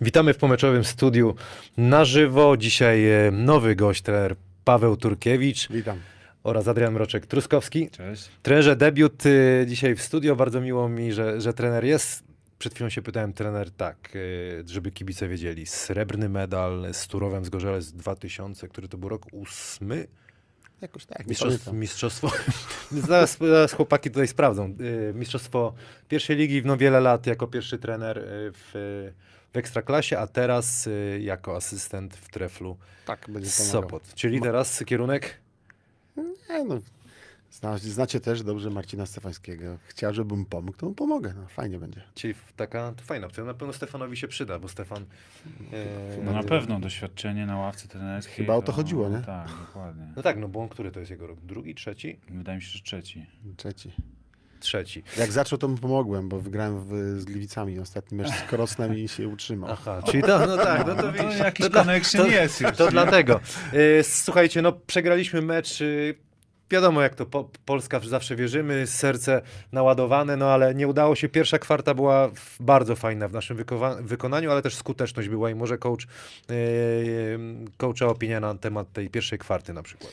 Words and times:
Witamy 0.00 0.34
w 0.34 0.36
pomeczowym 0.36 0.84
studiu 0.84 1.34
na 1.76 2.04
żywo. 2.04 2.56
Dzisiaj 2.56 3.10
e, 3.10 3.30
nowy 3.30 3.76
gość, 3.76 4.02
trener 4.02 4.36
Paweł 4.64 4.96
Turkiewicz 4.96 5.68
Witam. 5.68 5.98
oraz 6.42 6.68
Adrian 6.68 6.94
Mroczek-Truskowski. 6.94 7.90
Cześć. 7.90 8.28
Trenerze, 8.42 8.76
debiut 8.76 9.22
e, 9.26 9.66
dzisiaj 9.66 9.94
w 9.94 10.02
studio. 10.02 10.36
Bardzo 10.36 10.60
miło 10.60 10.88
mi, 10.88 11.12
że, 11.12 11.40
że 11.40 11.52
trener 11.52 11.84
jest. 11.84 12.24
Przed 12.58 12.74
chwilą 12.74 12.90
się 12.90 13.02
pytałem 13.02 13.32
trener 13.32 13.70
tak, 13.70 14.12
e, 14.16 14.68
żeby 14.68 14.90
kibice 14.90 15.28
wiedzieli. 15.28 15.66
Srebrny 15.66 16.28
medal 16.28 16.86
z 16.92 17.06
Turowem 17.06 17.44
z 17.44 17.48
Gorzelec 17.48 17.84
z 17.84 17.92
2000, 17.92 18.68
który 18.68 18.88
to 18.88 18.98
był 18.98 19.08
rok 19.08 19.26
ósmy. 19.32 20.06
Jakoś 20.80 21.06
tak, 21.06 21.26
Mistrzostwo, 21.26 21.72
mistrzostwo 21.72 22.30
zaraz, 22.90 23.38
zaraz 23.38 23.72
chłopaki 23.72 24.10
tutaj 24.10 24.28
sprawdzą. 24.28 24.76
Mistrzostwo 25.14 25.74
pierwszej 26.08 26.36
ligi 26.36 26.62
no 26.64 26.76
wiele 26.76 27.00
lat 27.00 27.26
jako 27.26 27.46
pierwszy 27.46 27.78
trener 27.78 28.24
w 28.26 29.10
Ekstraklasie, 29.58 30.18
a 30.18 30.26
teraz 30.26 30.86
y, 30.86 31.20
jako 31.22 31.56
asystent 31.56 32.16
w 32.16 32.28
Treflu 32.30 32.76
Tak, 33.06 33.26
będzie 33.28 33.50
pomagał. 33.50 33.82
Sopot. 33.82 34.14
Czyli 34.14 34.40
teraz 34.40 34.84
kierunek 34.86 35.40
Nie, 36.50 36.64
no, 36.64 36.78
zna, 37.50 37.78
znacie 37.78 38.20
też 38.20 38.42
dobrze 38.42 38.70
Marcina 38.70 39.06
Stefańskiego. 39.06 39.78
Chciał, 39.86 40.14
żebym 40.14 40.44
pomógł, 40.44 40.78
to 40.78 40.86
mu 40.86 40.94
pomogę. 40.94 41.34
No, 41.36 41.48
fajnie 41.48 41.78
będzie. 41.78 42.02
Czyli 42.14 42.34
taka 42.56 42.92
to 42.96 43.02
fajna 43.04 43.26
opcja. 43.26 43.44
Na 43.44 43.54
pewno 43.54 43.72
Stefanowi 43.72 44.16
się 44.16 44.28
przyda, 44.28 44.58
bo 44.58 44.68
Stefan. 44.68 45.04
e, 45.72 46.22
No 46.24 46.32
na 46.32 46.42
pewno 46.42 46.80
doświadczenie 46.80 47.46
na 47.46 47.56
ławce 47.58 47.88
trenerskiej. 47.88 48.34
Chyba 48.36 48.54
o 48.54 48.62
to 48.62 48.72
chodziło, 48.72 49.08
nie? 49.08 49.18
Tak, 49.20 49.48
dokładnie. 49.66 50.12
No 50.16 50.22
tak, 50.22 50.38
no 50.38 50.48
bo 50.48 50.60
on, 50.62 50.68
który 50.68 50.90
to 50.90 50.98
jest 51.00 51.10
jego 51.10 51.26
rok? 51.26 51.38
Drugi, 51.40 51.74
trzeci? 51.74 52.20
Wydaje 52.30 52.56
mi 52.56 52.62
się, 52.62 52.68
że 52.78 52.84
trzeci. 52.84 53.26
Trzeci. 53.56 53.92
Trzeci. 54.60 55.02
Jak 55.18 55.32
zaczął, 55.32 55.58
to 55.58 55.68
mu 55.68 55.76
pomogłem, 55.76 56.28
bo 56.28 56.40
wygrałem 56.40 56.80
w, 56.84 57.20
z 57.20 57.24
Gliwicami 57.24 57.78
ostatni 57.78 58.18
mecz 58.18 58.28
z 58.28 58.42
Korosnem 58.50 58.98
i 58.98 59.08
się 59.08 59.28
utrzymał. 59.28 59.70
Aha, 59.72 60.02
czyli 60.06 60.22
to, 60.22 60.46
no 60.46 60.56
tak, 60.56 60.86
no 60.86 60.94
to 60.94 61.02
To 61.02 61.12
widzisz. 61.12 61.38
jakiś 61.38 61.66
to 61.66 61.70
dla- 61.70 61.80
connection 61.80 62.26
to- 62.26 62.32
jest 62.32 62.60
już. 62.60 62.70
To 62.76 62.84
nie? 62.84 62.90
dlatego. 62.90 63.40
Y, 63.74 64.02
Słuchajcie, 64.02 64.62
no 64.62 64.72
przegraliśmy 64.72 65.42
mecz. 65.42 65.80
y, 65.80 66.14
Wiadomo, 66.70 67.02
jak 67.02 67.14
to 67.14 67.26
po, 67.26 67.50
Polska 67.64 68.00
zawsze 68.00 68.36
wierzymy, 68.36 68.86
serce 68.86 69.42
naładowane, 69.72 70.36
no 70.36 70.46
ale 70.46 70.74
nie 70.74 70.88
udało 70.88 71.14
się. 71.14 71.28
Pierwsza 71.28 71.58
kwarta 71.58 71.94
była 71.94 72.30
bardzo 72.60 72.96
fajna 72.96 73.28
w 73.28 73.32
naszym 73.32 73.56
wykowa- 73.56 74.02
wykonaniu, 74.02 74.50
ale 74.50 74.62
też 74.62 74.74
skuteczność 74.76 75.28
była 75.28 75.50
i 75.50 75.54
może 75.54 75.78
coach, 75.78 76.06
yy, 76.48 77.38
coacha 77.76 78.06
opinia 78.06 78.40
na 78.40 78.54
temat 78.54 78.92
tej 78.92 79.10
pierwszej 79.10 79.38
kwarty 79.38 79.72
na 79.72 79.82
przykład. 79.82 80.12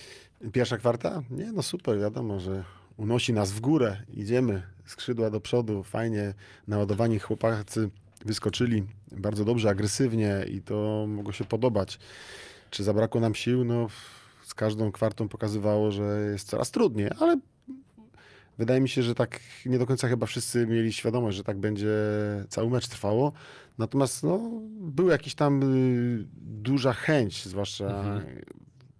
Pierwsza 0.53 0.77
kwarta? 0.77 1.21
Nie, 1.29 1.51
no 1.51 1.63
super, 1.63 1.99
wiadomo, 1.99 2.39
że 2.39 2.63
unosi 2.97 3.33
nas 3.33 3.51
w 3.51 3.59
górę. 3.59 3.97
Idziemy, 4.13 4.63
skrzydła 4.85 5.29
do 5.29 5.41
przodu, 5.41 5.83
fajnie. 5.83 6.33
Naładowani 6.67 7.19
chłopacy 7.19 7.89
wyskoczyli 8.25 8.83
bardzo 9.11 9.45
dobrze, 9.45 9.69
agresywnie 9.69 10.45
i 10.51 10.61
to 10.61 11.05
mogło 11.07 11.31
się 11.33 11.43
podobać. 11.43 11.99
Czy 12.69 12.83
zabrakło 12.83 13.21
nam 13.21 13.35
sił? 13.35 13.65
No, 13.65 13.87
z 14.43 14.53
każdą 14.53 14.91
kwartą 14.91 15.29
pokazywało, 15.29 15.91
że 15.91 16.29
jest 16.31 16.47
coraz 16.47 16.71
trudniej, 16.71 17.09
ale 17.19 17.39
wydaje 18.57 18.81
mi 18.81 18.89
się, 18.89 19.03
że 19.03 19.15
tak 19.15 19.39
nie 19.65 19.79
do 19.79 19.85
końca 19.85 20.07
chyba 20.07 20.25
wszyscy 20.25 20.67
mieli 20.67 20.93
świadomość, 20.93 21.37
że 21.37 21.43
tak 21.43 21.57
będzie 21.57 21.95
cały 22.49 22.69
mecz 22.69 22.87
trwało. 22.87 23.31
Natomiast 23.77 24.23
no, 24.23 24.39
był 24.79 25.07
jakiś 25.07 25.35
tam 25.35 25.63
y, 25.63 26.25
duża 26.37 26.93
chęć, 26.93 27.45
zwłaszcza 27.45 27.85
Mhm. 27.85 28.45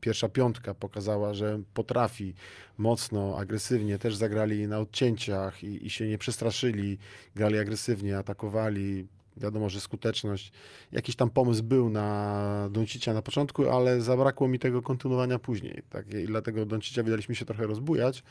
Pierwsza 0.06 0.30
piątka 0.30 0.74
pokazała, 0.74 1.34
że 1.34 1.62
potrafi 1.74 2.34
mocno, 2.78 3.38
agresywnie, 3.38 4.00
też 4.00 4.16
zagrali 4.16 4.68
na 4.68 4.80
odcięciach 4.80 5.64
i, 5.64 5.86
i 5.86 5.90
się 5.90 6.08
nie 6.08 6.18
przestraszyli, 6.18 6.98
grali 7.36 7.60
agresywnie, 7.60 8.18
atakowali. 8.18 9.08
Wiadomo, 9.38 9.70
że 9.70 9.82
skuteczność, 9.82 10.52
jakiś 10.92 11.16
tam 11.16 11.30
pomysł 11.30 11.64
był 11.64 11.90
na 11.90 12.70
Doncicia 12.72 13.14
na 13.14 13.22
początku, 13.22 13.70
ale 13.70 14.02
zabrakło 14.02 14.48
mi 14.48 14.60
tego 14.60 14.82
kontynuowania 14.82 15.40
później. 15.40 15.82
Tak? 15.90 16.14
I 16.14 16.26
dlatego 16.26 16.66
Doncicia 16.66 17.04
wydaliśmy 17.04 17.36
się 17.36 17.46
trochę 17.46 17.68
rozbujać, 17.68 18.24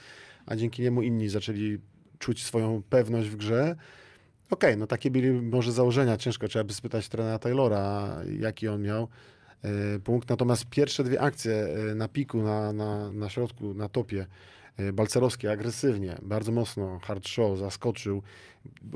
a 0.47 0.57
dzięki 0.57 0.83
niemu 0.83 1.03
inni 1.03 1.29
zaczęli 1.29 1.79
czuć 2.19 2.45
swoją 2.45 2.83
pewność 2.91 3.29
w 3.29 3.37
grze. 3.37 3.77
Okej, 4.51 4.77
no 4.77 4.87
takie 4.87 5.11
byli 5.11 5.31
może 5.33 5.73
założenia, 5.73 6.17
ciężko, 6.17 6.49
trzeba 6.49 6.65
by 6.65 6.75
spytać 6.75 7.09
trenera 7.09 7.39
Taylora, 7.39 8.17
jaki 8.41 8.69
on 8.69 8.83
miał 8.83 9.09
punkt. 10.05 10.29
Natomiast 10.29 10.65
pierwsze 10.71 11.05
dwie 11.05 11.21
akcje 11.21 11.53
e, 11.55 11.95
na 11.95 12.09
piku, 12.09 12.43
na, 12.43 12.73
na, 12.73 13.13
na 13.13 13.29
środku, 13.29 13.75
na 13.75 13.89
topie, 13.89 14.27
e, 14.77 14.93
Balcerowski 14.93 15.49
agresywnie, 15.49 16.17
bardzo 16.23 16.53
mocno, 16.53 16.99
hard 16.99 17.29
show, 17.29 17.59
zaskoczył. 17.59 18.23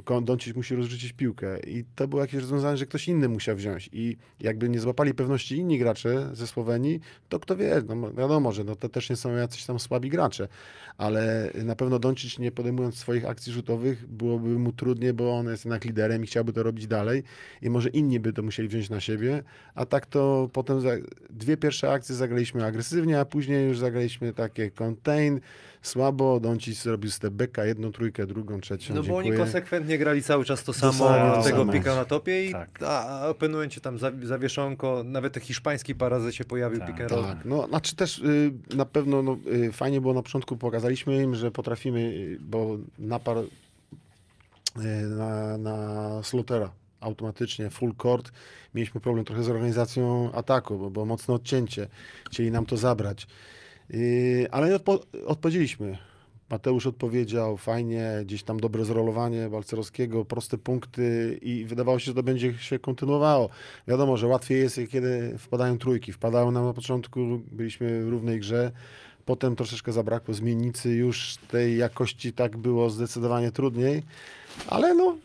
Ko- 0.04 0.20
Doncic 0.20 0.56
musi 0.56 0.74
rozrzucić 0.74 1.12
piłkę. 1.12 1.60
I 1.60 1.84
to 1.94 2.08
było 2.08 2.22
jakieś 2.22 2.40
rozwiązanie, 2.40 2.76
że 2.76 2.86
ktoś 2.86 3.08
inny 3.08 3.28
musiał 3.28 3.56
wziąć. 3.56 3.90
I 3.92 4.16
jakby 4.40 4.68
nie 4.68 4.80
złapali 4.80 5.14
pewności 5.14 5.56
inni 5.56 5.78
gracze 5.78 6.30
ze 6.32 6.46
Słowenii, 6.46 7.00
to 7.28 7.40
kto 7.40 7.56
wie, 7.56 7.82
no 7.88 8.12
wiadomo, 8.12 8.52
że 8.52 8.64
no 8.64 8.76
to 8.76 8.88
też 8.88 9.10
nie 9.10 9.16
są 9.16 9.36
jacyś 9.36 9.64
tam 9.64 9.78
słabi 9.78 10.10
gracze, 10.10 10.48
ale 10.96 11.50
na 11.64 11.76
pewno 11.76 11.98
Doncic 11.98 12.38
nie 12.38 12.52
podejmując 12.52 12.96
swoich 12.96 13.24
akcji 13.26 13.52
rzutowych 13.52 14.06
byłoby 14.06 14.48
mu 14.48 14.72
trudniej, 14.72 15.12
bo 15.12 15.38
on 15.38 15.46
jest 15.46 15.64
jednak 15.64 15.84
liderem 15.84 16.24
i 16.24 16.26
chciałby 16.26 16.52
to 16.52 16.62
robić 16.62 16.86
dalej. 16.86 17.22
I 17.62 17.70
może 17.70 17.88
inni 17.88 18.20
by 18.20 18.32
to 18.32 18.42
musieli 18.42 18.68
wziąć 18.68 18.90
na 18.90 19.00
siebie, 19.00 19.42
a 19.74 19.86
tak 19.86 20.06
to 20.06 20.50
potem 20.52 20.80
dwie 21.30 21.56
pierwsze 21.56 21.92
akcje 21.92 22.14
zagraliśmy 22.14 22.64
agresywnie, 22.64 23.20
a 23.20 23.24
później 23.24 23.68
już 23.68 23.78
zagraliśmy 23.78 24.32
takie 24.32 24.70
contain, 24.70 25.40
słabo, 25.82 26.40
Doncic 26.40 26.82
zrobił 26.82 27.10
step 27.10 27.32
backa, 27.34 27.64
jedną 27.64 27.92
trójkę, 27.92 28.26
drugą, 28.26 28.60
trzecią, 28.60 28.94
No 28.94 29.02
bo 29.02 29.16
oni 29.16 29.24
dziękuję. 29.28 29.44
konsekwentnie 29.44 29.98
grali 29.98 30.22
cały 30.22 30.44
czas 30.44 30.64
to 30.64 30.72
samo, 30.72 31.08
to 31.34 31.42
tego 31.42 31.66
pika 31.66 31.94
na 31.94 32.04
topie 32.04 32.46
i 32.46 32.52
Tak. 32.52 32.82
a, 32.82 33.20
a 33.20 33.28
openujecie 33.28 33.80
tam 33.80 33.98
za- 33.98 34.12
zawieszonko, 34.22 35.02
nawet 35.04 35.32
ten 35.32 35.42
hiszpański 35.42 35.94
parazy 35.94 36.32
się 36.32 36.44
pojawił, 36.44 36.78
Tak, 36.80 36.96
pick. 36.96 37.08
Tak, 37.08 37.44
no 37.44 37.66
znaczy 37.68 37.96
też 37.96 38.18
y, 38.18 38.52
na 38.74 38.84
pewno 38.84 39.22
no, 39.22 39.36
y, 39.52 39.72
fajnie 39.72 40.00
było 40.00 40.14
na 40.14 40.22
początku, 40.22 40.56
pokazaliśmy 40.56 41.22
im, 41.22 41.34
że 41.34 41.50
potrafimy, 41.50 42.00
y, 42.00 42.38
bo 42.40 42.78
napar 42.98 43.36
y, 43.38 43.46
na, 45.08 45.58
na 45.58 45.76
Slotera 46.22 46.70
automatycznie, 47.00 47.70
full 47.70 47.94
court, 48.02 48.32
mieliśmy 48.74 49.00
problem 49.00 49.24
trochę 49.24 49.42
z 49.42 49.48
organizacją 49.48 50.32
ataku, 50.32 50.78
bo 50.78 50.90
było 50.90 51.04
mocne 51.04 51.34
odcięcie, 51.34 51.88
chcieli 52.30 52.50
nam 52.50 52.66
to 52.66 52.76
zabrać, 52.76 53.26
ale 54.50 54.74
odpo 54.74 55.00
odpowiedzieliśmy. 55.26 55.98
Mateusz 56.50 56.86
odpowiedział 56.86 57.56
fajnie, 57.56 58.10
gdzieś 58.22 58.42
tam 58.42 58.60
dobre 58.60 58.84
zrolowanie 58.84 59.48
Balcerowskiego, 59.48 60.24
proste 60.24 60.58
punkty 60.58 61.38
i 61.42 61.64
wydawało 61.64 61.98
się, 61.98 62.04
że 62.04 62.14
to 62.14 62.22
będzie 62.22 62.54
się 62.58 62.78
kontynuowało. 62.78 63.48
Wiadomo, 63.88 64.16
że 64.16 64.26
łatwiej 64.26 64.60
jest, 64.60 64.80
kiedy 64.90 65.38
wpadają 65.38 65.78
trójki. 65.78 66.12
Wpadały 66.12 66.52
nam 66.52 66.64
na 66.64 66.72
początku, 66.72 67.40
byliśmy 67.52 68.04
w 68.04 68.08
równej 68.08 68.40
grze, 68.40 68.72
potem 69.24 69.56
troszeczkę 69.56 69.92
zabrakło 69.92 70.34
zmiennicy, 70.34 70.90
już 70.90 71.36
tej 71.36 71.78
jakości 71.78 72.32
tak 72.32 72.56
było 72.56 72.90
zdecydowanie 72.90 73.52
trudniej, 73.52 74.02
ale 74.66 74.94
no 74.94 75.16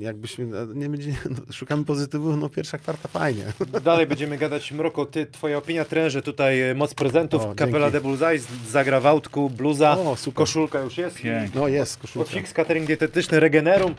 jakbyśmy, 0.00 0.46
nie 0.74 0.88
będzie, 0.88 1.10
no, 1.30 1.52
szukamy 1.52 1.84
pozytywu, 1.84 2.36
no 2.36 2.48
pierwsza 2.48 2.78
kwarta 2.78 3.08
fajnie. 3.08 3.44
Dalej 3.84 4.06
będziemy 4.06 4.38
gadać. 4.38 4.72
Mroko, 4.72 5.06
ty, 5.06 5.26
twoja 5.26 5.58
opinia 5.58 5.84
trenerze, 5.84 6.22
tutaj 6.22 6.60
e, 6.60 6.74
moc 6.74 6.94
prezentów, 6.94 7.42
O, 7.42 7.54
kapela 7.54 7.90
de 7.90 8.00
Bullseye, 8.00 8.40
zagra 8.68 9.00
w 9.00 9.06
autku, 9.06 9.50
bluza, 9.50 9.98
O, 9.98 10.16
super. 10.16 10.34
koszulka 10.36 10.80
już 10.80 10.98
jest. 10.98 11.16
Pięknie. 11.16 11.60
No 11.60 11.68
jest, 11.68 11.96
koszulka. 12.00 12.30
Fix 12.30 12.52
Catering 12.52 12.86
Dietetyczny, 12.86 13.40
Regenerum. 13.40 13.94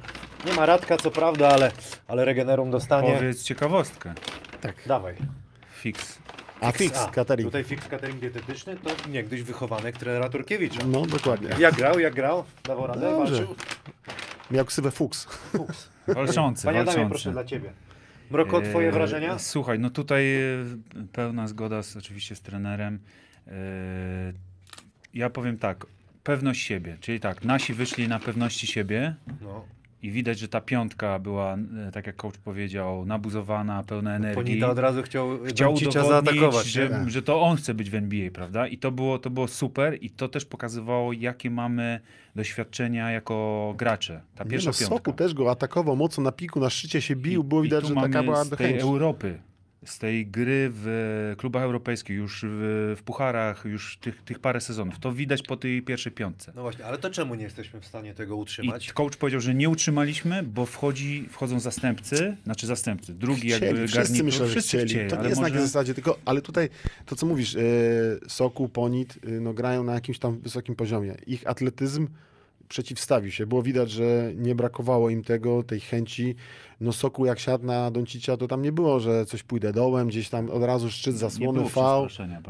Nie 0.45 0.53
ma 0.53 0.65
Radka, 0.65 0.97
co 0.97 1.11
prawda, 1.11 1.49
ale, 1.49 1.71
ale 2.07 2.25
Regenerum 2.25 2.71
dostanie. 2.71 3.13
Powiedz 3.15 3.43
ciekawostkę. 3.43 4.13
Dawaj. 4.87 5.15
Fix. 5.73 6.19
A 6.61 6.71
fix, 6.71 7.05
catering. 7.11 7.47
Tutaj 7.47 7.63
Fix 7.63 7.87
Catering 7.87 8.19
Dietetyczny 8.19 8.75
to 8.77 9.09
niegdyś 9.09 9.43
wychowanek 9.43 9.97
trenera 9.97 10.29
Turkiewicza. 10.29 10.79
No 10.85 11.05
dokładnie. 11.05 11.49
Jak 11.59 11.75
grał, 11.75 11.99
jak 11.99 12.13
grał? 12.13 12.43
Dawał 12.63 12.87
radę, 12.87 13.01
Dobrze. 13.01 13.33
walczył? 13.35 13.55
Miał 14.51 14.65
ksywę 14.65 14.91
Fuchs. 14.91 15.23
Fuchs. 15.25 15.89
Walczący, 16.07 16.65
Panie 16.65 16.79
Adamie, 16.79 16.85
walczący. 16.97 17.09
proszę 17.09 17.31
dla 17.31 17.43
ciebie. 17.43 17.73
Mroko, 18.31 18.61
twoje 18.61 18.89
E, 18.89 18.91
wrażenia? 18.91 19.39
Słuchaj, 19.39 19.79
no 19.79 19.89
tutaj 19.89 20.35
e, 20.35 20.65
pełna 21.11 21.47
zgoda 21.47 21.83
z, 21.83 21.97
oczywiście 21.97 22.35
z 22.35 22.41
trenerem. 22.41 22.99
E, 23.47 23.51
Ja 25.13 25.29
powiem 25.29 25.57
tak, 25.57 25.85
pewność 26.23 26.61
siebie, 26.61 26.97
czyli 27.01 27.19
tak, 27.19 27.43
nasi 27.45 27.73
wyszli 27.73 28.07
na 28.07 28.19
pewności 28.19 28.67
siebie 28.67 29.15
No. 29.41 29.65
I 30.01 30.11
widać, 30.11 30.39
że 30.39 30.47
ta 30.47 30.61
piątka 30.61 31.19
była, 31.19 31.57
e, 31.87 31.91
tak 31.91 32.07
jak 32.07 32.15
coach 32.15 32.37
powiedział, 32.37 33.05
nabuzowana, 33.05 33.83
pełna 33.83 34.15
energii. 34.15 34.43
Ponita 34.43 34.69
od 34.69 34.79
razu 34.79 35.03
chciał, 35.03 35.39
Chciał 35.47 35.73
udowodnić, 35.73 36.07
zaatakować. 36.07 36.65
że, 36.65 37.05
że 37.07 37.21
to 37.21 37.41
on 37.41 37.57
chce 37.57 37.73
być 37.73 37.89
w 37.89 37.95
NBA, 37.95 38.31
prawda? 38.31 38.67
I 38.67 38.77
to 38.77 38.91
było, 38.91 39.19
to 39.19 39.29
było 39.29 39.47
super 39.47 39.97
i 40.01 40.09
to 40.09 40.29
też 40.29 40.45
pokazywało, 40.45 41.13
jakie 41.13 41.51
mamy 41.51 41.99
doświadczenia 42.35 43.11
jako 43.11 43.73
gracze. 43.77 44.21
Ta 44.35 44.45
pierwsza 44.45 44.69
nie 44.69 44.73
no, 44.73 44.79
piątka. 44.79 44.95
Soku 44.95 45.13
też 45.13 45.33
go 45.33 45.51
atakował 45.51 45.95
mocno 45.95 46.23
na 46.23 46.31
piku, 46.31 46.59
na 46.59 46.69
szczycie 46.69 47.01
się 47.01 47.15
bił, 47.15 47.43
było 47.43 47.61
I 47.61 47.63
widać, 47.63 47.87
że 47.87 47.93
mamy 47.93 48.07
taka 48.07 48.23
była 48.23 48.43
z 48.43 48.49
tej 48.49 48.67
chęć. 48.67 48.81
Europy. 48.81 49.39
Z 49.85 49.99
tej 49.99 50.27
gry 50.27 50.71
w 50.73 51.33
klubach 51.37 51.63
europejskich, 51.63 52.17
już 52.17 52.45
w, 52.47 52.95
w 52.99 53.03
pucharach, 53.03 53.65
już 53.65 53.97
tych, 53.97 54.23
tych 54.23 54.39
parę 54.39 54.61
sezonów. 54.61 54.99
To 54.99 55.13
widać 55.13 55.43
po 55.43 55.57
tej 55.57 55.81
pierwszej 55.81 56.11
piątce. 56.11 56.51
No 56.55 56.61
właśnie, 56.61 56.85
ale 56.85 56.97
to 56.97 57.09
czemu 57.09 57.35
nie 57.35 57.43
jesteśmy 57.43 57.81
w 57.81 57.85
stanie 57.85 58.13
tego 58.13 58.35
I 58.35 58.39
utrzymać? 58.39 58.93
coach 58.93 59.17
powiedział, 59.17 59.41
że 59.41 59.53
nie 59.53 59.69
utrzymaliśmy, 59.69 60.43
bo 60.43 60.65
wchodzi, 60.65 61.27
wchodzą 61.31 61.59
zastępcy, 61.59 62.37
znaczy 62.43 62.67
zastępcy, 62.67 63.13
drugi 63.13 63.47
jakby 63.47 63.65
Chcieli, 63.67 63.87
wszyscy 63.87 63.99
garnitur. 63.99 64.25
myślą, 64.25 64.45
że 64.45 64.51
wszyscy 64.51 64.85
chcieli. 64.85 65.09
To 65.09 65.15
nie 65.15 65.23
jest 65.23 65.35
na 65.35 65.41
może... 65.41 65.53
takiej 65.53 65.67
zasadzie, 65.67 65.93
tylko, 65.93 66.19
ale 66.25 66.41
tutaj 66.41 66.69
to, 67.05 67.15
co 67.15 67.25
mówisz, 67.25 67.55
e, 67.55 67.59
Soku, 68.27 68.69
Ponit, 68.69 69.19
e, 69.27 69.29
no, 69.29 69.53
grają 69.53 69.83
na 69.83 69.93
jakimś 69.93 70.19
tam 70.19 70.39
wysokim 70.39 70.75
poziomie. 70.75 71.15
Ich 71.27 71.47
atletyzm 71.47 72.07
przeciwstawił 72.69 73.31
się. 73.31 73.45
Było 73.47 73.63
widać, 73.63 73.91
że 73.91 74.31
nie 74.35 74.55
brakowało 74.55 75.09
im 75.09 75.23
tego, 75.23 75.63
tej 75.63 75.79
chęci. 75.79 76.35
No 76.81 76.93
Soku 76.93 77.25
jak 77.25 77.39
siadł 77.39 77.65
na 77.65 77.91
Doncicia, 77.91 78.37
to 78.37 78.47
tam 78.47 78.61
nie 78.61 78.71
było, 78.71 78.99
że 78.99 79.25
coś 79.25 79.43
pójdę 79.43 79.73
dołem, 79.73 80.07
gdzieś 80.07 80.29
tam 80.29 80.49
od 80.49 80.63
razu 80.63 80.91
szczyt 80.91 81.15
zasłony, 81.17 81.59
fał. 81.69 82.07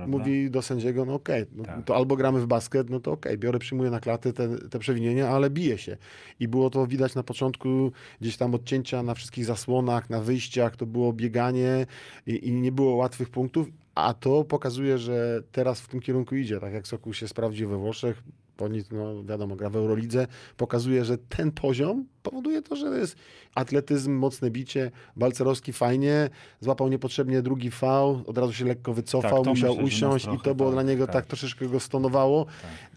Mówi 0.07 0.51
do 0.51 0.61
sędziego, 0.61 1.05
no 1.05 1.13
okej, 1.13 1.45
no, 1.51 1.63
Tak. 1.63 1.85
to 1.85 1.95
albo 1.95 2.15
gramy 2.15 2.39
w 2.39 2.47
basket, 2.47 2.89
no 2.89 2.99
to 2.99 3.11
okej, 3.11 3.37
biorę, 3.37 3.59
przyjmuję 3.59 3.89
na 3.91 3.99
klatę 3.99 4.33
te, 4.33 4.57
te 4.69 4.79
przewinienia, 4.79 5.29
ale 5.29 5.49
bije 5.49 5.77
się. 5.77 5.97
I 6.39 6.47
było 6.47 6.69
to 6.69 6.87
widać 6.87 7.15
na 7.15 7.23
początku, 7.23 7.91
gdzieś 8.21 8.37
tam 8.37 8.55
odcięcia 8.55 9.03
na 9.03 9.13
wszystkich 9.13 9.45
zasłonach, 9.45 10.09
na 10.09 10.21
wyjściach, 10.21 10.75
to 10.75 10.85
było 10.85 11.13
bieganie 11.13 11.85
i, 12.27 12.47
i 12.47 12.51
nie 12.51 12.71
było 12.71 12.95
łatwych 12.95 13.29
punktów, 13.29 13.67
a 13.95 14.13
to 14.13 14.43
pokazuje, 14.43 14.97
że 14.97 15.43
teraz 15.51 15.81
w 15.81 15.87
tym 15.87 15.99
kierunku 15.99 16.35
idzie, 16.35 16.59
tak 16.59 16.73
jak 16.73 16.87
Sokół 16.87 17.13
się 17.13 17.27
sprawdził 17.27 17.69
we 17.69 17.77
Włoszech, 17.77 18.23
Ponit, 18.59 18.91
no 18.91 19.23
wiadomo, 19.23 19.55
gra 19.55 19.69
w 19.69 19.75
Eurolidze, 19.75 20.27
pokazuje, 20.57 21.05
że 21.05 21.17
ten 21.17 21.51
poziom 21.51 22.05
powoduje 22.23 22.61
to, 22.61 22.75
że 22.75 22.87
jest 22.87 23.15
atletyzm, 23.55 24.11
mocne 24.11 24.51
bicie, 24.51 24.91
Balcerowski 25.15 25.73
fajnie, 25.73 26.29
złapał 26.59 26.87
niepotrzebnie 26.87 27.41
drugi 27.41 27.71
fał, 27.71 28.23
od 28.27 28.37
razu 28.37 28.53
się 28.53 28.65
lekko 28.65 28.93
wycofał, 28.93 29.43
Tak, 29.43 29.49
musiał 29.49 29.69
myślę, 29.69 29.85
usiąść 29.85 30.25
i 30.25 30.39
to 30.43 30.55
było 30.55 30.69
tak, 30.69 30.75
dla 30.75 30.83
niego 30.83 31.05
tak. 31.05 31.13
tak, 31.13 31.25
troszeczkę 31.25 31.67
go 31.67 31.79
stonowało. 31.79 32.45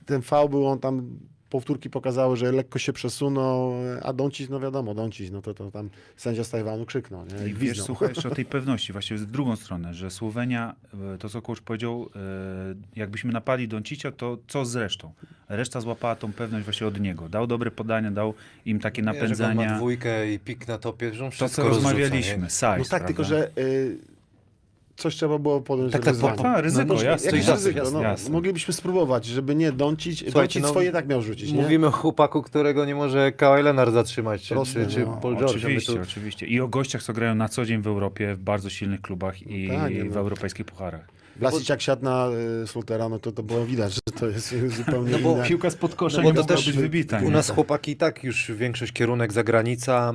Ten 0.07 0.23
fał 0.23 0.49
był, 0.49 0.67
on 0.67 0.79
tam 0.79 1.19
powtórki 1.53 1.91
pokazały, 1.91 2.37
że 2.37 2.53
lekko 2.53 2.79
się 2.79 2.93
przesunął, 2.93 3.73
a 4.03 4.13
Doncic, 4.13 4.51
no 4.51 4.61
wiadomo, 4.61 4.95
Doncic, 4.95 5.31
no 5.31 5.43
to, 5.43 5.55
to 5.55 5.71
tam 5.71 5.91
sędzia 6.17 6.45
z 6.45 6.51
Tajwanu 6.51 6.87
krzyknął, 6.87 7.25
nie? 7.27 7.49
I 7.49 7.55
wiesz, 7.55 7.83
słuchaj, 7.83 8.09
jeszcze 8.09 8.29
o 8.29 8.35
tej 8.35 8.45
pewności, 8.57 8.93
właśnie 8.93 9.17
w 9.17 9.27
drugą 9.27 9.57
stronę, 9.57 9.95
że 9.95 10.11
Słowenia, 10.11 10.75
e, 11.15 11.19
to 11.19 11.29
co 11.29 11.43
coach 11.43 11.61
powiedział, 11.61 12.09
e, 12.17 12.21
jakbyśmy 12.97 13.33
napali 13.33 13.69
Doncicia, 13.69 14.13
to 14.13 14.39
co 14.49 14.65
z 14.65 14.77
resztą? 14.77 15.13
Reszta 15.49 15.81
złapała 15.81 16.17
tą 16.17 16.33
pewność 16.33 16.65
właśnie 16.65 16.87
od 16.87 17.01
niego. 17.01 17.29
Dał 17.29 17.47
dobre 17.47 17.71
podania, 17.71 18.11
dał 18.11 18.35
im 18.65 18.81
takie 18.81 19.03
Wiesz, 19.03 19.07
ma 19.07 19.13
napędzania. 19.13 19.77
dwójkę 19.77 20.33
i 20.33 20.39
pik 20.39 20.69
na 20.69 20.79
topie, 20.79 21.15
że 21.15 21.25
on 21.25 21.31
To, 21.31 21.35
wszystko 21.37 21.63
co 21.63 21.69
rozrzuca, 21.69 21.91
rozmawialiśmy, 21.93 22.43
nie? 22.43 22.51
size, 22.51 22.79
No 22.79 22.85
tak, 22.91 23.07
tylko 23.07 23.23
prawda? 23.23 23.37
że 23.57 23.63
y, 23.63 23.99
coś 25.03 25.15
trzeba 25.17 25.39
było 25.39 25.61
podjąć 25.61 25.93
Tak, 25.93 26.05
tak, 26.05 26.15
tak, 26.15 26.21
po- 26.21 26.31
wyzwanie. 26.31 26.57
A, 26.57 26.61
ryzyko, 26.61 26.85
No, 26.87 26.95
no, 26.95 27.03
jasne, 27.03 27.27
Jakieś 27.27 27.49
jasne, 27.49 27.55
ryzyko, 27.71 27.91
no, 27.91 28.03
jasne. 28.03 28.31
moglibyśmy 28.31 28.75
spróbować, 28.75 29.25
żeby 29.27 29.55
nie 29.55 29.67
Słuchajcie, 29.69 30.33
Doncic 30.33 30.63
no, 30.63 30.69
swoje 30.69 30.93
tak 30.93 31.09
miał 31.09 31.23
rzucić, 31.23 31.53
nie? 31.53 31.63
Mówimy 31.63 31.87
o 31.87 31.91
chłopaku, 31.91 32.43
którego 32.43 32.85
nie 32.85 32.95
może 32.95 33.33
Kawhi 33.33 33.63
Leonard 33.63 33.93
zatrzymać, 33.93 34.43
czy, 34.43 34.55
Proste, 34.55 34.87
czy, 34.87 34.93
czy 34.93 35.01
no. 35.01 35.19
Paul 35.23 35.37
George. 35.37 35.57
Oczywiście, 35.57 35.93
tu- 35.93 36.03
oczywiście. 36.03 36.47
I 36.47 36.61
o 36.61 36.69
gościach, 36.69 37.03
co 37.03 37.13
grają 37.13 37.35
na 37.35 37.49
co 37.49 37.65
dzień 37.65 37.83
w 37.83 37.87
Europie, 37.87 38.35
w 38.35 38.39
bardzo 38.39 38.71
silnych 38.71 39.01
klubach 39.01 39.43
i 39.43 39.69
No 39.69 39.75
tak, 39.75 39.95
nie 39.95 40.05
w 40.05 40.17
europejskich 40.17 40.67
pucharach. 40.67 41.12
Vlasic 41.37 41.69
jak 41.69 41.83
siadł 41.83 42.05
na 42.05 42.29
y, 42.63 42.67
Slutera, 42.67 43.09
no 43.09 43.19
to, 43.19 43.33
to 43.33 43.43
było 43.43 43.67
widać, 43.67 43.95
że 43.95 44.01
to 44.19 44.27
jest 44.29 44.55
zupełnie 44.77 45.13
No 45.13 45.19
bo 45.19 45.33
inne. 45.33 45.45
Piłka 45.47 45.71
spod 45.71 45.95
kosza 45.95 46.17
No 46.17 46.23
bo 46.23 46.29
nie 46.29 46.35
to 46.35 46.41
mogła 46.41 46.57
też 46.57 46.67
być 46.67 46.77
wybita. 46.77 47.19
U 47.19 47.25
nie? 47.25 47.31
nas 47.31 47.51
chłopaki 47.51 47.91
i 47.93 47.97
tak 47.97 48.25
już 48.25 48.51
większość 48.53 48.93
kierunek 48.93 49.33
zagranica. 49.33 50.13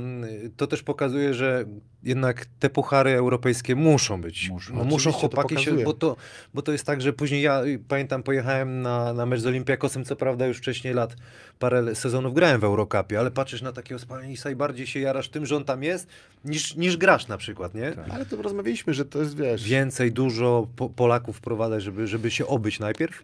To 0.58 0.68
też 0.68 0.84
pokazuje, 0.84 1.34
że 1.34 1.66
jednak 2.04 2.46
te 2.60 2.70
puchary 2.70 3.12
europejskie 3.12 3.76
muszą 3.76 4.22
być. 4.22 4.50
Muszą. 4.50 4.76
No, 4.76 4.84
muszą 4.84 4.96
Oczywiście 4.96 5.12
to 5.30 5.36
chłopaki 5.36 5.56
się, 5.56 5.62
pokazuje. 5.62 5.86
bo 5.86 5.94
to, 5.94 6.16
bo 6.54 6.62
to 6.62 6.72
jest 6.72 6.86
tak, 6.86 7.02
że 7.02 7.14
później 7.14 7.42
ja 7.42 7.64
y, 7.64 7.80
pamiętam 7.88 8.24
pojechałem 8.24 8.82
na, 8.82 9.14
na 9.14 9.26
mecz 9.26 9.42
z 9.42 9.46
Olimpiakosem, 9.48 10.06
co 10.06 10.16
prawda 10.16 10.48
już 10.48 10.58
wcześniej 10.58 10.94
lat, 10.94 11.16
parę 11.60 11.96
sezonów 11.96 12.34
grałem 12.34 12.62
w 12.62 12.64
Eurocupie, 12.64 13.20
ale 13.20 13.32
patrzysz 13.32 13.62
na 13.62 13.72
takiego 13.72 14.00
Spalenisa 14.00 14.50
i 14.50 14.56
bardziej 14.56 14.88
się 14.88 15.00
jarasz 15.00 15.30
tym, 15.30 15.46
że 15.46 15.56
on 15.56 15.66
tam 15.66 15.84
jest, 15.84 16.08
niż, 16.46 16.76
niż 16.76 16.98
grasz 16.98 17.28
na 17.28 17.38
przykład, 17.38 17.76
nie? 17.76 17.92
Tak. 17.92 18.10
Ale 18.10 18.26
to 18.26 18.42
rozmawialiśmy, 18.42 18.94
że 18.94 19.06
to 19.06 19.20
jest, 19.20 19.38
wiesz, 19.38 19.64
Więcej, 19.64 20.12
dużo 20.12 20.68
po, 20.76 20.90
Polaków 20.90 21.38
wprowadzać, 21.38 21.84
żeby, 21.84 22.08
żeby 22.08 22.32
się 22.32 22.48
obyć 22.48 22.80
najpierw. 22.80 23.24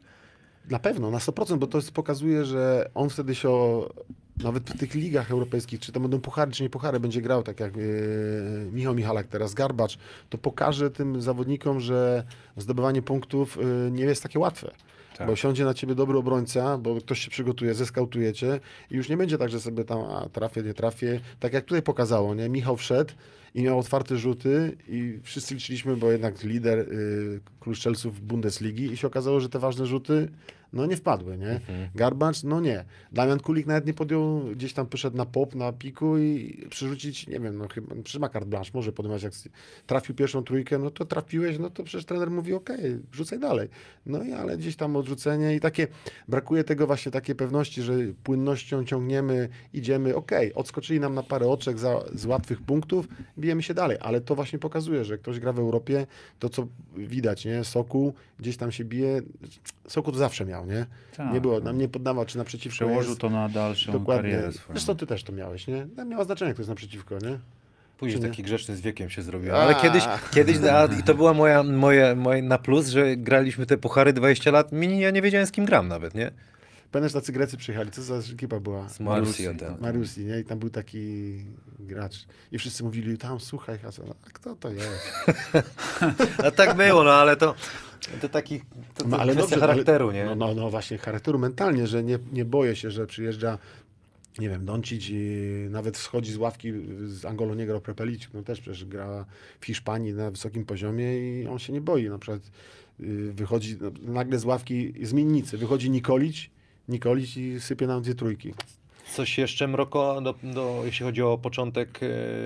Na 0.70 0.80
pewno, 0.80 1.12
na 1.12 1.18
100%, 1.18 1.58
bo 1.58 1.68
to 1.68 1.78
jest, 1.78 1.92
pokazuje, 1.92 2.46
że 2.46 2.90
on 2.94 3.10
wtedy 3.10 3.36
się 3.36 3.50
o, 3.50 3.90
nawet 4.38 4.70
w 4.70 4.78
tych 4.78 4.94
ligach 4.94 5.32
europejskich, 5.32 5.80
czy 5.80 5.92
to 5.92 6.00
będą 6.00 6.20
puchary, 6.20 6.52
czy 6.52 6.64
nie 6.64 6.70
puchary, 6.70 7.00
będzie 7.00 7.22
grał 7.22 7.44
tak 7.44 7.60
jak 7.60 7.74
e, 7.78 7.80
Michał 8.72 8.96
Michalak 8.96 9.28
teraz, 9.28 9.54
Garbacz, 9.54 9.98
to 10.30 10.38
pokaże 10.38 10.92
tym 10.92 11.22
zawodnikom, 11.22 11.80
że 11.80 12.24
zdobywanie 12.58 13.02
punktów 13.02 13.58
e, 13.58 13.92
nie 13.92 14.04
jest 14.04 14.24
takie 14.24 14.40
łatwe. 14.40 14.72
Tak. 15.18 15.28
Bo 15.28 15.36
siądzie 15.36 15.66
na 15.66 15.74
ciebie 15.74 15.96
dobry 15.96 16.18
obrońca, 16.18 16.78
bo 16.78 16.96
ktoś 16.96 17.20
się 17.20 17.30
przygotuje, 17.30 17.74
zeskautujecie 17.74 18.60
i 18.92 18.96
już 18.96 19.10
nie 19.10 19.18
będzie 19.18 19.38
tak, 19.38 19.50
że 19.50 19.60
sobie 19.60 19.84
tam 19.84 20.00
a, 20.00 20.30
trafię, 20.30 20.64
nie 20.64 20.74
trafię. 20.74 21.20
Tak 21.40 21.54
jak 21.54 21.66
tutaj 21.66 21.82
pokazało, 21.82 22.36
nie? 22.36 22.50
Michał 22.50 22.78
wszedł 22.78 23.14
i 23.56 23.64
miał 23.64 23.80
otwarte 23.80 24.18
rzuty 24.18 24.78
i 24.88 25.20
wszyscy 25.24 25.54
liczyliśmy, 25.54 25.98
bo 25.98 26.12
jednak 26.12 26.44
lider 26.44 26.80
y, 26.80 27.40
klucz 27.60 27.80
Chelsea'ów 27.80 28.12
Bundesligi 28.12 28.86
i 28.86 28.98
się 28.98 29.08
okazało, 29.08 29.40
że 29.40 29.50
te 29.50 29.60
ważne 29.60 29.86
rzuty 29.86 30.30
no 30.74 30.86
nie 30.86 30.98
wpadły, 30.98 31.38
nie? 31.38 31.60
Garbacz, 31.96 32.44
no 32.44 32.62
nie. 32.62 32.86
Damian 33.12 33.40
Kulik 33.40 33.68
nawet 33.68 33.86
nie 33.86 33.94
podjął, 33.94 34.40
gdzieś 34.40 34.74
tam 34.74 34.88
poszedł 34.88 35.18
na 35.18 35.26
pop, 35.26 35.56
na 35.56 35.74
piku 35.74 36.18
i 36.18 36.66
przerzucić, 36.70 37.28
nie 37.28 37.40
wiem, 37.40 37.58
no 37.58 37.68
chyba, 37.68 37.96
przecież 38.04 38.22
ma 38.22 38.30
carte 38.30 38.50
blanche, 38.50 38.72
może 38.74 38.92
podjąć 38.92 39.24
jak 39.24 39.34
trafił 39.88 40.16
pierwszą 40.16 40.44
trójkę, 40.44 40.80
no 40.80 40.92
to 40.92 41.06
trafiłeś, 41.06 41.60
no 41.60 41.70
to 41.70 41.84
przecież 41.84 42.06
trener 42.06 42.32
mówi, 42.32 42.54
okej, 42.54 43.00
rzucaj 43.12 43.40
dalej. 43.40 43.70
No 44.06 44.24
i 44.24 44.32
ale 44.32 44.58
gdzieś 44.58 44.76
tam 44.76 44.96
odrzucenie 44.96 45.56
i 45.56 45.60
takie, 45.60 45.88
brakuje 46.28 46.64
tego 46.64 46.88
właśnie 46.88 47.12
takiej 47.12 47.36
pewności, 47.36 47.82
że 47.82 47.94
płynnością 48.24 48.86
ciągniemy, 48.86 49.50
idziemy, 49.74 50.16
okej, 50.16 50.54
odskoczyli 50.54 51.00
nam 51.00 51.14
na 51.14 51.24
parę 51.24 51.48
oczek 51.48 51.80
za, 51.80 52.04
z 52.16 52.26
łatwych 52.26 52.62
punktów, 52.62 53.08
bijemy 53.40 53.64
się 53.64 53.74
dalej, 53.74 53.98
ale 54.02 54.22
to 54.22 54.36
właśnie 54.36 54.60
pokazuje, 54.60 55.06
że 55.06 55.18
ktoś 55.18 55.40
gra 55.40 55.54
w 55.54 55.60
Europie, 55.60 56.08
to 56.40 56.50
co 56.50 56.68
widać, 56.98 57.46
nie, 57.46 57.64
Soku 57.64 58.14
gdzieś 58.40 58.58
tam 58.58 58.72
się 58.72 58.86
bije, 58.86 59.22
Soku 59.88 60.12
to 60.12 60.18
zawsze 60.18 60.46
miał, 60.46 60.63
nie? 60.66 60.86
Tak, 61.18 61.34
nie 61.34 61.42
było, 61.42 61.60
no. 61.60 61.66
nam 61.66 61.78
nie 61.78 61.88
poddawał, 61.88 62.26
czy 62.26 62.38
naprzeciwko 62.38 62.76
Przełożył 62.76 63.10
jest, 63.10 63.22
to 63.22 63.30
na 63.30 63.50
dalszą 63.50 63.92
dokładnie. 63.92 64.32
karierę 64.32 64.52
swoją. 64.52 64.76
Zresztą 64.78 64.96
ty 64.96 65.08
też 65.08 65.24
to 65.24 65.32
miałeś, 65.34 65.68
nie? 65.68 65.88
Nie 65.98 66.06
miało 66.06 66.24
znaczenia, 66.26 66.54
kto 66.54 66.62
jest 66.62 66.70
naprzeciwko, 66.70 67.16
nie? 67.16 67.40
Później 67.98 68.18
Czy 68.18 68.24
nie? 68.24 68.30
taki 68.30 68.44
grzeczny 68.44 68.76
z 68.76 68.82
wiekiem 68.82 69.10
się 69.10 69.22
zrobił. 69.22 69.56
A. 69.56 69.60
Ale 69.60 69.76
kiedyś, 69.76 70.04
kiedyś 70.32 70.58
a, 70.72 70.86
i 71.00 71.04
to 71.04 71.16
była 71.16 71.34
moja, 71.34 71.64
moje, 71.64 72.16
moje 72.16 72.42
na 72.42 72.58
plus, 72.58 72.88
że 72.88 73.18
graliśmy 73.18 73.66
te 73.66 73.78
puchary 73.78 74.14
20 74.14 74.52
lat. 74.52 74.72
Mini, 74.72 75.00
ja 75.00 75.12
nie 75.12 75.22
wiedziałem 75.22 75.48
z 75.48 75.52
kim 75.52 75.66
gram 75.66 75.88
nawet, 75.88 76.16
nie? 76.16 76.32
Pamiętasz, 76.94 77.14
tacy 77.14 77.32
Grecy 77.32 77.58
przyjechali, 77.58 77.92
co 77.92 78.02
za 78.02 78.16
ekipa 78.34 78.60
była? 78.60 78.90
Z 78.90 79.00
ten. 79.54 79.78
Mariusi, 79.82 80.26
nie? 80.26 80.40
I 80.40 80.44
tam 80.44 80.60
był 80.60 80.70
taki 80.70 81.36
gracz. 81.80 82.26
I 82.52 82.58
wszyscy 82.58 82.84
mówili, 82.84 83.18
tam 83.18 83.40
słuchaj, 83.40 83.80
Hasan, 83.80 84.06
a 84.28 84.30
kto 84.30 84.56
to 84.56 84.70
jest? 84.70 85.16
A 86.46 86.52
tak 86.52 86.78
było, 86.78 87.04
no 87.04 87.12
ale 87.12 87.36
to, 87.36 87.56
to 88.22 88.30
taki 88.30 88.60
to, 88.60 89.04
to 89.04 89.10
No, 89.10 89.18
ale 89.18 89.36
dobrze, 89.36 89.60
charakteru, 89.60 90.10
ale, 90.10 90.18
nie? 90.18 90.26
No, 90.26 90.36
no, 90.36 90.54
no 90.54 90.70
właśnie, 90.70 90.98
charakteru 90.98 91.40
mentalnie, 91.40 91.88
że 91.88 92.04
nie, 92.04 92.20
nie 92.34 92.46
boję 92.46 92.76
się, 92.76 92.92
że 92.92 93.08
przyjeżdża, 93.08 93.58
nie 94.40 94.50
wiem, 94.50 94.66
Doncic 94.66 95.10
i 95.10 95.68
nawet 95.70 95.98
schodzi 95.98 96.32
z 96.32 96.38
ławki, 96.38 96.74
z 97.06 97.26
Angolą 97.26 97.56
nie 97.56 97.66
grał 97.66 97.82
Prepelic, 97.82 98.30
no 98.34 98.44
też 98.44 98.62
przecież 98.62 98.86
gra 98.86 99.26
w 99.60 99.66
Hiszpanii 99.66 100.14
na 100.14 100.32
wysokim 100.32 100.66
poziomie 100.66 101.42
i 101.42 101.48
on 101.48 101.60
się 101.60 101.74
nie 101.74 101.82
boi. 101.82 102.10
Na 102.10 102.20
przykład 102.20 102.42
y, 103.00 103.34
wychodzi 103.34 103.78
no, 103.82 103.92
nagle 104.14 104.40
z 104.40 104.46
ławki 104.46 104.94
zmiennicy, 105.02 105.58
wychodzi 105.58 105.90
Nikolić, 105.90 106.52
Nikolić 106.88 107.38
i 107.38 107.60
sypie 107.60 107.88
nam 107.88 108.02
dwie 108.02 108.16
trójki. 108.16 108.54
Coś 109.14 109.38
jeszcze, 109.38 109.68
Mroko, 109.68 110.22
do, 110.22 110.36
do, 110.44 110.82
jeśli 110.86 111.06
chodzi 111.06 111.22
o 111.22 111.38
początek 111.38 112.00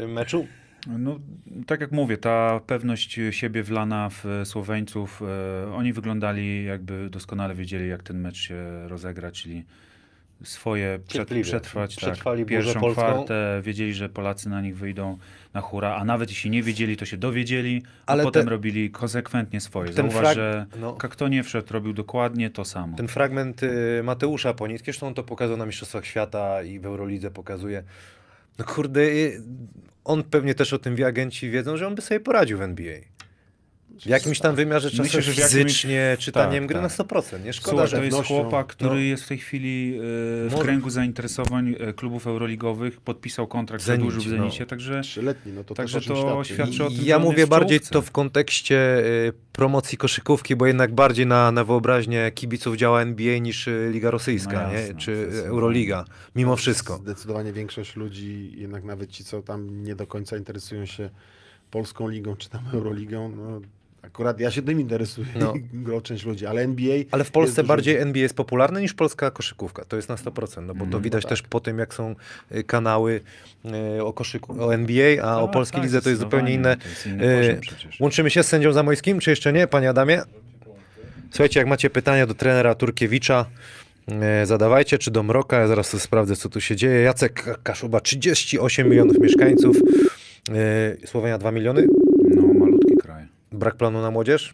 e, 0.03 0.07
meczu? 0.07 0.47
No, 0.87 1.19
tak 1.67 1.81
jak 1.81 1.91
mówię, 1.91 2.17
ta 2.17 2.61
pewność 2.67 3.19
siebie 3.31 3.63
wlana 3.63 4.09
w 4.09 4.41
Słoweńców, 4.43 5.21
e, 5.21 5.73
oni 5.73 5.93
wyglądali 5.93 6.65
jakby 6.65 7.09
doskonale 7.09 7.55
wiedzieli, 7.55 7.89
jak 7.89 8.03
ten 8.03 8.19
mecz 8.19 8.37
się 8.37 8.87
rozegra, 8.87 9.31
czyli 9.31 9.63
swoje 10.43 10.99
przed, 11.07 11.29
przetrwać 11.41 11.95
tak, 11.95 12.01
Przetrwali 12.03 12.43
burzę 12.45 12.55
pierwszą 12.55 12.79
polską. 12.79 13.01
kwartę, 13.03 13.61
wiedzieli, 13.63 13.93
że 13.93 14.09
Polacy 14.09 14.49
na 14.49 14.61
nich 14.61 14.77
wyjdą 14.77 15.17
na 15.53 15.61
hura, 15.61 15.95
a 15.95 16.05
nawet 16.05 16.29
jeśli 16.29 16.49
nie 16.49 16.63
wiedzieli, 16.63 16.97
to 16.97 17.05
się 17.05 17.17
dowiedzieli, 17.17 17.83
a 18.05 18.11
Ale 18.11 18.23
potem 18.23 18.43
te- 18.43 18.49
robili 18.49 18.91
konsekwentnie 18.91 19.61
swoje. 19.61 19.93
ten 19.93 20.11
Zauważ, 20.11 20.27
frag- 20.31 20.35
że 20.35 20.65
no. 20.79 20.93
kto 20.93 21.27
nie 21.27 21.43
wszedł, 21.43 21.73
robił 21.73 21.93
dokładnie 21.93 22.49
to 22.49 22.65
samo. 22.65 22.97
Ten 22.97 23.07
fragment 23.07 23.63
y, 23.63 24.01
Mateusza 24.03 24.53
Ponit, 24.53 24.83
zresztą 24.83 25.07
on 25.07 25.13
to 25.13 25.23
pokazał 25.23 25.57
na 25.57 25.65
Mistrzostwach 25.65 26.05
Świata 26.05 26.63
i 26.63 26.79
w 26.79 26.85
Eurolidze 26.85 27.31
pokazuje. 27.31 27.83
No 28.59 28.65
kurde, 28.65 29.01
y, 29.01 29.41
on 30.05 30.23
pewnie 30.23 30.55
też 30.55 30.73
o 30.73 30.79
tym 30.79 30.95
wie, 30.95 31.07
agenci 31.07 31.49
wiedzą, 31.49 31.77
że 31.77 31.87
on 31.87 31.95
by 31.95 32.01
sobie 32.01 32.19
poradził 32.19 32.57
w 32.57 32.61
NBA. 32.61 32.99
W 34.01 34.05
jakimś 34.05 34.39
tam 34.39 34.55
wymiarze 34.55 34.89
czasu 34.91 35.03
Myślę, 35.03 35.21
że 35.21 35.31
w 35.31 35.37
jakimś- 35.37 35.49
fizycznie, 35.51 36.17
czytaniem 36.19 36.63
tak, 36.63 36.67
gry 36.67 36.73
tak. 36.89 36.97
na 36.99 37.05
100%. 37.05 37.43
Nie 37.45 37.53
szkoda, 37.53 37.71
Słuchaj, 37.71 37.87
że... 37.87 37.97
to 37.97 38.03
jest 38.17 38.27
chłopak, 38.27 38.67
który 38.67 38.89
no. 38.95 38.99
jest 38.99 39.23
w 39.23 39.27
tej 39.27 39.37
chwili 39.37 39.95
e, 39.95 39.99
w 40.01 40.47
Może- 40.51 40.63
kręgu 40.63 40.89
zainteresowań 40.89 41.75
e, 41.79 41.93
klubów 41.93 42.27
euroligowych, 42.27 43.01
podpisał 43.01 43.47
kontrakt, 43.47 43.83
Zenicie, 43.83 44.01
przedłużył 44.09 44.31
w 44.33 44.35
no. 44.37 44.43
Zenicie, 44.43 44.65
także 44.65 45.01
Trzyletni, 45.01 45.51
no 45.53 45.63
to 45.63 45.75
Także 45.75 45.99
też 45.99 46.09
o 46.09 46.13
czymś 46.13 46.21
to 46.25 46.43
świadczy. 46.43 46.85
o 46.85 46.89
tym, 46.89 46.97
Ja 47.03 47.19
mówię 47.19 47.47
bardziej 47.47 47.79
czołówce. 47.79 47.93
to 47.93 48.01
w 48.01 48.11
kontekście 48.11 48.99
y, 49.05 49.33
promocji 49.53 49.97
koszykówki, 49.97 50.55
bo 50.55 50.65
jednak 50.65 50.93
bardziej 50.95 51.25
na, 51.25 51.51
na 51.51 51.63
wyobraźnię 51.63 52.31
kibiców 52.35 52.77
działa 52.77 53.01
NBA 53.01 53.37
niż 53.37 53.69
Liga 53.91 54.11
Rosyjska, 54.11 54.67
No 54.67 54.73
jasne, 54.73 54.93
nie? 54.93 54.99
czy. 54.99 55.29
Euroliga, 55.45 56.05
mimo 56.35 56.55
wszystko. 56.55 56.97
Zdecydowanie 56.97 57.53
większość 57.53 57.95
ludzi, 57.95 58.51
jednak 58.55 58.83
nawet 58.83 59.11
ci, 59.11 59.23
co 59.23 59.41
tam 59.41 59.83
nie 59.83 59.95
do 59.95 60.07
końca 60.07 60.37
interesują 60.37 60.85
się 60.85 61.09
Polską 61.71 62.07
Ligą 62.07 62.35
czy 62.35 62.49
tam 62.49 62.61
Euroligą, 62.73 63.29
no 63.29 63.61
akurat 64.01 64.39
ja 64.39 64.51
się 64.51 64.61
tym 64.61 64.79
interesuję, 64.81 65.27
No. 65.39 65.53
no. 65.73 66.01
część 66.01 66.25
ludzi, 66.25 66.45
ale 66.45 66.61
NBA... 66.61 66.95
Ale 67.11 67.23
w 67.23 67.31
Polsce 67.31 67.61
dużo- 67.63 67.67
bardziej 67.67 67.97
NBA 67.97 68.21
jest 68.23 68.35
popularny 68.35 68.81
niż 68.81 68.93
polska 68.93 69.31
koszykówka, 69.31 69.85
to 69.85 69.95
jest 69.95 70.09
na 70.09 70.15
100%, 70.15 70.63
no 70.65 70.73
bo 70.75 70.79
to 70.85 70.91
Mm, 70.91 71.01
widać 71.01 71.23
tak. 71.23 71.29
też 71.29 71.41
po 71.41 71.59
tym, 71.59 71.79
jak 71.79 71.93
są 71.93 72.15
y, 72.55 72.63
kanały 72.63 73.21
y, 73.97 74.03
o, 74.03 74.13
koszyku, 74.13 74.63
o 74.65 74.73
NBA, 74.73 75.23
a 75.23 75.37
o 75.41 75.45
Tak, 75.45 75.53
polskiej 75.53 75.75
tak, 75.77 75.83
lidze 75.83 76.01
to 76.01 76.09
jest 76.09 76.21
zupełnie 76.21 76.53
inne. 76.53 76.77
To 76.77 76.87
jest 76.89 77.05
inny 77.07 77.25
Y. 77.25 77.59
Łączymy 77.99 78.29
się 78.29 78.43
z 78.43 78.47
sędzią 78.47 78.71
Zamojskim, 78.73 79.19
czy 79.19 79.29
jeszcze 79.29 79.53
nie, 79.53 79.67
panie 79.67 79.89
Adamie? 79.89 80.21
Słuchajcie, 81.31 81.59
jak 81.59 81.67
macie 81.69 81.89
pytania 81.89 82.27
do 82.27 82.33
trenera 82.33 82.75
Turkiewicza, 82.75 83.45
e, 84.21 84.45
zadawajcie, 84.45 84.97
czy 84.97 85.11
do 85.11 85.23
Mroka, 85.23 85.59
ja 85.59 85.67
zaraz 85.67 85.91
to 85.91 85.99
sprawdzę, 85.99 86.35
co 86.35 86.49
tu 86.49 86.61
się 86.61 86.75
dzieje. 86.75 87.01
Jacek 87.01 87.59
Kaszuba, 87.63 87.99
38 87.99 88.89
milionów 88.89 89.19
mieszkańców, 89.19 89.77
e, 91.03 91.07
Słowenia 91.07 91.37
2 91.37 91.51
miliony, 91.51 91.87
No. 91.87 92.06
Brak 93.57 93.75
planu 93.75 94.01
na 94.01 94.11
młodzież? 94.11 94.53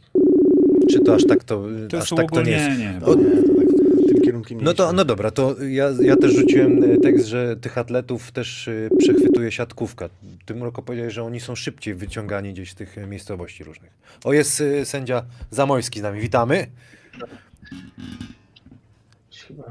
Czy 0.89 0.99
to 0.99 1.15
aż 1.15 1.25
tak 1.25 1.43
to, 1.43 1.63
To 1.89 1.97
aż 1.97 2.11
jest 2.11 2.15
tak 2.21 2.31
to 2.31 2.41
nie 2.41 2.51
jest? 2.51 2.67
uogólnienie. 2.69 2.99
O, 3.05 3.15
Nie, 3.15 3.41
to 3.41 3.53
tak 3.55 3.67
tym 4.07 4.21
kierunkiem 4.21 4.57
nie 4.57 4.63
No 4.63 4.73
to, 4.73 4.93
no 4.93 5.05
dobra, 5.05 5.31
to 5.31 5.55
ja, 5.63 5.89
ja 6.01 6.15
też 6.15 6.33
rzuciłem 6.33 6.83
e, 6.83 6.97
tekst, 6.97 7.25
że 7.27 7.55
tych 7.57 7.77
atletów 7.77 8.31
też 8.31 8.67
e, 8.67 8.89
przechwytuje 8.97 9.51
siatkówka. 9.51 10.09
Ty, 10.45 10.55
Mroko, 10.55 10.81
powiedziałeś, 10.81 11.13
że 11.13 11.23
oni 11.23 11.39
są 11.39 11.55
szybciej 11.55 11.93
wyciągani 11.95 12.53
gdzieś 12.53 12.71
z 12.71 12.75
tych 12.75 12.97
miejscowości 13.07 13.63
różnych. 13.63 13.91
O, 14.23 14.33
jest 14.33 14.63
sędzia 14.83 15.23
Zamojski 15.51 15.99
z 15.99 16.03
nami, 16.03 16.21
witamy. 16.21 16.67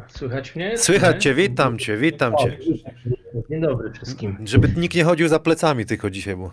Słychać 0.08 0.56
mnie? 0.56 0.78
Słychać 0.78 1.14
Nie? 1.14 1.20
cię, 1.20 1.34
witam 1.34 1.78
cię, 1.78 1.96
witam 1.96 2.32
cię. 2.36 2.58
Dzień 3.50 3.60
dobry 3.60 3.92
wszystkim. 3.92 4.36
Żeby 4.44 4.68
nikt 4.76 4.94
nie 4.94 5.04
chodził 5.04 5.28
za 5.28 5.38
plecami 5.38 5.86
tylko 5.86 6.10
dzisiaj, 6.10 6.36
bo... 6.36 6.52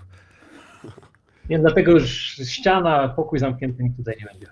Nie, 1.49 1.59
dlatego 1.59 1.91
już 1.91 2.09
ściana, 2.45 3.09
pokój 3.09 3.39
zamknięty, 3.39 3.83
nikt 3.83 3.97
tutaj 3.97 4.15
nie 4.19 4.25
będzie. 4.25 4.47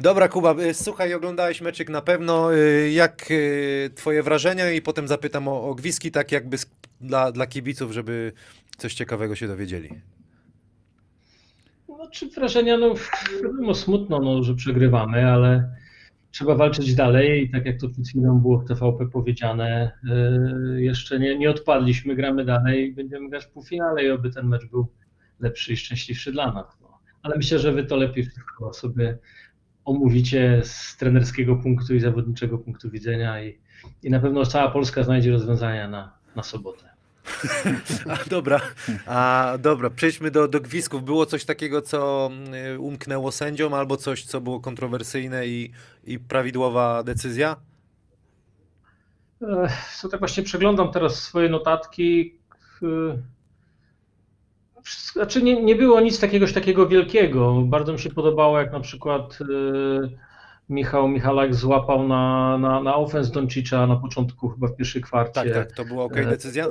Dobra, 0.00 0.28
Kuba, 0.28 0.54
y, 0.60 0.74
słuchaj, 0.74 1.14
oglądałeś 1.14 1.60
meczyk 1.60 1.88
na 1.88 2.02
pewno. 2.02 2.54
y, 2.54 2.90
Jak 2.90 3.30
y, 3.30 3.90
twoje 3.94 4.22
wrażenia 4.22 4.70
i 4.72 4.82
potem 4.82 5.08
zapytam 5.08 5.48
o, 5.48 5.64
o 5.64 5.74
gwizdki, 5.74 6.10
tak 6.10 6.32
jakby 6.32 6.56
dla, 7.00 7.32
dla 7.32 7.46
kibiców, 7.46 7.92
żeby 7.92 8.32
coś 8.76 8.94
ciekawego 8.94 9.36
się 9.36 9.48
dowiedzieli. 9.48 9.88
No, 11.88 12.10
czy 12.10 12.28
wrażenia, 12.30 12.76
no 12.78 12.94
wiadomo, 13.42 13.74
smutno, 13.74 14.18
no, 14.20 14.42
że 14.42 14.54
przegrywamy, 14.54 15.26
ale 15.32 15.70
trzeba 16.30 16.54
walczyć 16.54 16.94
dalej 16.94 17.42
i 17.44 17.50
tak 17.50 17.66
jak 17.66 17.80
to 17.80 17.88
przed 17.88 18.08
chwilą 18.08 18.38
było 18.40 18.58
w 18.58 18.68
TVP 18.68 19.06
powiedziane, 19.06 19.92
jeszcze 20.76 21.18
nie, 21.18 21.38
nie 21.38 21.50
odpadliśmy, 21.50 22.14
gramy 22.16 22.44
dalej 22.44 22.88
i 22.88 22.92
będziemy 22.92 23.28
grać 23.30 23.44
w 23.44 23.48
półfinale 23.50 24.04
i 24.04 24.10
oby 24.10 24.30
ten 24.30 24.46
mecz 24.46 24.66
był 24.66 24.86
lepszy 25.42 25.72
i 25.72 25.76
szczęśliwszy 25.76 26.32
dla 26.32 26.52
nas. 26.52 26.66
No. 26.80 26.98
Ale 27.22 27.36
myślę, 27.36 27.58
że 27.58 27.72
wy 27.72 27.84
to 27.84 27.96
lepiej 27.96 28.24
wszystko 28.24 28.72
sobie 28.72 29.18
omówicie 29.84 30.60
z 30.64 30.96
trenerskiego 30.96 31.56
punktu 31.56 31.94
i 31.94 32.00
zawodniczego 32.00 32.58
punktu 32.58 32.90
widzenia 32.90 33.42
i, 33.42 33.58
i 34.02 34.10
na 34.10 34.20
pewno 34.20 34.46
cała 34.46 34.70
Polska 34.70 35.02
znajdzie 35.02 35.32
rozwiązania 35.32 35.88
na, 35.88 36.12
na 36.36 36.42
sobotę. 36.42 36.92
A, 38.10 38.28
dobra, 38.30 38.60
a, 39.06 39.54
dobra, 39.60 39.90
przejdźmy 39.90 40.30
do, 40.30 40.48
do 40.48 40.60
gwizdków. 40.60 41.04
Było 41.04 41.26
coś 41.26 41.44
takiego, 41.44 41.82
co 41.82 42.30
y, 42.74 42.80
umknęło 42.80 43.32
sędziom, 43.32 43.74
albo 43.74 43.96
coś, 43.96 44.24
co 44.24 44.40
było 44.40 44.60
kontrowersyjne 44.60 45.46
i, 45.46 45.70
i 46.04 46.18
prawidłowa 46.18 47.02
decyzja? 47.02 47.56
Co 50.00 50.08
tak 50.08 50.20
właśnie 50.20 50.42
przeglądam 50.42 50.92
teraz 50.92 51.22
swoje 51.22 51.48
notatki. 51.48 52.34
Wszystko- 54.82 55.20
Znaczy 55.20 55.42
nie, 55.42 55.62
nie 55.62 55.76
było 55.76 56.00
nic 56.00 56.20
takiegoś 56.20 56.52
takiego 56.52 56.88
wielkiego. 56.88 57.62
Bardzo 57.62 57.92
mi 57.92 57.98
się 57.98 58.10
podobało, 58.10 58.58
jak 58.58 58.72
na 58.72 58.80
przykład 58.80 59.38
yy, 59.40 60.18
Michał 60.68 61.08
Michalak 61.08 61.54
złapał 61.54 62.08
na, 62.08 62.58
na, 62.58 62.82
na 62.82 62.96
ofens 62.96 63.30
Doncicza 63.30 63.86
na 63.86 63.96
początku, 63.96 64.48
chyba 64.48 64.66
w 64.66 64.76
pierwszej 64.76 65.02
kwarcie. 65.02 65.32
Tak, 65.32 65.52
tak, 65.54 65.72
to 65.72 65.84
była 65.84 66.04
ok 66.04 66.16
E, 66.16 66.24
decyzja? 66.24 66.66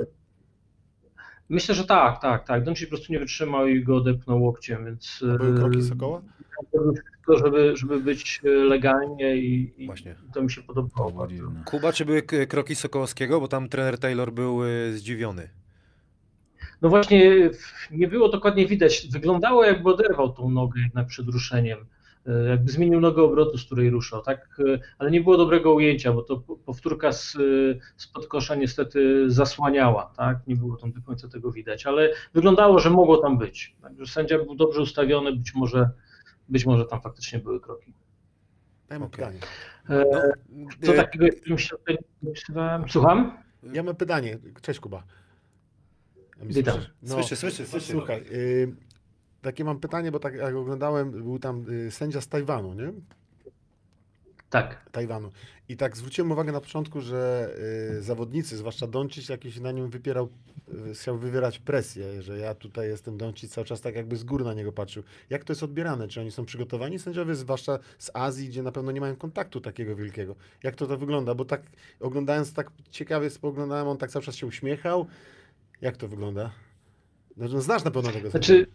Myślę, 1.48 1.74
że 1.74 1.84
tak, 1.84 2.20
tak, 2.22 2.46
tak. 2.46 2.64
Doncic 2.64 2.86
po 2.86 2.90
prostu 2.90 3.12
nie 3.12 3.18
wytrzymał 3.18 3.66
i 3.66 3.84
go 3.84 3.96
odepnął 3.96 4.42
łokciem, 4.42 4.84
więc 4.84 5.18
To 5.20 5.38
były 5.38 5.58
kroki 5.58 5.82
Sokoła? 5.82 6.22
to, 7.26 7.38
żeby, 7.38 7.76
żeby 7.76 8.00
być 8.00 8.40
yy, 8.42 8.64
legalnie 8.64 9.36
i, 9.36 9.74
i 9.84 9.88
to 10.34 10.42
mi 10.42 10.50
się 10.50 10.62
podobało. 10.62 11.28
Kuba, 11.64 11.92
czy 11.92 12.04
były 12.04 12.22
kroki 12.22 12.74
Sokołowskiego? 12.74 13.40
Bo 13.40 13.48
tam 13.48 13.68
trener 13.68 13.98
Taylor 13.98 14.32
był 14.32 14.64
y, 14.64 14.92
zdziwiony. 14.98 15.48
No 16.82 16.88
właśnie, 16.88 17.50
nie 17.90 18.08
było 18.08 18.28
dokładnie 18.28 18.66
widać. 18.66 19.08
Wyglądało, 19.12 19.64
jakby 19.64 19.90
oderwał 19.90 20.32
tą 20.32 20.50
nogę 20.50 20.80
jednak 20.80 21.06
przed 21.06 21.26
ruszeniem. 21.28 21.78
E, 22.26 22.48
Jakby 22.48 22.72
zmienił 22.72 23.00
nogę 23.00 23.22
obrotu, 23.22 23.58
z 23.58 23.64
której 23.66 23.90
ruszał, 23.90 24.22
tak? 24.22 24.60
E, 24.74 24.78
Ale 24.98 25.10
nie 25.10 25.20
było 25.20 25.36
dobrego 25.36 25.74
ujęcia, 25.74 26.12
bo 26.12 26.22
to 26.22 26.36
po- 26.36 26.56
powtórka 26.56 27.12
z, 27.12 27.36
e, 27.36 27.38
z 27.96 28.06
podkosza 28.06 28.54
niestety 28.54 29.30
zasłaniała, 29.30 30.12
tak? 30.16 30.38
Nie 30.46 30.56
było 30.56 30.76
tam 30.76 30.92
do 30.92 31.02
końca 31.02 31.28
tego 31.28 31.52
widać, 31.52 31.86
ale 31.86 32.10
wyglądało, 32.34 32.78
że 32.78 32.90
mogło 32.90 33.16
tam 33.16 33.38
być. 33.38 33.76
Także 33.82 34.06
sędzia 34.06 34.38
był 34.38 34.54
dobrze 34.54 34.80
ustawiony, 34.82 35.32
być 35.36 35.54
może, 35.54 35.90
być 36.48 36.66
może 36.66 36.84
tam 36.84 37.00
faktycznie 37.00 37.38
były 37.38 37.60
kroki. 37.60 37.92
Ja 38.90 38.98
mam 38.98 39.08
Okej. 39.08 39.24
pytanie. 39.24 39.38
E, 40.02 40.32
No, 40.50 40.68
Co 40.82 40.92
takiego 40.92 41.24
jakimś 41.24 41.68
się 41.70 41.76
tutaj? 41.76 41.98
Słucham? 42.88 43.38
Ja 43.72 43.82
mam 43.82 43.96
pytanie. 43.96 44.38
Cześć 44.62 44.80
Kuba. 44.80 45.02
Witam. 46.42 46.80
No, 47.02 47.14
Słyszę, 47.14 47.36
słyszę, 47.36 47.66
słyszę. 47.66 47.92
Słuchaj, 47.92 48.24
y, 48.32 48.74
takie 49.42 49.64
mam 49.64 49.80
pytanie, 49.80 50.12
bo 50.12 50.18
tak 50.18 50.34
jak 50.34 50.54
oglądałem, 50.54 51.10
był 51.10 51.38
tam 51.38 51.64
y, 51.70 51.90
sędzia 51.90 52.20
z 52.20 52.28
Tajwanu, 52.28 52.74
nie? 52.74 52.92
Tak. 54.50 54.90
Tajwanu. 54.90 55.30
I 55.68 55.76
tak 55.76 55.96
zwróciłem 55.96 56.32
uwagę 56.32 56.52
na 56.52 56.60
początku, 56.60 57.00
że 57.00 57.50
y, 57.98 58.02
zawodnicy, 58.02 58.56
zwłaszcza 58.56 58.86
Doncic, 58.86 59.28
jakiś 59.28 59.60
na 59.60 59.72
nim 59.72 59.88
wypierał, 59.88 60.28
y, 60.90 60.94
chciał 60.94 61.18
wywierać 61.18 61.58
presję, 61.58 62.22
że 62.22 62.38
ja 62.38 62.54
tutaj 62.54 62.88
jestem 62.88 63.16
Doncic, 63.18 63.52
cały 63.52 63.64
czas 63.64 63.80
tak 63.80 63.94
jakby 63.94 64.16
z 64.16 64.24
góry 64.24 64.44
na 64.44 64.54
niego 64.54 64.72
patrzył. 64.72 65.02
Jak 65.30 65.44
to 65.44 65.52
jest 65.52 65.62
odbierane? 65.62 66.08
Czy 66.08 66.20
oni 66.20 66.30
są 66.30 66.44
przygotowani 66.44 66.98
sędziowie, 66.98 67.34
zwłaszcza 67.34 67.78
z 67.98 68.10
Azji, 68.14 68.48
gdzie 68.48 68.62
na 68.62 68.72
pewno 68.72 68.92
nie 68.92 69.00
mają 69.00 69.16
kontaktu 69.16 69.60
takiego 69.60 69.96
wielkiego? 69.96 70.34
Jak 70.62 70.74
to 70.76 70.86
to 70.86 70.96
wygląda? 70.98 71.34
Bo 71.34 71.44
tak 71.44 71.62
oglądając, 72.00 72.52
tak 72.52 72.70
ciekawie 72.90 73.30
spoglądałem, 73.30 73.88
on 73.88 73.98
tak 73.98 74.10
cały 74.10 74.24
czas 74.24 74.34
się 74.34 74.46
uśmiechał. 74.46 75.06
Jak 75.82 75.96
to 75.96 76.08
wygląda? 76.08 76.50
No, 77.36 77.48
no 77.48 77.60
znasz 77.60 77.84
na 77.84 77.90
pewno 77.90 78.12
tego 78.12 78.30
Znaczy, 78.30 78.66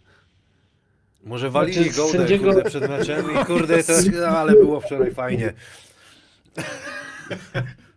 Może 1.24 1.50
walili 1.50 1.90
Znaczy, 1.90 2.18
sędziego- 2.18 2.52
kurde, 2.54 2.70
przed 2.70 2.88
meczem 2.88 3.26
i 3.42 3.44
kurde, 3.44 3.84
to, 3.84 4.28
ale 4.28 4.52
było 4.52 4.80
wczoraj 4.80 5.14
fajnie. 5.14 5.52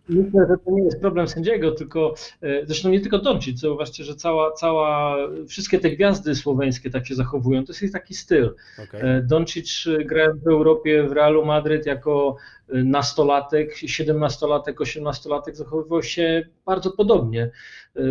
Myślę, 0.10 0.46
że 0.50 0.56
to 0.66 0.72
nie 0.72 0.84
jest 0.84 1.00
problem 1.02 1.28
sędziego, 1.28 1.72
tylko 1.72 2.14
e, 2.42 2.66
zresztą 2.66 2.90
nie 2.90 3.02
tylko 3.02 3.20
Doncic, 3.20 3.60
zauważcie, 3.60 4.04
że 4.04 4.16
cała, 4.16 4.52
cała, 4.52 5.18
wszystkie 5.48 5.80
te 5.80 5.90
gwiazdy 5.90 6.36
słoweńskie 6.36 6.90
tak 6.90 7.08
się 7.08 7.16
zachowują, 7.16 7.66
to 7.66 7.74
jest 7.82 7.94
taki 7.94 8.14
styl. 8.14 8.56
Okej. 8.84 9.02
E, 9.02 9.22
Doncic 9.22 9.86
grał 10.06 10.34
w 10.44 10.48
Europie 10.48 11.04
w 11.04 11.12
Realu 11.12 11.46
Madryt 11.46 11.86
jako 11.86 12.36
e, 12.70 12.84
nastolatek, 12.84 13.76
siedemnastolatek, 13.76 14.82
osiemnastolatek 14.82 15.56
zachowywał 15.56 16.04
się 16.04 16.48
bardzo 16.66 16.92
podobnie. 16.92 17.52
E, 17.96 18.02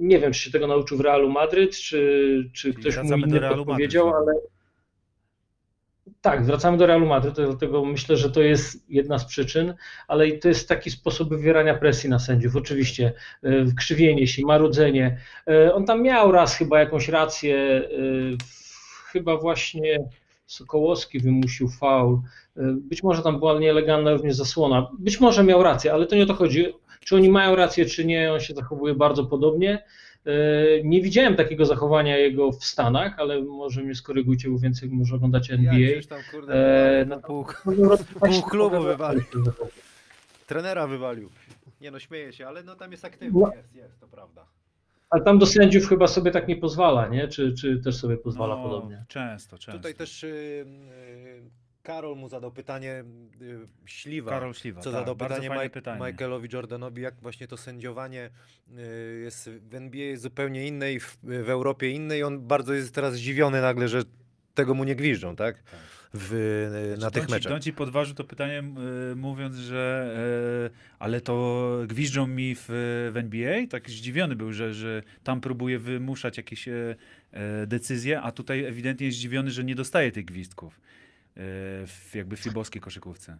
Nie 0.00 0.18
wiem, 0.18 0.32
czy 0.32 0.40
się 0.42 0.50
tego 0.50 0.66
nauczył 0.66 0.98
w 0.98 1.00
Realu 1.00 1.30
Madryt, 1.30 1.76
czy, 1.76 2.50
czy 2.52 2.74
ktoś 2.74 2.96
mu 2.96 3.02
inny 3.02 3.40
Realu 3.40 3.56
Madryt 3.56 3.66
podpowiedział, 3.66 4.04
znowu. 4.08 4.16
ale 4.16 4.40
tak, 6.20 6.44
wracamy 6.44 6.78
do 6.78 6.86
Realu 6.86 7.06
Madryt, 7.06 7.34
dlatego 7.34 7.84
myślę, 7.84 8.16
że 8.16 8.30
to 8.30 8.42
jest 8.42 8.90
jedna 8.90 9.18
z 9.18 9.24
przyczyn, 9.24 9.74
ale 10.08 10.32
to 10.32 10.48
jest 10.48 10.68
taki 10.68 10.90
sposób 10.90 11.28
wywierania 11.28 11.74
presji 11.74 12.10
na 12.10 12.18
sędziów. 12.18 12.56
Oczywiście 12.56 13.12
e, 13.42 13.50
krzywienie 13.76 14.26
się, 14.26 14.42
marudzenie. 14.46 15.18
E, 15.48 15.74
On 15.74 15.84
tam 15.84 16.02
miał 16.02 16.32
raz 16.32 16.56
chyba 16.56 16.80
jakąś 16.80 17.08
rację, 17.08 17.56
e, 17.56 17.88
chyba 19.12 19.36
właśnie 19.36 20.08
Sokołowski 20.46 21.20
wymusił 21.20 21.68
faul. 21.68 22.20
Być 22.56 23.02
może 23.02 23.22
tam 23.22 23.38
była 23.38 23.58
nielegalna 23.58 24.12
również 24.12 24.36
zasłona. 24.36 24.90
Być 24.98 25.20
może 25.20 25.44
miał 25.44 25.62
rację, 25.62 25.92
ale 25.92 26.06
to 26.06 26.16
nie 26.16 26.22
o 26.22 26.26
to 26.26 26.34
chodzi. 26.34 26.66
Czy 27.00 27.16
oni 27.16 27.28
mają 27.28 27.56
rację, 27.56 27.86
czy 27.86 28.04
nie, 28.04 28.32
on 28.32 28.40
się 28.40 28.54
zachowuje 28.54 28.94
bardzo 28.94 29.24
podobnie. 29.24 29.84
Y, 30.28 30.82
Nie 30.84 31.02
widziałem 31.02 31.36
takiego 31.36 31.64
zachowania 31.66 32.16
jego 32.16 32.52
w 32.52 32.64
Stanach, 32.64 33.18
ale 33.18 33.42
może 33.42 33.82
mnie 33.82 33.94
skorygujcie, 33.94 34.48
bo 34.50 34.58
więcej 34.58 34.88
może 34.90 35.16
oglądacie 35.16 35.54
NBA. 35.54 35.78
Jak 35.78 36.06
tam, 36.06 36.18
kurde, 36.30 36.54
E, 37.00 37.04
no, 37.04 37.16
no 37.16 37.22
pół, 37.22 37.44
Pół 38.20 38.42
klubu 38.42 38.80
wywalił. 38.82 39.22
trenera 40.46 40.86
wywalił. 40.86 41.30
Nie 41.80 41.90
no, 41.90 41.98
śmieję 41.98 42.32
się, 42.32 42.46
ale 42.46 42.62
no 42.62 42.74
tam 42.76 42.90
jest 42.92 43.04
aktywny, 43.04 43.40
No. 43.40 43.52
jest, 43.56 43.74
jest, 43.74 44.00
to 44.00 44.06
prawda. 44.08 44.44
Ale 45.10 45.22
tam 45.24 45.38
do 45.38 45.46
sędziów 45.46 45.88
chyba 45.88 46.06
sobie 46.06 46.30
tak 46.30 46.48
nie 46.48 46.56
pozwala, 46.56 47.08
nie? 47.08 47.28
Czy, 47.28 47.52
czy 47.54 47.78
też 47.78 47.96
sobie 47.96 48.16
pozwala 48.16 48.56
No, 48.56 48.62
podobnie? 48.62 49.04
Często, 49.08 49.58
często. 49.58 49.78
Tutaj 49.78 49.94
też 49.94 50.24
y, 50.24 50.26
y, 50.26 51.42
Karol 51.88 52.16
mu 52.16 52.28
zadał 52.28 52.52
pytanie, 52.52 53.04
y, 53.42 53.58
Śliwa, 53.86 54.30
Karol 54.30 54.54
Śliwa, 54.54 54.80
co 54.80 54.90
tak, 54.90 55.00
zadał 55.00 55.16
pytanie, 55.16 55.50
Mike, 55.50 55.70
pytanie. 55.70 56.06
Michaelowi 56.06 56.48
Jordanowi, 56.52 57.02
jak 57.02 57.14
właśnie 57.20 57.48
to 57.48 57.56
sędziowanie 57.56 58.30
y, 58.78 59.20
jest 59.22 59.50
w 59.50 59.74
NBA 59.74 60.16
zupełnie 60.16 60.66
inne 60.66 60.92
i 60.92 61.00
w, 61.00 61.18
w 61.22 61.50
Europie 61.50 61.90
inne 61.90 62.18
i 62.18 62.22
on 62.22 62.46
bardzo 62.46 62.74
jest 62.74 62.94
teraz 62.94 63.14
zdziwiony 63.14 63.60
nagle, 63.60 63.88
że 63.88 64.02
tego 64.54 64.74
mu 64.74 64.84
nie 64.84 64.96
gwiżdżą, 64.96 65.36
tak? 65.36 65.62
W, 66.14 66.32
y, 66.96 67.00
na 67.00 67.10
tych 67.10 67.22
Donci, 67.22 67.34
meczach. 67.34 67.52
Donci 67.52 67.72
podważył 67.72 68.14
to 68.14 68.24
pytanie 68.24 68.62
y, 69.12 69.16
mówiąc, 69.16 69.56
że 69.56 70.14
y, 70.74 70.96
ale 70.98 71.20
to 71.20 71.68
gwiżdżą 71.86 72.26
mi 72.26 72.54
w, 72.54 72.64
w 73.12 73.16
NBA? 73.16 73.66
Tak 73.70 73.90
zdziwiony 73.90 74.36
był, 74.36 74.52
że, 74.52 74.74
że 74.74 75.02
tam 75.24 75.40
próbuje 75.40 75.78
wymuszać 75.78 76.36
jakieś 76.36 76.68
y, 76.68 76.96
y, 77.62 77.66
decyzje, 77.66 78.20
a 78.20 78.32
tutaj 78.32 78.64
ewidentnie 78.64 79.06
jest 79.06 79.18
zdziwiony, 79.18 79.50
że 79.50 79.64
nie 79.64 79.74
dostaje 79.74 80.12
tych 80.12 80.24
gwizdków 80.24 80.80
w 81.86 82.10
jakby 82.14 82.36
fibowskiej 82.36 82.82
koszykówce. 82.82 83.38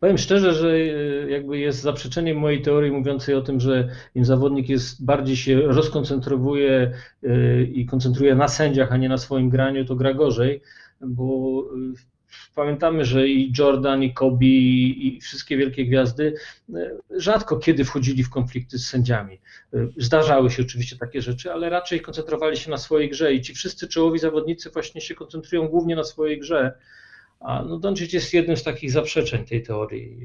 Powiem 0.00 0.18
szczerze, 0.18 0.52
że 0.52 0.68
e, 0.68 1.30
jakby 1.30 1.58
jest 1.58 1.80
zaprzeczeniem 1.80 2.38
mojej 2.38 2.62
teorii 2.62 2.92
mówiącej 2.92 3.34
o 3.34 3.42
tym, 3.42 3.60
że 3.60 3.88
im 4.14 4.24
zawodnik 4.24 4.68
jest 4.68 5.04
bardziej 5.04 5.36
się 5.36 5.60
rozkoncentrowuje 5.60 6.92
e, 7.22 7.62
i 7.62 7.86
koncentruje 7.86 8.34
na 8.34 8.48
sędziach, 8.48 8.92
a 8.92 8.96
nie 8.96 9.08
na 9.08 9.18
swoim 9.18 9.50
graniu, 9.50 9.84
to 9.84 9.96
gra 9.96 10.14
gorzej, 10.14 10.62
bo 11.00 11.64
e, 11.92 12.13
pamiętamy, 12.54 13.04
że 13.04 13.28
i 13.28 13.52
Jordan, 13.58 14.02
i 14.02 14.14
Kobe, 14.14 14.46
i 14.46 15.20
wszystkie 15.22 15.56
wielkie 15.56 15.86
gwiazdy 15.86 16.34
e, 16.74 16.90
rzadko 17.10 17.56
kiedy 17.56 17.84
wchodzili 17.84 18.24
w 18.24 18.30
konflikty 18.30 18.78
z 18.78 18.86
sędziami. 18.86 19.40
E, 19.74 19.88
Zdarzały 19.96 20.50
się 20.50 20.62
oczywiście 20.62 20.96
takie 20.96 21.22
rzeczy, 21.22 21.52
ale 21.52 21.70
raczej 21.70 22.00
koncentrowali 22.00 22.56
się 22.56 22.70
na 22.70 22.78
swojej 22.78 23.10
grze 23.10 23.34
i 23.34 23.40
ci 23.40 23.54
wszyscy 23.54 23.88
czołowi 23.88 24.18
zawodnicy 24.18 24.70
właśnie 24.70 25.00
się 25.00 25.14
koncentrują 25.14 25.68
głównie 25.68 25.96
na 25.96 26.04
swojej 26.04 26.40
grze. 26.40 26.72
A 27.40 27.62
no 27.62 27.78
Doncic 27.78 28.12
jest 28.12 28.34
jednym 28.34 28.56
z 28.56 28.62
takich 28.62 28.90
zaprzeczeń 28.90 29.44
tej 29.44 29.62
teorii. 29.62 30.18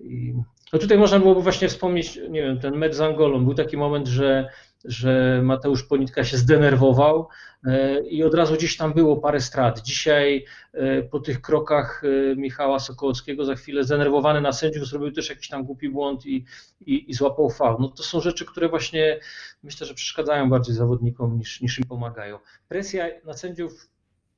I, 0.00 0.34
no 0.72 0.78
tutaj 0.78 0.98
można 0.98 1.18
byłoby 1.18 1.42
właśnie 1.42 1.68
wspomnieć, 1.68 2.20
nie 2.30 2.42
wiem, 2.42 2.60
ten 2.60 2.76
mecz 2.76 2.94
z 2.94 3.00
Angolą. 3.00 3.44
Był 3.44 3.54
taki 3.54 3.76
moment, 3.76 4.06
że, 4.06 4.48
że 4.84 5.40
Mateusz 5.44 5.82
Ponitka 5.82 6.24
się 6.24 6.36
zdenerwował 6.36 7.28
e, 7.64 8.00
i 8.00 8.24
od 8.24 8.34
razu 8.34 8.54
gdzieś 8.54 8.76
tam 8.76 8.92
było 8.92 9.16
parę 9.16 9.40
strat. 9.40 9.80
Dzisiaj 9.80 10.44
e, 10.72 11.02
po 11.02 11.20
tych 11.20 11.40
krokach 11.40 12.02
e, 12.04 12.36
Michała 12.36 12.78
Sokołowskiego 12.78 13.44
za 13.44 13.54
chwilę 13.54 13.84
zdenerwowany 13.84 14.40
na 14.40 14.52
sędziów 14.52 14.86
zrobił 14.86 15.12
też 15.12 15.28
jakiś 15.28 15.48
tam 15.48 15.64
głupi 15.64 15.88
błąd 15.88 16.26
i, 16.26 16.44
i, 16.80 17.10
i 17.10 17.14
złapał 17.14 17.50
faul. 17.50 17.76
No 17.80 17.88
to 17.88 18.02
są 18.02 18.20
rzeczy, 18.20 18.44
które 18.44 18.68
właśnie 18.68 19.20
myślę, 19.62 19.86
że 19.86 19.94
przeszkadzają 19.94 20.50
bardziej 20.50 20.74
zawodnikom 20.74 21.38
niż, 21.38 21.60
niż 21.60 21.78
im 21.78 21.84
pomagają. 21.84 22.38
Presja 22.68 23.06
na 23.24 23.32
sędziów 23.32 23.88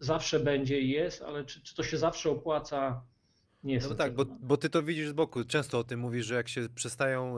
zawsze 0.01 0.41
będzie 0.41 0.81
i 0.81 0.91
jest, 0.91 1.23
ale 1.23 1.45
czy, 1.45 1.63
czy 1.63 1.75
to 1.75 1.83
się 1.83 1.99
zawsze 1.99 2.31
opłaca? 2.31 3.03
Nie 3.65 3.79
No 3.79 3.95
tak, 3.95 4.15
bo, 4.15 4.25
przekonany. 4.25 4.47
bo 4.47 4.57
ty 4.57 4.71
to 4.71 4.83
widzisz 4.83 5.09
z 5.09 5.13
boku. 5.13 5.45
Często 5.45 5.79
o 5.79 5.85
tym 5.85 6.01
mówisz, 6.01 6.27
że 6.27 6.35
jak 6.35 6.49
się 6.49 6.69
przestają, 6.75 7.37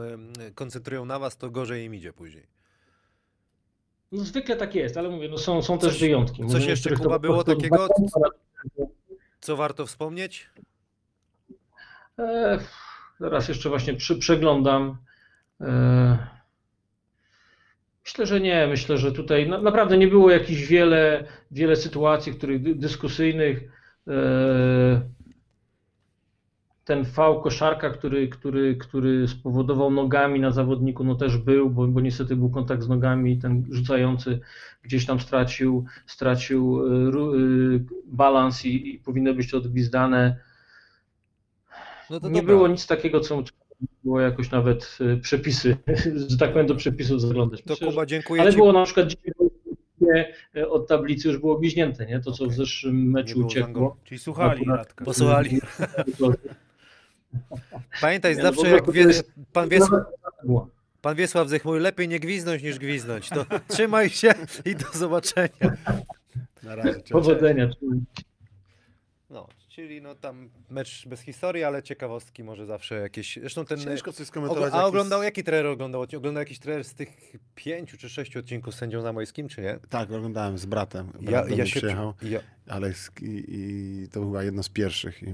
koncentrują 0.54 1.04
na 1.04 1.18
was, 1.18 1.36
to 1.36 1.50
gorzej 1.50 1.84
im 1.84 1.94
idzie 1.94 2.12
później. 2.12 2.53
No 4.14 4.24
zwykle 4.24 4.56
tak 4.56 4.74
jest, 4.74 4.96
ale 4.96 5.08
mówię, 5.10 5.28
no 5.28 5.38
są, 5.38 5.62
są 5.62 5.78
Coś- 5.78 5.90
też 5.92 6.00
wyjątki. 6.00 6.46
coś 6.46 6.66
jeszcze, 6.66 6.90
Kuba, 6.96 7.18
było 7.18 7.44
takiego? 7.44 7.88
Co 9.40 9.56
warto 9.56 9.86
wspomnieć? 9.86 10.50
E, 12.18 12.58
Zaraz 13.20 13.48
jeszcze 13.48 13.68
właśnie 13.68 13.94
przy, 13.94 14.16
przeglądam. 14.16 14.96
E, 15.60 16.34
Myślę, 18.04 18.26
że 18.26 18.40
nie. 18.40 18.66
Myślę, 18.66 18.98
że 18.98 19.12
tutaj 19.12 19.48
na, 19.48 19.60
naprawdę 19.60 19.98
nie 19.98 20.08
było 20.08 20.30
jakichś 20.30 20.62
wiele, 20.62 21.24
wiele 21.50 21.76
sytuacji, 21.76 22.32
których 22.34 22.62
dy- 22.62 22.74
dyskusyjnych. 22.74 23.62
E, 24.08 24.12
Ten 26.84 27.04
fał 27.04 27.42
koszarka, 27.42 27.90
który, 27.90 28.28
który, 28.28 28.76
który 28.76 29.28
spowodował 29.28 29.90
nogami 29.90 30.40
na 30.40 30.50
zawodniku, 30.50 31.04
no 31.04 31.14
też 31.14 31.36
był, 31.36 31.70
bo, 31.70 31.86
bo 31.86 32.00
niestety 32.00 32.36
był 32.36 32.50
kontakt 32.50 32.82
z 32.82 32.88
nogami, 32.88 33.38
ten 33.38 33.64
rzucający 33.70 34.40
gdzieś 34.82 35.06
tam 35.06 35.20
stracił, 35.20 35.84
stracił 36.06 36.80
e, 36.80 37.08
e, 37.08 37.80
balans 38.06 38.64
i, 38.64 38.94
i 38.94 38.98
powinno 38.98 39.34
być 39.34 39.50
to 39.50 39.56
odgwizdane. 39.56 40.36
No 42.10 42.20
to 42.20 42.28
Nie 42.28 42.40
dobra. 42.40 42.54
było 42.54 42.68
nic 42.68 42.86
takiego, 42.86 43.20
co 43.20 43.42
było 44.04 44.20
jakoś 44.20 44.50
nawet 44.50 44.98
y, 45.00 45.16
przepisy, 45.16 45.76
że 46.30 46.38
tak 46.38 46.52
powiem, 46.52 46.66
do 46.66 46.74
przepisów 46.74 47.20
zaglądać. 47.20 47.62
To 47.62 47.72
Myślę, 47.72 47.88
Kuba, 47.88 48.06
dziękuję 48.06 48.42
ale 48.42 48.50
ci. 48.50 48.56
było 48.56 48.72
na 48.72 48.84
przykład 48.84 49.08
od 50.68 50.88
tablicy 50.88 51.28
już 51.28 51.38
było 51.38 51.58
bliźnięte, 51.58 52.06
nie? 52.06 52.20
To, 52.20 52.32
co 52.32 52.44
w 52.44 52.46
Okej. 52.46 52.56
zeszłym 52.56 53.10
meczu 53.10 53.40
uciekło. 53.40 53.96
Czyli 54.04 54.18
słuchali 54.18 54.64
Radka. 54.64 55.04
Posłuchali. 55.04 55.60
Pamiętaj, 58.00 58.36
Nie, 58.36 58.42
no 58.42 58.52
zawsze 58.52 58.68
jak 58.70 58.90
wie, 58.92 59.02
jest- 59.02 59.32
pan, 59.52 59.68
Wies, 59.68 59.84
Było. 60.44 60.68
pan 61.02 61.14
Wiesław 61.16 61.48
lepiej 61.78 62.08
nie 62.08 62.20
gwiznąć 62.20 62.62
niż 62.62 62.78
gwiznąć. 62.78 63.28
To 63.28 63.46
trzymaj 63.68 64.10
się 64.10 64.34
i 64.64 64.74
do 64.76 64.84
zobaczenia. 64.94 65.76
Na 66.62 66.74
razie. 66.76 66.92
cześć. 66.94 67.10
Powodzenia. 67.12 67.68
Czyli 69.74 70.02
no 70.02 70.14
tam 70.14 70.50
mecz 70.70 71.08
bez 71.08 71.20
historii, 71.20 71.64
ale 71.64 71.82
ciekawostki 71.82 72.44
może 72.44 72.66
zawsze 72.66 72.94
jakieś. 72.94 73.38
Zresztą 73.40 73.64
ten. 73.64 73.78
Ciężko 73.78 74.12
coś 74.12 74.26
Og- 74.26 74.28
skomentować. 74.28 74.72
a 74.72 74.76
jak 74.76 74.86
oglądał, 74.86 75.22
jaki 75.22 75.44
trener 75.44 75.66
oglądał? 75.66 76.00
Oglądał 76.02 76.40
jakiś 76.40 76.58
trener 76.58 76.84
z 76.84 76.94
tych 76.94 77.08
pięciu 77.54 77.96
czy 77.98 78.08
sześciu 78.08 78.38
odcinków 78.38 78.74
z 78.74 78.78
sędzią 78.78 79.00
Zamojskim, 79.02 79.48
czy 79.48 79.60
nie? 79.62 79.78
Tak, 79.88 80.10
oglądałem 80.12 80.58
z 80.58 80.66
bratem. 80.66 81.06
Brat 81.20 81.50
Ja, 81.50 81.56
ja 81.56 81.66
się. 81.66 81.76
przyjechał, 81.80 82.14
Ja, 82.22 82.40
ale 82.68 82.92
i, 83.22 83.44
i 83.48 84.08
to 84.12 84.20
była 84.20 84.42
jedno 84.42 84.62
z 84.62 84.68
pierwszych. 84.68 85.22
I, 85.22 85.26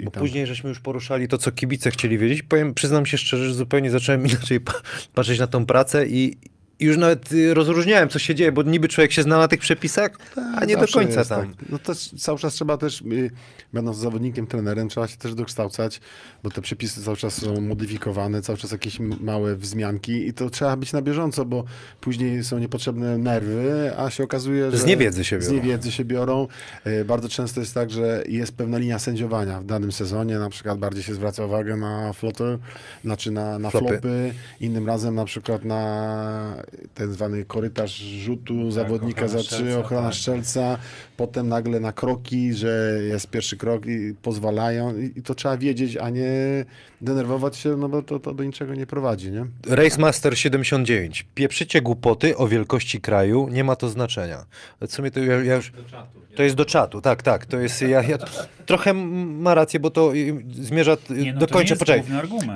i, 0.00 0.04
bo 0.04 0.10
tam- 0.10 0.20
później 0.20 0.46
żeśmy 0.46 0.68
już 0.68 0.80
poruszali 0.80 1.28
to, 1.28 1.38
co 1.38 1.52
kibice 1.52 1.90
chcieli 1.90 2.18
wiedzieć. 2.18 2.42
Powiem, 2.42 2.74
przyznam 2.74 3.06
się 3.06 3.18
szczerze, 3.18 3.44
że 3.48 3.54
zupełnie 3.54 3.90
zacząłem 3.90 4.26
inaczej 4.30 4.60
pa- 4.60 4.80
patrzeć 5.14 5.38
na 5.38 5.46
tą 5.46 5.66
pracę 5.66 6.06
i. 6.06 6.36
i 6.80 6.84
Już 6.84 6.96
nawet 6.96 7.32
y, 7.32 7.54
rozróżniałem, 7.54 8.08
co 8.08 8.18
się 8.18 8.34
dzieje, 8.34 8.52
bo 8.52 8.62
niby 8.62 8.88
człowiek 8.88 9.12
się 9.12 9.22
zna 9.22 9.38
na 9.38 9.48
tych 9.48 9.60
przepisach, 9.60 10.10
a 10.56 10.64
nie 10.64 10.76
do 10.76 10.88
końca 10.88 11.24
tam. 11.24 11.54
Tak. 11.54 11.68
No 11.68 11.78
to 11.78 11.92
cały 12.18 12.38
czas 12.38 12.54
trzeba 12.54 12.76
też, 12.76 13.00
y, 13.00 13.30
będąc 13.72 13.96
zawodnikiem, 13.96 14.46
trenerem, 14.46 14.88
trzeba 14.88 15.08
się 15.08 15.16
też 15.16 15.34
dokształcać, 15.34 16.00
bo 16.42 16.50
te 16.50 16.60
przepisy 16.62 17.02
cały 17.02 17.16
czas 17.16 17.34
są 17.34 17.60
modyfikowane, 17.60 18.42
cały 18.42 18.58
czas 18.58 18.72
jakieś 18.72 19.00
małe 19.00 19.56
wzmianki 19.56 20.26
i 20.26 20.32
to 20.32 20.50
trzeba 20.50 20.76
być 20.76 20.92
na 20.92 21.02
bieżąco, 21.02 21.44
bo 21.44 21.64
później 22.00 22.44
są 22.44 22.58
niepotrzebne 22.58 23.18
nerwy, 23.18 23.92
a 23.96 24.10
się 24.10 24.24
okazuje, 24.24 24.70
że... 24.70 24.78
Z 24.78 24.84
niewiedzy 24.86 25.24
się 25.24 25.40
Z 25.40 25.44
biorą. 25.44 25.56
niewiedzy 25.62 25.92
się 25.92 26.04
biorą. 26.04 26.48
Bardzo 27.06 27.28
często 27.28 27.60
jest 27.60 27.74
tak, 27.74 27.90
że 27.90 28.22
jest 28.28 28.52
pewna 28.52 28.78
linia 28.78 28.98
sędziowania 28.98 29.60
w 29.60 29.64
danym 29.64 29.92
sezonie, 29.92 30.38
na 30.38 30.50
przykład 30.50 30.78
bardziej 30.78 31.02
się 31.02 31.14
zwraca 31.14 31.44
uwagę 31.44 31.76
na 31.76 32.12
floty, 32.12 32.58
znaczy 33.04 33.30
na, 33.30 33.58
na 33.58 33.70
Flopy. 33.70 33.88
flopy, 33.88 34.34
innym 34.60 34.86
razem 34.86 35.14
na 35.14 35.24
przykład 35.24 35.64
na 35.64 36.62
ten 36.94 37.12
zwany 37.12 37.44
korytarz 37.44 37.92
rzutu 38.00 38.70
zawodnika 38.70 39.28
za 39.28 39.38
trzy, 39.38 39.78
ochrona 39.78 40.08
tak. 40.08 40.80
Potem 41.18 41.48
nagle 41.48 41.80
na 41.80 41.92
kroki, 41.92 42.54
że 42.54 43.00
jest 43.08 43.30
pierwszy 43.30 43.56
krok 43.56 43.86
i 43.86 44.14
pozwalają 44.22 44.98
i, 44.98 45.22
to 45.22 45.34
trzeba 45.34 45.56
wiedzieć, 45.56 45.96
a 45.96 46.10
nie 46.10 46.30
denerwować 47.00 47.56
się, 47.56 47.76
no 47.76 47.88
bo 47.88 48.02
to, 48.02 48.18
to 48.18 48.34
do 48.34 48.44
niczego 48.44 48.74
nie 48.74 48.86
prowadzi, 48.86 49.30
nie? 49.30 49.46
Racemaster 49.66 50.38
79. 50.38 51.26
Pieprzycie 51.34 51.82
głupoty 51.82 52.36
o 52.36 52.48
wielkości 52.48 53.00
kraju, 53.00 53.48
nie 53.48 53.64
ma 53.64 53.76
to 53.76 53.88
znaczenia. 53.88 54.44
W 54.80 54.92
sumie 54.92 55.10
to 55.10 55.20
ja, 55.20 55.44
ja 55.44 55.56
już... 55.56 55.72
To 56.36 56.42
jest 56.42 56.56
do 56.56 56.64
czatu, 56.64 57.00
tak, 57.00 57.22
tak. 57.22 57.46
To 57.46 57.58
jest, 57.58 57.82
ja, 57.82 58.02
ja, 58.02 58.18
trochę 58.66 58.94
ma 58.94 59.54
rację, 59.54 59.80
bo 59.80 59.90
to 59.90 60.12
zmierza, 60.50 60.96
Nie, 61.10 61.32
no 61.32 61.40
dokończę, 61.40 61.76
poczekaj. 61.76 62.02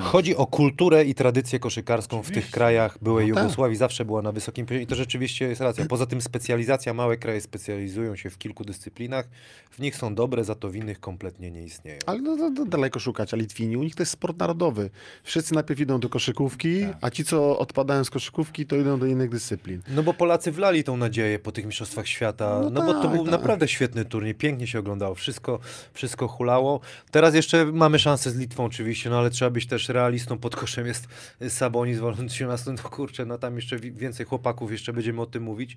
Chodzi 0.00 0.36
o 0.36 0.46
kulturę 0.46 1.04
i 1.04 1.14
tradycję 1.14 1.58
koszykarską 1.58 2.18
w 2.18 2.20
tych 2.20 2.30
Oczywiście. 2.30 2.54
krajach 2.54 2.98
byłej 3.02 3.28
No 3.28 3.34
tak. 3.34 3.44
Jugosławii. 3.44 3.76
Zawsze 3.76 3.92
zawsze 3.92 4.04
była 4.04 4.22
na 4.22 4.32
wysokim 4.32 4.66
poziomie 4.66 4.84
i 4.84 4.86
to 4.86 4.94
rzeczywiście 4.94 5.48
jest 5.48 5.60
racja. 5.60 5.86
Poza 5.86 6.06
tym 6.06 6.20
specjalizacja, 6.20 6.94
małe 6.94 7.16
kraje 7.16 7.40
specjalizują 7.40 8.16
się 8.16 8.30
w 8.30 8.38
kilku 8.38 8.51
dyscyplinach, 8.64 9.28
w 9.70 9.78
nich 9.78 9.96
są 9.96 10.14
dobre, 10.14 10.44
za 10.44 10.54
to 10.54 10.70
w 10.70 10.76
innych 10.76 11.00
kompletnie 11.00 11.50
nie 11.50 11.62
istnieją. 11.64 11.98
Ale 12.06 12.20
no, 12.20 12.36
to, 12.36 12.50
to 12.56 12.64
daleko 12.64 13.00
szukać, 13.00 13.34
a 13.34 13.36
Litwini, 13.36 13.76
u 13.76 13.82
nich 13.82 13.94
to 13.94 14.02
jest 14.02 14.12
sport 14.12 14.38
narodowy. 14.38 14.90
Wszyscy 15.22 15.54
najpierw 15.54 15.80
idą 15.80 16.00
do 16.00 16.08
koszykówki, 16.08 16.80
Tak. 16.80 16.96
a 17.00 17.10
ci, 17.10 17.24
co 17.24 17.58
odpadają 17.58 18.04
z 18.04 18.10
koszykówki, 18.10 18.66
to 18.66 18.76
idą 18.76 18.98
do 18.98 19.06
innych 19.06 19.30
dyscyplin. 19.30 19.82
No 19.88 20.02
bo 20.02 20.14
Polacy 20.14 20.52
wlali 20.52 20.84
tą 20.84 20.96
nadzieję 20.96 21.38
po 21.38 21.52
tych 21.52 21.66
mistrzostwach 21.66 22.06
świata, 22.08 22.60
no, 22.62 22.70
No 22.70 22.86
bo 22.86 22.92
to 22.94 23.02
tak, 23.02 23.10
był 23.12 23.22
tak. 23.24 23.30
naprawdę 23.32 23.68
świetny 23.68 24.04
turniej, 24.04 24.34
pięknie 24.34 24.66
się 24.66 24.78
oglądało, 24.78 25.14
wszystko, 25.14 25.58
wszystko 25.94 26.28
hulało. 26.28 26.80
Teraz 27.10 27.34
jeszcze 27.34 27.64
mamy 27.64 27.98
szansę 27.98 28.30
z 28.30 28.36
Litwą 28.36 28.64
oczywiście, 28.64 29.10
no 29.10 29.18
ale 29.18 29.30
trzeba 29.30 29.50
być 29.50 29.66
też 29.66 29.88
realistą, 29.88 30.38
pod 30.38 30.56
koszem 30.56 30.86
jest 30.86 31.06
Sabonis, 31.48 31.98
Valanciunas, 31.98 32.66
no 32.66 32.74
kurczę, 32.90 33.24
no 33.26 33.38
tam 33.38 33.56
jeszcze 33.56 33.78
wi- 33.78 33.92
więcej 33.92 34.26
chłopaków, 34.26 34.72
jeszcze 34.72 34.92
będziemy 34.92 35.20
o 35.22 35.26
tym 35.26 35.42
mówić. 35.42 35.76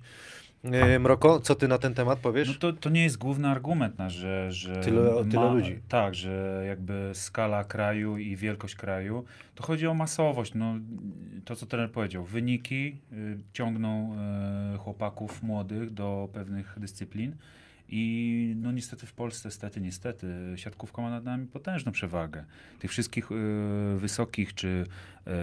E, 0.64 0.98
Mroko, 0.98 1.40
co 1.40 1.54
ty 1.54 1.68
na 1.68 1.78
ten 1.78 1.94
temat 1.94 2.18
powiesz? 2.18 2.48
No 2.48 2.54
to, 2.72 2.80
to 2.80 2.90
nie 2.90 3.02
jest 3.02 3.18
główny 3.18 3.48
argument 3.48 3.98
nasz, 3.98 4.12
że, 4.14 4.52
że 4.52 4.74
Tyle- 4.80 5.30
tyle 5.30 5.52
ludzi. 5.52 5.80
Tak, 5.88 6.14
że 6.14 6.64
jakby 6.68 7.10
skala 7.14 7.64
kraju 7.64 8.16
i 8.16 8.36
wielkość 8.36 8.74
kraju, 8.74 9.24
to 9.54 9.62
chodzi 9.62 9.86
o 9.86 9.94
masowość. 9.94 10.54
No, 10.54 10.74
to, 11.44 11.56
co 11.56 11.66
trener 11.66 11.90
powiedział, 11.92 12.24
wyniki 12.24 12.96
y, 13.12 13.38
ciągną 13.52 14.16
y, 14.74 14.78
chłopaków 14.78 15.42
młodych 15.42 15.90
do 15.90 16.28
pewnych 16.32 16.74
dyscyplin 16.80 17.36
i 17.88 18.54
no 18.56 18.72
niestety 18.72 19.06
w 19.06 19.12
Polsce, 19.12 19.50
stety, 19.50 19.80
niestety, 19.80 20.26
siatkówka 20.56 21.02
ma 21.02 21.10
nad 21.10 21.24
nami 21.24 21.46
potężną 21.46 21.92
przewagę. 21.92 22.44
Tych 22.78 22.90
wszystkich 22.90 23.32
y, 23.32 23.98
wysokich, 23.98 24.54
czy 24.54 24.86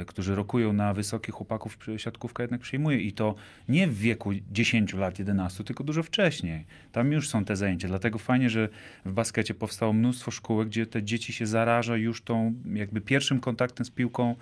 którzy 0.08 0.36
rokują 0.36 0.74
na 0.74 0.94
wysokich 0.94 1.36
chłopaków, 1.36 1.78
siatkówka 1.98 2.44
jednak 2.44 2.62
przyjmuje 2.62 2.98
i 2.98 3.14
to 3.14 3.36
nie 3.70 3.88
w 3.88 3.98
wieku 3.98 4.32
10 4.52 4.94
lat, 4.94 5.20
11, 5.20 5.64
tylko 5.64 5.84
dużo 5.84 6.04
wcześniej. 6.04 6.66
Tam 6.92 7.12
już 7.12 7.30
są 7.30 7.46
te 7.46 7.56
zajęcia, 7.56 7.88
dlatego 7.88 8.20
fajnie, 8.20 8.50
że 8.50 8.70
w 9.06 9.14
baskecie 9.14 9.54
powstało 9.54 9.94
mnóstwo 9.94 10.32
szkółek, 10.32 10.68
gdzie 10.68 10.86
te 10.86 11.04
dzieci 11.04 11.34
się 11.34 11.46
zaraża 11.46 11.98
już 11.98 12.22
tą 12.22 12.54
jakby 12.74 13.02
pierwszym 13.02 13.40
kontaktem 13.40 13.86
z 13.86 13.90
piłką 13.90 14.36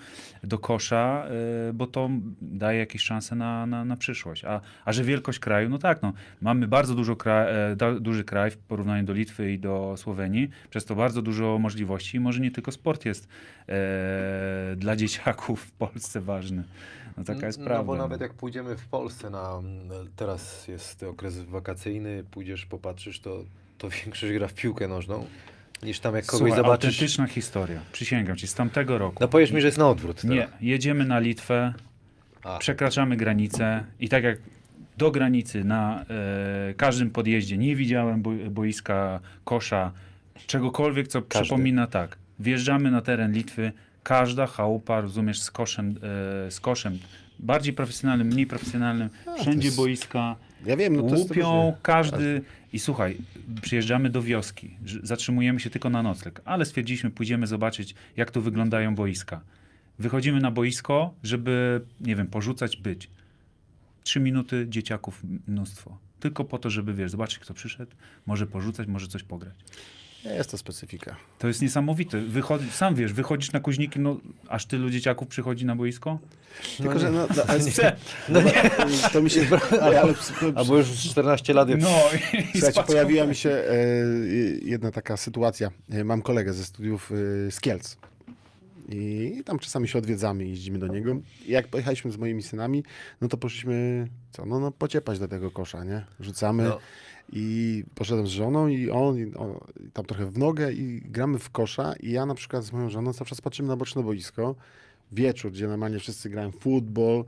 do 0.44 0.60
kosza, 0.60 1.28
y, 1.70 1.74
bo 1.74 1.88
to 1.88 2.10
daje 2.42 2.80
jakieś 2.80 3.02
szanse 3.02 3.36
na, 3.36 3.66
na, 3.66 3.86
na 3.86 3.98
przyszłość. 3.98 4.46
A, 4.46 4.62
a 4.86 4.94
że 4.94 5.04
wielkość 5.04 5.40
kraju, 5.40 5.70
no 5.70 5.78
tak, 5.78 6.02
no, 6.02 6.14
mamy 6.42 6.68
bardzo 6.68 6.96
dużo 6.96 7.14
kra- 7.14 7.46
e, 7.82 8.00
duży 8.00 8.24
kraj 8.24 8.52
w 8.52 8.58
porównaniu 8.58 9.04
do 9.04 9.14
Litwy 9.14 9.52
i 9.52 9.60
do 9.60 9.94
Słowenii, 9.98 10.50
przez 10.70 10.86
to 10.86 10.96
bardzo 10.96 11.22
dużo 11.22 11.60
możliwości 11.60 12.18
i 12.18 12.20
może 12.20 12.40
nie 12.40 12.52
tylko 12.52 12.72
sport 12.72 13.06
jest 13.06 13.28
e, 13.70 14.76
dla 14.76 14.96
dzieciaków 14.96 15.31
w 15.56 15.72
Polsce 15.72 16.22
ważny. 16.22 16.64
No 17.18 17.24
taka 17.24 17.48
jest 17.48 17.60
no, 17.60 17.66
prawda. 17.66 17.84
bo 17.84 17.96
nawet 17.96 18.22
jak 18.22 18.34
pójdziemy 18.34 18.78
w 18.78 18.86
Polsce 18.88 19.30
na, 19.30 19.62
teraz 20.16 20.68
jest 20.68 21.04
okres 21.04 21.42
wakacyjny, 21.42 22.24
pójdziesz, 22.32 22.66
popatrzysz, 22.66 23.20
to, 23.20 23.44
to 23.78 23.90
większość 24.06 24.34
gra 24.34 24.48
w 24.48 24.54
piłkę 24.54 24.88
nożną, 24.88 25.26
niż 25.84 26.00
tam 26.00 26.16
jak 26.16 26.26
kogoś 26.26 26.40
Słuchaj, 26.40 26.58
zobaczysz. 26.58 26.86
autentyczna 26.90 27.28
historia, 27.28 27.82
przysięgam 27.92 28.36
ci, 28.36 28.48
z 28.48 28.54
tamtego 28.54 28.98
roku. 28.98 29.18
No 29.20 29.28
powiesz 29.28 29.52
mi, 29.52 29.62
że 29.62 29.68
jest 29.68 29.78
na 29.78 29.90
odwrót. 29.90 30.24
Nie, 30.24 30.36
teraz. 30.42 30.52
jedziemy 30.62 31.06
na 31.06 31.20
Litwę, 31.20 31.74
A, 32.44 32.58
przekraczamy 32.58 33.18
granicę 33.18 33.84
i 34.00 34.10
tak 34.10 34.24
jak 34.24 34.38
do 34.98 35.12
granicy 35.12 35.64
na 35.64 36.06
e, 36.70 36.74
każdym 36.74 37.10
podjeździe 37.10 37.58
nie 37.58 37.76
widziałem 37.76 38.24
boi- 38.24 38.50
boiska, 38.50 39.20
kosza, 39.44 39.92
czegokolwiek, 40.48 41.08
co 41.08 41.22
Każdy. 41.22 41.44
przypomina 41.44 41.88
tak. 41.88 42.18
Wjeżdżamy 42.40 42.92
na 42.92 43.02
teren 43.02 43.32
Litwy, 43.32 43.72
każda 44.04 44.48
chałupa, 44.48 45.02
rozumiesz, 45.02 45.42
z 45.42 45.52
koszem, 45.52 45.96
e, 46.48 46.52
z 46.52 46.60
koszem 46.60 47.00
bardziej 47.40 47.74
profesjonalnym, 47.74 48.28
mniej 48.28 48.48
profesjonalnym, 48.48 49.10
to 49.26 49.36
wszędzie 49.38 49.66
jest- 49.68 49.78
boiska, 49.78 50.36
Ja 50.66 50.78
wiem, 50.78 50.96
no 50.96 51.04
to 51.04 51.16
jest 51.16 51.30
łupią, 51.30 51.56
różnie. 51.56 51.74
każdy... 51.82 52.42
I 52.74 52.80
słuchaj, 52.80 53.18
przyjeżdżamy 53.62 54.10
do 54.10 54.22
wioski, 54.22 54.78
zatrzymujemy 55.04 55.60
się 55.60 55.70
tylko 55.70 55.90
na 55.90 56.04
nocleg, 56.04 56.42
ale 56.46 56.66
stwierdziliśmy, 56.66 57.10
pójdziemy 57.12 57.48
zobaczyć, 57.48 57.96
jak 58.18 58.32
tu 58.32 58.42
wyglądają 58.42 58.96
boiska. 58.96 59.42
Wychodzimy 60.00 60.40
na 60.40 60.52
boisko, 60.52 61.14
żeby, 61.24 61.82
nie 62.02 62.16
wiem, 62.16 62.28
porzucać, 62.28 62.78
być. 62.78 63.10
Trzy 64.04 64.20
minuty, 64.20 64.66
dzieciaków 64.70 65.22
mnóstwo. 65.48 65.98
Tylko 66.20 66.46
po 66.46 66.58
to, 66.60 66.70
żeby, 66.70 66.94
wiesz, 66.94 67.12
zobaczyć, 67.12 67.40
kto 67.40 67.54
przyszedł, 67.54 67.92
może 68.26 68.48
porzucać, 68.48 68.88
może 68.88 69.08
coś 69.08 69.24
pograć. 69.24 69.54
Jest 70.26 70.52
to 70.52 70.58
specyfika. 70.58 71.16
To 71.40 71.48
jest 71.48 71.62
niesamowite. 71.62 72.22
Wychodzi, 72.22 72.72
sam 72.72 72.96
wiesz, 72.96 73.14
wychodzisz 73.14 73.52
na 73.52 73.60
kuźniki, 73.60 74.00
no 74.00 74.18
aż 74.48 74.66
tylu 74.66 74.90
dzieciaków 74.90 75.28
przychodzi 75.28 75.66
na 75.66 75.76
boisko? 75.76 76.20
Tylko, 76.78 77.00
że 77.00 77.12
no, 77.12 77.28
no, 77.38 77.44
ale, 77.48 77.60
No 78.30 78.42
nie, 78.42 78.54
to 79.14 79.22
mi 79.22 79.30
się... 79.30 79.42
Ale, 79.82 80.02
ale, 80.02 80.14
albo 80.56 80.78
już 80.78 80.88
14 80.90 81.54
lat. 81.54 81.70
No 81.78 81.90
Słuchajcie, 82.52 82.84
pojawiła 82.84 83.26
mi 83.26 83.36
się 83.36 83.50
e, 83.50 83.76
jedna 84.62 84.92
taka 84.92 85.18
sytuacja. 85.18 85.72
E, 85.92 86.04
Mam 86.04 86.22
kolegę 86.22 86.54
ze 86.54 86.66
studiów 86.66 87.12
e, 87.48 87.52
z 87.52 87.60
Kielc. 87.60 87.98
I 88.90 89.42
tam 89.46 89.60
czasami 89.60 89.88
się 89.88 90.00
odwiedzamy, 90.00 90.46
jeździmy 90.46 90.80
do 90.80 90.88
niego. 90.88 91.16
I 91.46 91.52
jak 91.52 91.68
pojechaliśmy 91.68 92.12
z 92.12 92.18
moimi 92.18 92.44
synami, 92.44 92.84
no 93.22 93.28
to 93.28 93.38
poszliśmy, 93.38 94.08
co, 94.32 94.46
no, 94.46 94.60
no 94.60 94.72
pociepać 94.72 95.20
do 95.20 95.28
tego 95.28 95.52
kosza, 95.52 95.84
nie? 95.84 96.06
Rzucamy. 96.20 96.64
No. 96.64 96.80
I 97.32 97.84
poszedłem 97.96 98.28
z 98.28 98.30
żoną 98.30 98.68
i 98.68 98.90
on, 98.90 99.18
i 99.18 99.34
on 99.36 99.58
i 99.88 99.92
tam 99.92 100.06
trochę 100.06 100.26
w 100.26 100.38
nogę 100.38 100.72
i 100.72 101.02
gramy 101.06 101.40
w 101.40 101.50
kosza 101.50 101.94
i 102.00 102.12
ja 102.12 102.26
na 102.26 102.36
przykład 102.36 102.64
z 102.64 102.72
moją 102.72 102.90
żoną 102.90 103.14
cały 103.14 103.30
czas 103.30 103.42
patrzymy 103.42 103.70
na 103.70 103.76
boczne 103.76 104.04
boisko. 104.04 104.56
Wieczór, 105.12 105.52
gdzie 105.52 105.68
normalnie 105.68 106.00
wszyscy 106.00 106.30
grają 106.30 106.52
w 106.52 106.56
futbol. 106.56 107.26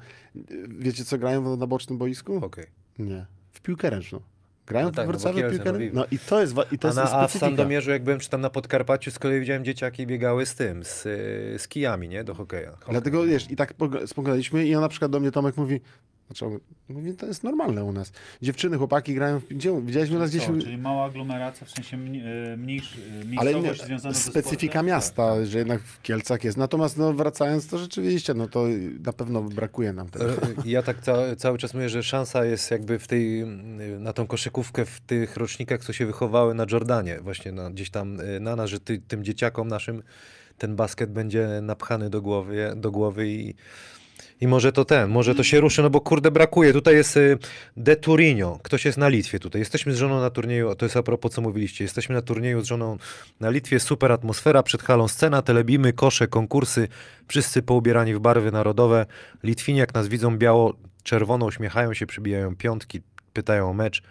Wiecie, 0.68 1.06
co 1.06 1.18
grają 1.18 1.58
na 1.58 1.68
bocznym 1.68 1.98
boisku? 1.98 2.36
Okej. 2.36 2.66
Nie. 3.00 3.26
W 3.52 3.62
piłkę 3.62 3.90
ręczną. 3.90 4.20
Grają 4.68 4.86
No 4.86 4.92
tak, 4.92 5.06
w 5.06 5.08
no 5.08 5.12
Wrocławiu 5.12 5.38
w 5.38 5.42
Kielce, 5.42 5.56
piłkę 5.56 5.72
no 5.72 5.78
ręczną? 5.78 6.00
No 6.00 6.08
i 6.12 6.20
to 6.20 6.42
jest, 6.42 6.56
i 6.72 6.80
to 6.80 6.88
A, 6.88 6.92
jest 6.92 6.98
na, 6.98 7.20
a 7.20 7.28
w. 7.28 7.32
Sandomierzu, 7.32 7.92
jak 7.92 8.04
byłem 8.04 8.20
czy 8.20 8.30
tam 8.30 8.42
na 8.42 8.50
Podkarpaciu, 8.50 9.12
z 9.12 9.20
kolei 9.20 9.40
widziałem 9.40 9.66
dzieciaki 9.66 10.08
biegały 10.08 10.46
z 10.46 10.56
tym, 10.56 10.84
z, 10.84 11.06
y, 11.06 11.60
z 11.60 11.68
kijami, 11.68 12.10
nie? 12.10 12.24
Do 12.24 12.34
hokeja. 12.34 12.72
Dlatego, 12.90 13.24
wiesz, 13.24 13.52
i 13.52 13.56
tak 13.56 13.78
pog- 13.78 14.08
spoglądaliśmy 14.08 14.66
i 14.66 14.76
on 14.76 14.82
na 14.82 14.90
przykład 14.90 15.12
do 15.12 15.20
mnie 15.20 15.32
Tomek 15.32 15.58
mówi, 15.58 15.82
znaczy 16.38 16.46
on 16.46 16.60
mówi, 16.90 17.14
to 17.14 17.26
jest 17.26 17.44
normalne 17.44 17.84
u 17.84 17.92
nas. 17.92 18.12
Dziewczyny, 18.42 18.78
chłopaki 18.78 19.14
grają, 19.14 19.40
w, 19.40 19.48
gdzie, 19.48 19.82
widzieliśmy 19.82 20.20
nas 20.20 20.30
gdzieś... 20.30 20.46
Co, 20.46 20.58
czyli 20.58 20.78
mała 20.78 21.06
aglomeracja, 21.06 21.68
w 21.68 21.72
sensie 21.72 21.98
e, 21.98 22.58
mniejszy, 22.58 22.98
e, 22.98 23.40
Ale 23.40 23.54
nie, 23.54 23.62
miejscowość 23.62 23.84
związana 23.86 24.14
ze 24.14 24.20
specyfika 24.20 24.74
sportem? 24.74 24.86
miasta, 24.86 25.36
Tak. 25.36 25.46
że 25.46 25.58
jednak 25.58 25.82
w 25.82 26.02
Kielcach 26.02 26.44
jest. 26.44 26.58
Natomiast 26.58 26.98
no, 26.98 27.14
wracając, 27.14 27.68
to 27.68 27.78
rzeczywiście, 27.78 28.34
no 28.34 28.48
to 28.48 28.66
na 29.06 29.14
pewno 29.14 29.42
brakuje 29.42 29.94
nam 29.94 30.10
tego. 30.10 30.26
E, 30.26 30.38
Ja 30.66 30.84
tak 30.84 31.02
ca 31.02 31.36
cały 31.36 31.58
czas 31.58 31.74
mówię, 31.74 31.90
że 31.90 32.04
szansa 32.04 32.46
jest 32.46 32.72
jakby 32.72 33.00
w 33.00 33.08
tej, 33.08 33.46
na 34.00 34.14
tą 34.14 34.28
koszykówkę 34.28 34.86
w 34.86 35.02
tych 35.02 35.38
rocznikach, 35.38 35.84
co 35.84 35.94
się 35.94 36.06
wychowały 36.06 36.54
na 36.54 36.66
Jordanie, 36.72 37.20
właśnie 37.22 37.52
na, 37.52 37.70
gdzieś 37.72 37.90
tam 37.90 38.18
na 38.40 38.56
nas, 38.56 38.70
że 38.70 38.80
ty, 38.80 39.02
tym 39.08 39.24
dzieciakom 39.24 39.68
naszym 39.68 40.04
ten 40.58 40.76
basket 40.76 41.12
będzie 41.12 41.48
napchany 41.62 42.10
do 42.10 42.22
głowy, 42.22 42.74
do 42.76 42.92
głowy 42.92 43.28
i, 43.30 43.54
i 44.44 44.48
może 44.48 44.72
to 44.72 44.86
ten, 44.86 45.10
może 45.10 45.36
to 45.36 45.44
się 45.44 45.60
ruszy, 45.60 45.82
no 45.82 45.90
bo 45.90 46.02
kurde 46.02 46.32
brakuje. 46.32 46.74
Tutaj 46.74 46.96
jest 46.96 47.18
y, 47.18 47.38
De 47.78 47.96
Turinio, 47.96 48.60
ktoś 48.64 48.86
jest 48.86 48.98
na 48.98 49.10
Litwie 49.10 49.40
tutaj. 49.40 49.62
Jesteśmy 49.62 49.94
z 49.94 49.98
żoną 49.98 50.22
na 50.22 50.30
turnieju, 50.30 50.76
to 50.76 50.86
jest 50.86 50.98
a 50.98 51.04
propos 51.04 51.32
co 51.32 51.42
mówiliście, 51.42 51.84
jesteśmy 51.84 52.16
na 52.16 52.22
turnieju 52.22 52.62
z 52.62 52.66
żoną 52.66 52.98
na 53.40 53.50
Litwie, 53.50 53.80
super 53.80 54.12
atmosfera, 54.12 54.64
przed 54.64 54.84
halą 54.84 55.08
scena, 55.08 55.42
telebimy, 55.42 55.94
kosze, 55.94 56.28
konkursy, 56.28 56.88
wszyscy 57.28 57.62
poubierani 57.62 58.14
w 58.14 58.20
barwy 58.20 58.52
narodowe. 58.52 59.06
Litwini 59.44 59.80
jak 59.80 59.94
nas 59.94 60.08
widzą 60.08 60.38
biało, 60.38 60.74
czerwono, 61.04 61.46
uśmiechają 61.46 61.94
się, 61.94 62.06
przybijają 62.06 62.56
piątki, 62.56 63.02
pytają 63.34 63.70
o 63.70 63.74
mecz. 63.74 64.04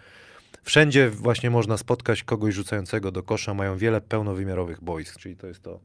Wszędzie 0.63 1.09
właśnie 1.09 1.49
można 1.49 1.77
spotkać 1.77 2.23
kogoś 2.23 2.53
rzucającego 2.53 3.11
do 3.11 3.23
kosza, 3.23 3.53
mają 3.53 3.77
wiele 3.77 4.01
pełnowymiarowych 4.01 4.83
boisk, 4.83 5.19
czyli 5.19 5.35
to 5.35 5.47
jest 5.47 5.63
to, 5.63 5.79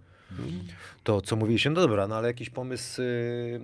to 1.03 1.21
co 1.21 1.37
mówiliście. 1.37 1.71
No 1.71 1.81
dobra, 1.81 2.09
no 2.09 2.17
ale 2.17 2.29
jakiś 2.29 2.51
pomysł, 2.51 3.03
yy, 3.03 3.61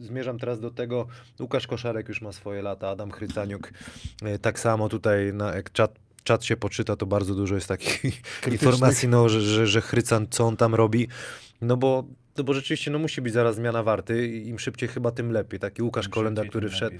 zmierzam 0.00 0.38
teraz 0.38 0.60
do 0.60 0.70
tego, 0.70 1.06
Łukasz 1.40 1.66
Koszarek 1.66 2.08
już 2.08 2.22
ma 2.22 2.32
swoje 2.32 2.62
lata, 2.62 2.88
Adam 2.88 3.10
Chrycaniuk 3.10 3.72
yy, 4.22 4.38
tak 4.38 4.60
samo 4.60 4.88
tutaj, 4.88 5.32
na, 5.32 5.56
jak 5.56 5.72
czat, 5.72 5.98
czat 6.24 6.44
się 6.44 6.56
poczyta, 6.56 6.96
to 6.96 7.06
bardzo 7.06 7.34
dużo 7.34 7.54
jest 7.54 7.68
takich 7.68 8.04
informacji, 8.52 9.08
no, 9.08 9.28
że, 9.28 9.40
że, 9.40 9.66
że 9.66 9.80
Chrycan, 9.80 10.26
co 10.30 10.44
on 10.44 10.56
tam 10.56 10.74
robi, 10.74 11.08
no 11.60 11.76
bo 11.76 12.04
no 12.38 12.44
bo 12.44 12.54
rzeczywiście 12.54 12.90
no, 12.90 12.98
musi 12.98 13.22
być 13.22 13.32
zaraz 13.32 13.56
zmiana 13.56 13.82
warty 13.82 14.28
i 14.28 14.48
im 14.48 14.58
szybciej 14.58 14.88
chyba 14.88 15.10
tym 15.10 15.32
lepiej. 15.32 15.60
Taki 15.60 15.82
Łukasz 15.82 16.08
Kolenda, 16.08 16.44
który 16.44 16.68
wszedł. 16.68 16.96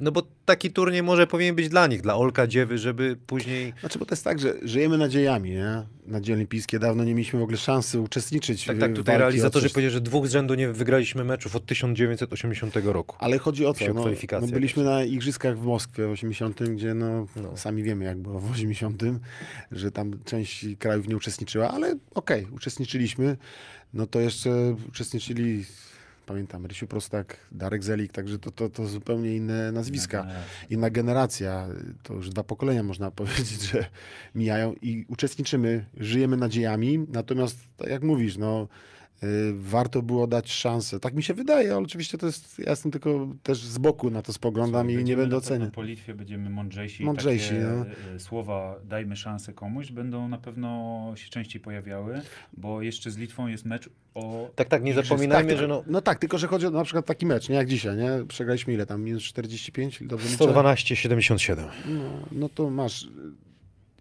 No 0.00 0.12
bo 0.12 0.22
taki 0.44 0.70
turniej 0.70 1.02
może 1.02 1.26
powinien 1.26 1.54
być 1.54 1.68
dla 1.68 1.86
nich, 1.86 2.00
dla 2.00 2.16
Olka 2.16 2.46
Dziewy, 2.46 2.78
żeby 2.78 3.16
później... 3.26 3.74
Znaczy, 3.80 3.98
bo 3.98 4.06
to 4.06 4.12
jest 4.12 4.24
tak, 4.24 4.38
że 4.38 4.54
żyjemy 4.62 4.98
nadziejami, 4.98 5.50
nie? 5.50 5.86
Nadzieje 6.06 6.36
olimpijskie. 6.36 6.78
Dawno 6.78 7.04
nie 7.04 7.14
mieliśmy 7.14 7.38
w 7.38 7.42
ogóle 7.42 7.58
szansy 7.58 8.00
uczestniczyć 8.00 8.64
Tak, 8.64 8.76
w 8.76 8.80
tak, 8.80 8.94
tutaj 8.94 9.18
realizatorzy 9.18 9.70
powiedzieli, 9.70 9.92
że 9.92 10.00
dwóch 10.00 10.26
z 10.26 10.30
rzędu 10.30 10.54
nie 10.54 10.68
wygraliśmy 10.68 11.24
meczów 11.24 11.56
od 11.56 11.66
1980 11.66 12.74
roku. 12.84 13.16
Ale 13.18 13.38
chodzi 13.38 13.66
o 13.66 13.74
to, 13.74 13.94
no, 13.94 14.04
no 14.40 14.46
byliśmy 14.46 14.84
na 14.84 15.04
igrzyskach 15.04 15.58
w 15.58 15.62
Moskwie 15.62 16.06
w 16.06 16.10
80, 16.10 16.62
gdzie 16.62 16.94
no, 16.94 17.26
No. 17.36 17.56
sami 17.56 17.82
wiemy 17.82 18.04
jak 18.04 18.18
było 18.18 18.40
w 18.40 18.50
80, 18.50 19.02
że 19.72 19.90
tam 19.90 20.18
część 20.24 20.66
krajów 20.78 21.08
nie 21.08 21.16
uczestniczyła, 21.16 21.70
ale 21.70 21.96
okej, 22.14 22.46
uczestniczyliśmy. 22.52 23.36
No 23.94 24.06
to 24.06 24.20
jeszcze 24.20 24.76
uczestniczyli 24.88 25.64
pamiętam, 26.26 26.66
Rysiu 26.66 26.86
Prostak, 26.86 27.36
Darek 27.52 27.84
Zelik, 27.84 28.12
także 28.12 28.38
to, 28.38 28.50
to, 28.50 28.68
to 28.68 28.86
zupełnie 28.86 29.36
inne 29.36 29.72
nazwiska. 29.72 30.22
generacja. 30.22 30.66
Inna 30.70 30.90
generacja, 30.90 31.68
to 32.02 32.14
już 32.14 32.30
dwa 32.30 32.44
pokolenia 32.44 32.82
można 32.82 33.10
powiedzieć, 33.20 33.62
że 33.62 33.86
mijają 34.34 34.74
i 34.82 35.04
uczestniczymy, 35.08 35.86
żyjemy 35.96 36.36
nadziejami, 36.36 37.06
natomiast 37.12 37.58
tak 37.76 37.88
jak 37.88 38.02
mówisz, 38.02 38.36
no 38.36 38.68
warto 39.54 40.02
było 40.02 40.26
dać 40.26 40.52
szansę. 40.52 41.00
Tak 41.00 41.14
mi 41.14 41.22
się 41.22 41.34
wydaje, 41.34 41.70
ale 41.74 41.82
oczywiście 41.84 42.18
to 42.18 42.26
jest, 42.26 42.58
ja 42.58 42.70
jestem 42.70 42.92
tylko 42.92 43.28
też 43.42 43.58
z 43.58 43.78
boku 43.78 44.10
na 44.10 44.22
to 44.22 44.32
spoglądam 44.32 44.90
i 44.90 45.04
nie 45.04 45.16
będę 45.16 45.36
oceniał. 45.36 45.70
Po 45.70 45.82
Litwie 45.82 46.14
będziemy 46.14 46.50
mądrzejsi. 46.50 47.02
i 47.02 47.06
Mądrzejsi, 47.06 47.48
Takie 47.48 47.60
no. 47.62 47.86
e, 48.16 48.20
słowa 48.20 48.76
dajmy 48.84 49.16
szansę 49.16 49.52
komuś 49.52 49.92
będą 49.92 50.28
na 50.28 50.38
pewno 50.38 51.12
się 51.16 51.30
częściej 51.30 51.60
pojawiały, 51.62 52.20
bo 52.56 52.82
jeszcze 52.82 53.10
z 53.10 53.16
Litwą 53.16 53.46
jest 53.46 53.64
mecz 53.64 53.88
o... 54.14 54.50
Tak, 54.54 54.68
tak, 54.68 54.82
nie 54.82 54.94
zapominajmy, 54.94 55.50
tak, 55.50 55.58
że 55.58 55.68
no 55.68 55.82
No 55.86 56.00
tak, 56.00 56.18
tylko 56.18 56.38
że 56.38 56.46
chodzi 56.46 56.66
o 56.66 56.70
na 56.70 56.84
przykład 56.84 57.06
taki 57.06 57.26
mecz, 57.26 57.48
nie 57.48 57.56
jak 57.56 57.68
dzisiaj, 57.68 57.96
nie? 57.96 58.10
Przegraliśmy 58.28 58.74
ile 58.74 58.86
tam? 58.86 59.02
Minus 59.02 59.22
45? 59.22 59.98
Dobrze 60.02 60.28
liczę? 60.28 60.44
112-77. 60.44 61.56
No, 61.88 62.00
no 62.32 62.48
to 62.48 62.70
masz. 62.70 63.08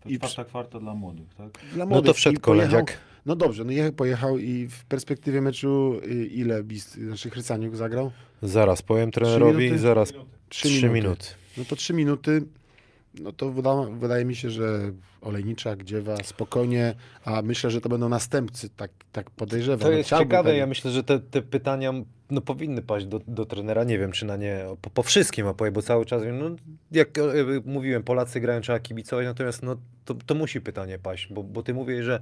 i 0.06 0.17
Czwarta 0.19 0.45
kwarta 0.45 0.80
dla 0.80 0.93
młodych, 0.93 1.34
tak? 1.38 1.49
Dla 1.73 1.86
No 1.86 1.89
młodych. 1.89 2.06
to 2.06 2.12
I 2.12 2.15
wszedł 2.15 2.39
pojechał- 2.39 2.41
kolędziak. 2.41 2.97
No 3.25 3.35
dobrze, 3.35 3.63
no 3.63 3.71
je, 3.71 3.91
pojechał 3.91 4.38
i 4.38 4.67
w 4.67 4.85
perspektywie 4.85 5.41
meczu 5.41 5.99
y, 6.05 6.25
ile 6.25 6.63
Bist, 6.63 6.93
znaczy 6.93 7.29
Chrycaniuk 7.29 7.75
zagrał? 7.75 8.11
Zaraz 8.41 8.81
powiem 8.81 9.11
trenerowi, 9.11 9.57
minuty? 9.63 9.79
zaraz 9.79 10.13
Trzy 10.49 10.67
3 10.67 10.69
minuty. 10.89 10.93
minuty. 10.93 11.25
No 11.57 11.65
to 11.65 11.75
trzy 11.75 11.93
minuty, 11.93 12.41
no 13.21 13.31
to 13.31 13.51
wyda, 13.51 13.75
wydaje 13.99 14.25
mi 14.25 14.35
się, 14.35 14.49
że 14.49 14.91
Olejniczak, 15.21 15.83
Dziewa, 15.83 16.15
spokojnie, 16.23 16.95
a 17.23 17.41
myślę, 17.41 17.71
że 17.71 17.81
to 17.81 17.89
będą 17.89 18.09
następcy, 18.09 18.69
tak, 18.69 18.91
tak 19.11 19.29
podejrzewam. 19.31 19.79
To 19.79 19.85
No 19.88 19.91
jest 19.91 20.07
chciałbym 20.09 20.27
ciekawe, 20.27 20.49
tak- 20.49 20.57
ja 20.57 20.67
myślę, 20.67 20.91
że 20.91 21.03
te, 21.03 21.19
te 21.19 21.41
pytania 21.41 21.93
no, 22.31 22.41
powinny 22.41 22.81
paść 22.81 23.05
do, 23.05 23.19
do 23.27 23.45
trenera, 23.45 23.83
nie 23.83 23.99
wiem 23.99 24.11
czy 24.11 24.25
na 24.25 24.38
nie, 24.38 24.59
po, 24.81 24.89
po 24.89 25.03
wszystkim 25.03 25.47
opowie, 25.47 25.71
bo 25.71 25.81
cały 25.81 26.05
czas, 26.05 26.21
no, 26.33 26.55
jak 26.91 27.17
e, 27.17 27.21
mówiłem, 27.65 28.03
Polacy 28.03 28.39
grają, 28.39 28.61
trzeba 28.61 28.79
kibicować, 28.79 29.25
natomiast 29.25 29.63
no, 29.63 29.75
to, 30.05 30.13
to 30.25 30.35
musi 30.35 30.61
pytanie 30.61 30.99
paść, 30.99 31.27
bo, 31.33 31.43
bo 31.43 31.63
ty 31.63 31.73
mówisz, 31.73 32.05
że 32.05 32.19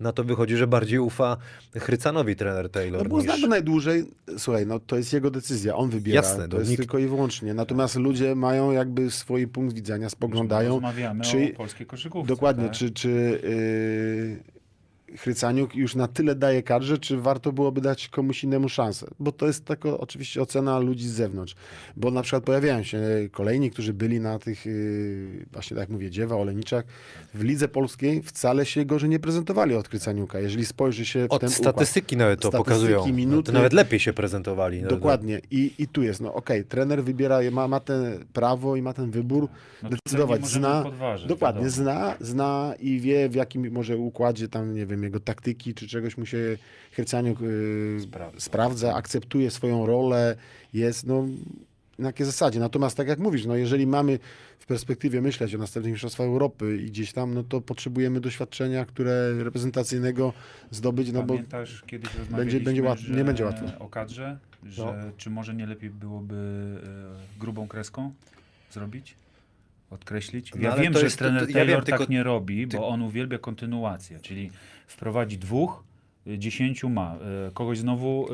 na 0.00 0.12
to 0.12 0.24
wychodzi, 0.24 0.56
że 0.56 0.66
bardziej 0.66 0.98
ufa 0.98 1.36
Chrycanowi 1.78 2.36
trener 2.36 2.70
Taylor 2.70 3.02
No 3.02 3.08
bo 3.08 3.16
niż... 3.16 3.24
znamy 3.26 3.48
najdłużej, 3.48 4.04
słuchaj, 4.38 4.66
no 4.66 4.78
to 4.80 4.96
jest 4.96 5.12
jego 5.12 5.30
decyzja, 5.30 5.76
on 5.76 5.90
wybiera, 5.90 6.16
Jasne, 6.16 6.48
to 6.48 6.54
no 6.56 6.58
jest 6.58 6.70
nikt- 6.70 6.76
tylko 6.80 6.98
i 6.98 7.06
wyłącznie. 7.06 7.54
Natomiast 7.54 7.96
ludzie 7.96 8.34
mają 8.34 8.70
jakby 8.70 9.10
swój 9.10 9.48
punkt 9.48 9.74
widzenia, 9.74 10.10
spoglądają, 10.10 10.72
Rozmawiamy 10.72 11.24
czy- 11.24 11.50
o 11.54 11.56
polskiej 11.56 11.86
koszykówce. 11.86 12.28
Dokładnie, 12.28 12.64
tak? 12.64 12.72
czy, 12.72 12.90
czy 12.90 13.40
yy, 14.40 14.59
Chrycaniuk 15.16 15.74
już 15.74 15.94
na 15.94 16.08
tyle 16.08 16.34
daje 16.34 16.62
kadrze, 16.62 16.98
czy 16.98 17.16
warto 17.16 17.52
byłoby 17.52 17.80
dać 17.80 18.08
komuś 18.08 18.44
innemu 18.44 18.68
szansę? 18.68 19.06
Bo 19.18 19.32
to 19.32 19.46
jest 19.46 19.64
taka 19.64 19.98
oczywiście 19.98 20.42
ocena 20.42 20.78
ludzi 20.78 21.08
z 21.08 21.12
zewnątrz. 21.12 21.54
Bo 21.96 22.10
na 22.10 22.22
przykład 22.22 22.44
pojawiają 22.44 22.82
się 22.82 23.00
kolejni, 23.32 23.70
którzy 23.70 23.92
byli 23.94 24.20
na 24.20 24.38
tych, 24.38 24.66
yy, 24.66 25.46
właśnie 25.52 25.74
tak 25.74 25.82
jak 25.82 25.88
mówię, 25.90 26.10
Dziewa, 26.10 26.36
Oleniczak, 26.36 26.86
w 27.34 27.42
lidze 27.42 27.68
polskiej 27.68 28.22
wcale 28.22 28.66
się 28.66 28.84
gorzej 28.84 29.10
nie 29.10 29.18
prezentowali 29.18 29.74
od 29.74 29.88
Chrycaniuka. 29.88 30.40
Jeżeli 30.40 30.66
spojrzy 30.66 31.04
się 31.06 31.28
w 31.28 31.32
Od 31.32 31.40
ten 31.40 31.50
statystyki 31.50 32.16
nawet 32.16 32.40
to 32.40 32.48
Statystyki, 32.48 32.64
pokazują. 32.74 33.06
No, 33.06 33.12
minuty. 33.14 33.46
to 33.46 33.52
nawet 33.52 33.72
lepiej 33.72 34.00
się 34.00 34.12
prezentowali. 34.12 34.76
układ, 34.78 34.90
No, 34.90 34.96
dokładnie. 34.96 35.40
I, 35.50 35.72
I 35.78 35.88
tu 35.88 36.02
jest, 36.02 36.20
no 36.20 36.34
okej, 36.34 36.64
trener 36.64 37.04
wybiera, 37.04 37.38
ma, 37.52 37.68
ma 37.68 37.80
ten 37.80 38.24
prawo 38.32 38.76
i 38.76 38.82
ma 38.82 38.92
ten 38.92 39.10
wybór, 39.10 39.48
No 39.82 39.88
decydować, 39.88 40.46
zna, 40.46 40.82
podważyć, 40.82 41.28
dokładnie, 41.28 41.62
wiadomo. 41.62 41.76
zna, 41.76 42.14
zna 42.20 42.74
i 42.80 43.00
wie 43.00 43.28
w 43.28 43.34
jakim 43.34 43.72
może 43.72 43.96
układzie 43.96 44.48
tam, 44.48 44.74
nie 44.74 44.86
wiem, 44.86 44.99
jego 45.04 45.20
taktyki 45.20 45.74
czy 45.74 45.88
czegoś 45.88 46.16
mu 46.18 46.26
się 46.26 46.38
Hercaniuk 46.92 47.40
yy, 47.40 48.00
Sprawdza. 48.00 48.40
sprawdza, 48.40 48.94
akceptuje 48.94 49.50
swoją 49.50 49.86
rolę, 49.86 50.36
jest, 50.74 51.06
no, 51.06 51.26
na 51.98 52.06
jakiej 52.08 52.26
zasadzie. 52.26 52.60
Natomiast 52.60 52.96
tak 52.96 53.08
jak 53.08 53.18
mówisz, 53.18 53.46
no 53.46 53.56
jeżeli 53.56 53.86
mamy 53.86 54.18
w 54.58 54.66
perspektywie 54.66 55.20
myśleć 55.20 55.54
o 55.54 55.58
następnych 55.58 55.92
mistrzostwach 55.92 56.26
Europy 56.26 56.78
i 56.82 56.86
gdzieś 56.86 57.12
tam, 57.12 57.34
no 57.34 57.42
to 57.44 57.60
potrzebujemy 57.60 58.20
doświadczenia, 58.20 58.84
które 58.84 59.32
reprezentacyjnego 59.44 60.32
zdobyć, 60.70 61.12
no 61.12 61.22
bo 61.22 61.34
Pamiętasz, 61.34 61.82
kiedyś 61.86 62.14
rozmawialiśmy, 62.14 62.60
będzie 62.60 62.82
łat- 62.82 62.98
że 62.98 63.14
nie 63.16 63.24
będzie 63.24 63.44
łatwo. 63.44 63.66
o 63.78 63.88
kadrze, 63.88 64.38
że 64.66 64.84
No. 64.84 64.92
czy 65.16 65.30
może 65.30 65.54
nie 65.54 65.66
lepiej 65.66 65.90
byłoby 65.90 66.34
e, 67.36 67.40
grubą 67.40 67.68
kreską 67.68 68.12
zrobić? 68.72 69.14
Odkreślić? 69.90 70.54
No 70.54 70.60
Ja 70.62 70.72
ale 70.72 70.82
wiem, 70.82 70.92
to 70.92 70.98
że 70.98 71.04
jest- 71.06 71.18
to- 71.18 71.24
trener 71.24 71.42
to- 71.42 71.48
ja 71.48 71.54
Taylor 71.54 71.76
wiem, 71.76 71.84
tylko- 71.84 71.98
tak 71.98 72.08
nie 72.08 72.22
robi, 72.22 72.68
ty- 72.68 72.76
bo 72.76 72.88
on 72.88 73.02
uwielbia 73.02 73.38
kontynuację, 73.38 74.18
czyli 74.22 74.50
wprowadzi 74.94 75.38
dwóch, 75.38 75.84
y, 76.26 76.38
dziesięciu 76.38 76.88
ma. 76.88 77.16
y, 77.48 77.52
Kogoś 77.52 77.78
znowu 77.78 78.28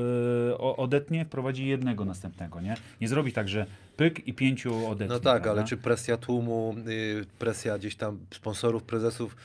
y, 0.52 0.58
odetnie, 0.58 1.24
wprowadzi 1.24 1.66
jednego 1.66 2.04
następnego, 2.04 2.60
nie? 2.60 2.76
Nie 3.00 3.08
zrobi 3.08 3.32
tak, 3.32 3.48
że 3.48 3.66
pyk 3.96 4.28
i 4.28 4.34
pięciu 4.34 4.86
odetnie. 4.88 5.14
No 5.14 5.20
tak, 5.20 5.34
ale 5.42 5.42
prawda? 5.42 5.64
czy 5.64 5.76
presja 5.76 6.16
tłumu, 6.16 6.74
presja 7.38 7.78
gdzieś 7.78 7.96
tam 7.96 8.18
sponsorów, 8.34 8.82
prezesów, 8.82 9.36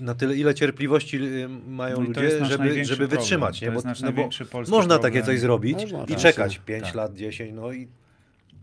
na 0.00 0.14
tyle 0.14 0.36
ile 0.36 0.54
cierpliwości 0.54 1.18
mają 1.66 1.96
No 2.00 2.06
ludzie, 2.06 2.44
żeby, 2.46 2.84
żeby 2.84 3.06
wytrzymać, 3.08 3.60
To 3.60 3.66
nie? 3.66 3.72
jest 3.72 3.84
Bo, 3.84 3.88
nasz 3.90 4.00
no 4.00 4.12
bo 4.12 4.22
można 4.68 4.94
problem. 4.94 5.00
takie 5.00 5.22
coś 5.22 5.40
zrobić 5.40 5.78
Można, 5.82 6.04
i 6.04 6.06
tak. 6.06 6.18
czekać 6.18 6.58
5 6.58 6.84
Tak. 6.84 6.94
lat, 6.94 7.14
10, 7.14 7.52
no 7.54 7.72
i 7.72 7.88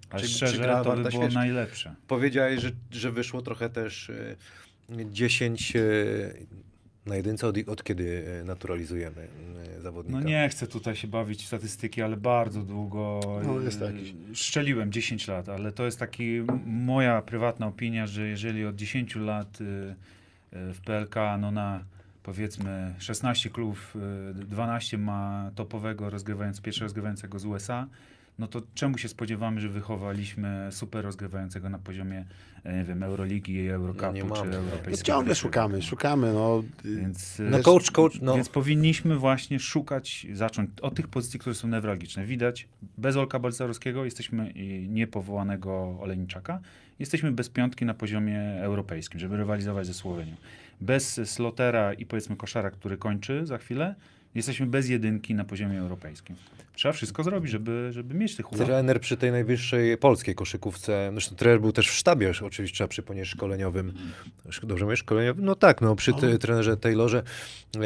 Ale 0.09 0.21
czy- 0.21 0.27
czy 0.27 0.33
szczerze, 0.33 0.57
gra 0.57 0.83
to 0.83 0.95
by 0.95 1.09
było 1.09 1.27
najlepsze. 1.27 1.95
powiedziałeś, 2.07 2.61
że, 2.61 2.71
że 2.91 3.11
wyszło 3.11 3.41
trochę 3.41 3.69
też 3.69 4.09
y, 4.09 4.35
10 5.11 5.75
y, 5.75 6.45
na 7.09 7.15
jedynce, 7.15 7.47
od, 7.47 7.57
od 7.67 7.83
kiedy 7.83 8.03
y, 8.41 8.45
naturalizujemy 8.45 9.27
y, 9.77 9.81
zawodnika. 9.81 10.19
No 10.19 10.25
nie 10.25 10.49
chcę 10.49 10.67
tutaj 10.67 10.95
się 10.95 11.07
bawić 11.07 11.43
w 11.43 11.47
statystyki, 11.47 12.01
ale 12.01 12.17
bardzo 12.17 12.61
długo 12.63 13.19
No, 13.45 13.59
jest 13.59 13.81
e, 13.81 13.85
jakiś- 13.85 14.13
szczeliłem 14.33 14.91
10 14.91 15.27
lat, 15.27 15.49
ale 15.49 15.71
to 15.71 15.85
jest 15.85 15.99
taki 15.99 16.41
moja 16.65 17.21
prywatna 17.21 17.67
opinia, 17.67 18.07
że 18.07 18.27
jeżeli 18.27 18.65
od 18.65 18.75
10 18.75 19.15
lat 19.15 19.61
y, 19.61 19.63
y, 19.63 20.73
w 20.73 20.81
PLK 20.81 21.15
no 21.39 21.51
na 21.51 21.83
powiedzmy 22.23 22.93
16 22.99 23.49
klubów, 23.49 23.95
y, 24.31 24.45
12 24.45 24.97
ma 24.97 25.51
topowego 25.55 26.09
rozgrywającego, 26.09 26.65
pierwszego 26.65 26.85
rozgrywającego 26.85 27.39
z 27.39 27.45
USA, 27.45 27.87
no 28.39 28.47
to 28.47 28.61
czemu 28.73 28.97
się 28.97 29.07
spodziewamy, 29.07 29.61
że 29.61 29.69
wychowaliśmy 29.69 30.67
super 30.71 31.05
rozgrywającego 31.05 31.69
na 31.69 31.79
poziomie, 31.79 32.25
e, 32.63 32.77
nie 32.77 32.83
wiem, 32.83 33.03
Euroligi, 33.03 33.67
Eurocupu 33.69 34.05
No 34.05 34.11
nie 34.11 34.21
czy 34.21 34.27
mamy. 34.27 34.51
no, 34.51 34.57
Europejskiego? 34.57 35.03
ciągle 35.07 35.35
szukamy, 35.35 35.81
szukamy, 35.81 36.33
no. 36.33 36.63
y, 36.85 36.95
Więc, 36.95 37.41
No 37.51 37.59
e, 37.59 37.61
coach, 37.61 37.91
coach, 37.91 38.21
no. 38.21 38.35
więc 38.35 38.49
powinniśmy 38.49 39.15
właśnie 39.15 39.59
szukać, 39.59 40.27
zacząć 40.33 40.69
od 40.81 40.95
tych 40.95 41.07
pozycji, 41.07 41.39
które 41.39 41.55
są 41.55 41.67
newralgiczne. 41.67 42.25
Widać, 42.25 42.67
bez 42.97 43.15
Olka 43.17 43.39
Balcerowskiego 43.39 44.05
jesteśmy 44.05 44.53
niepowołanego 44.87 45.97
Olejniczaka, 45.99 46.59
jesteśmy 46.99 47.31
bez 47.31 47.49
piątki 47.49 47.85
na 47.85 47.93
poziomie 47.93 48.41
europejskim, 48.61 49.19
żeby 49.19 49.37
rywalizować 49.37 49.87
ze 49.87 49.93
Słowenią. 49.93 50.35
Bez 50.81 51.21
Slotera 51.29 51.93
i 51.93 52.05
powiedzmy 52.05 52.35
koszara, 52.35 52.71
który 52.71 52.97
kończy 52.97 53.45
za 53.45 53.57
chwilę, 53.57 53.95
jesteśmy 54.35 54.65
bez 54.65 54.89
jedynki 54.89 55.35
na 55.35 55.43
poziomie 55.43 55.79
europejskim. 55.79 56.35
Trzeba 56.75 56.93
wszystko 56.93 57.23
zrobić, 57.23 57.51
żeby, 57.51 57.89
żeby 57.91 58.15
mieć 58.15 58.35
tych 58.35 58.53
uwag. 58.53 58.67
Trener 58.67 59.01
przy 59.01 59.17
tej 59.17 59.31
najwyższej 59.31 59.97
polskiej 59.97 60.35
koszykówce, 60.35 61.09
zresztą 61.11 61.35
trener 61.35 61.61
był 61.61 61.71
też 61.71 61.89
w 61.89 61.93
sztabie, 61.93 62.31
oczywiście 62.45 62.75
trzeba 62.75 62.87
przypomnieć 62.87 63.27
szkoleniowym. 63.27 63.93
Dobrze 64.63 64.85
mówię, 64.85 64.97
szkoleniowym? 64.97 65.45
No 65.45 65.55
tak, 65.55 65.81
no 65.81 65.95
przy 65.95 66.13
te, 66.13 66.37
trenerze 66.37 66.77
Taylorze 66.77 67.23
e, 67.75 67.81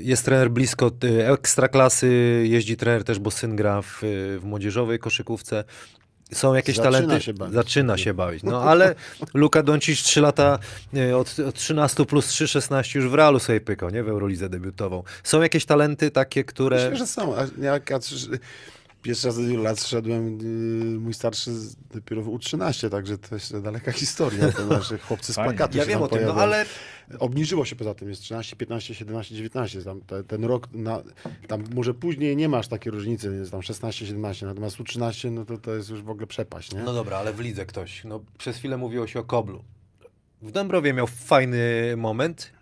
jest 0.00 0.24
trener 0.24 0.50
blisko 0.50 0.90
e, 1.04 1.32
ekstraklasy, 1.32 2.42
jeździ 2.48 2.76
trener 2.76 3.04
też, 3.04 3.18
bo 3.18 3.30
syn 3.30 3.56
gra 3.56 3.82
w, 3.82 3.98
w 4.40 4.44
młodzieżowej 4.44 4.98
koszykówce. 4.98 5.64
Są 6.32 6.54
jakieś 6.54 6.76
Zaczyna 6.76 6.92
talenty. 6.98 7.24
się 7.24 7.34
bawić. 7.34 7.54
Zaczyna 7.54 7.98
się 7.98 8.14
bawić. 8.14 8.42
No 8.42 8.62
ale 8.62 8.94
Luka 9.34 9.62
Doncic 9.62 10.02
3 10.02 10.20
lata 10.20 10.58
e, 10.96 11.16
od, 11.16 11.36
od 11.48 11.54
13 11.54 12.06
plus 12.06 12.26
3, 12.26 12.48
16 12.48 12.98
już 12.98 13.08
w 13.08 13.14
Realu 13.14 13.38
sobie 13.38 13.60
pykał, 13.60 13.90
nie? 13.90 14.02
W 14.02 14.08
Eurolidze 14.08 14.48
debiutował. 14.48 15.04
Są 15.22 15.42
jakieś 15.42 15.64
talenty 15.64 16.10
takie, 16.10 16.44
które... 16.44 16.76
Myślę, 16.76 16.96
że 16.96 17.06
są. 17.06 17.34
A 17.36 17.64
Jak 17.64 17.90
pierwszy 19.02 19.26
raz 19.26 19.36
do 19.36 19.42
wielu 19.42 19.62
lat 19.62 19.82
szedłem, 19.82 20.38
yy, 20.38 21.00
mój 21.00 21.14
starszy 21.14 21.50
dopiero 21.94 22.22
w 22.22 22.26
U13, 22.26 22.90
także 22.90 23.18
to 23.18 23.34
jest 23.34 23.58
daleka 23.58 23.92
historia. 23.92 24.52
To 24.56 24.66
nasze 24.66 24.98
chłopcy 24.98 25.32
z 25.32 25.36
plakatu 25.36 25.78
Ja 25.78 25.84
się 25.84 25.88
wiem 25.90 25.98
tam 25.98 26.02
o 26.02 26.08
tym, 26.08 26.26
no 26.26 26.34
ale 26.34 26.66
Obniżyło 27.18 27.64
się 27.64 27.76
poza 27.76 27.94
tym, 27.94 28.08
jest 28.08 28.22
13, 28.22 28.56
15, 28.56 28.94
17, 28.94 29.34
19. 29.34 29.82
Tam, 29.82 30.00
te, 30.00 30.24
ten 30.24 30.44
rok, 30.44 30.68
na, 30.72 31.02
tam 31.46 31.64
może 31.74 31.94
później 31.94 32.36
nie 32.36 32.48
masz 32.48 32.68
takiej 32.68 32.92
różnicy, 32.92 33.34
jest 33.34 33.50
tam 33.50 33.62
16, 33.62 34.06
17, 34.06 34.46
natomiast 34.46 34.76
U13, 34.76 35.32
no 35.32 35.44
to 35.44 35.58
to 35.58 35.74
jest 35.74 35.90
już 35.90 36.02
w 36.02 36.10
ogóle 36.10 36.26
przepaść, 36.26 36.72
nie? 36.72 36.82
No 36.82 36.92
dobra, 36.92 37.16
ale 37.16 37.32
w 37.32 37.40
lidze 37.40 37.66
ktoś. 37.66 38.04
No, 38.04 38.20
przez 38.38 38.56
chwilę 38.56 38.76
mówiło 38.76 39.06
się 39.06 39.20
o 39.20 39.24
Koblu. 39.24 39.64
W 40.42 40.50
Dąbrowie 40.50 40.92
miał 40.92 41.06
fajny 41.06 41.94
moment 41.96 42.52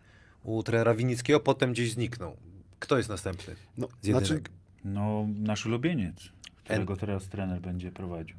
u 0.42 0.62
trenera 0.62 0.94
Winickiego, 0.94 1.40
potem 1.40 1.72
gdzieś 1.72 1.92
zniknął. 1.92 2.36
Kto 2.78 2.96
jest 2.96 3.08
następny? 3.08 3.54
No, 3.78 3.88
znaczy, 4.02 4.40
No, 4.86 5.26
nasz 5.42 5.66
ulubieniec, 5.66 6.16
którego 6.64 6.96
teraz 6.96 7.28
trener 7.28 7.60
będzie 7.60 7.92
prowadził. 7.92 8.36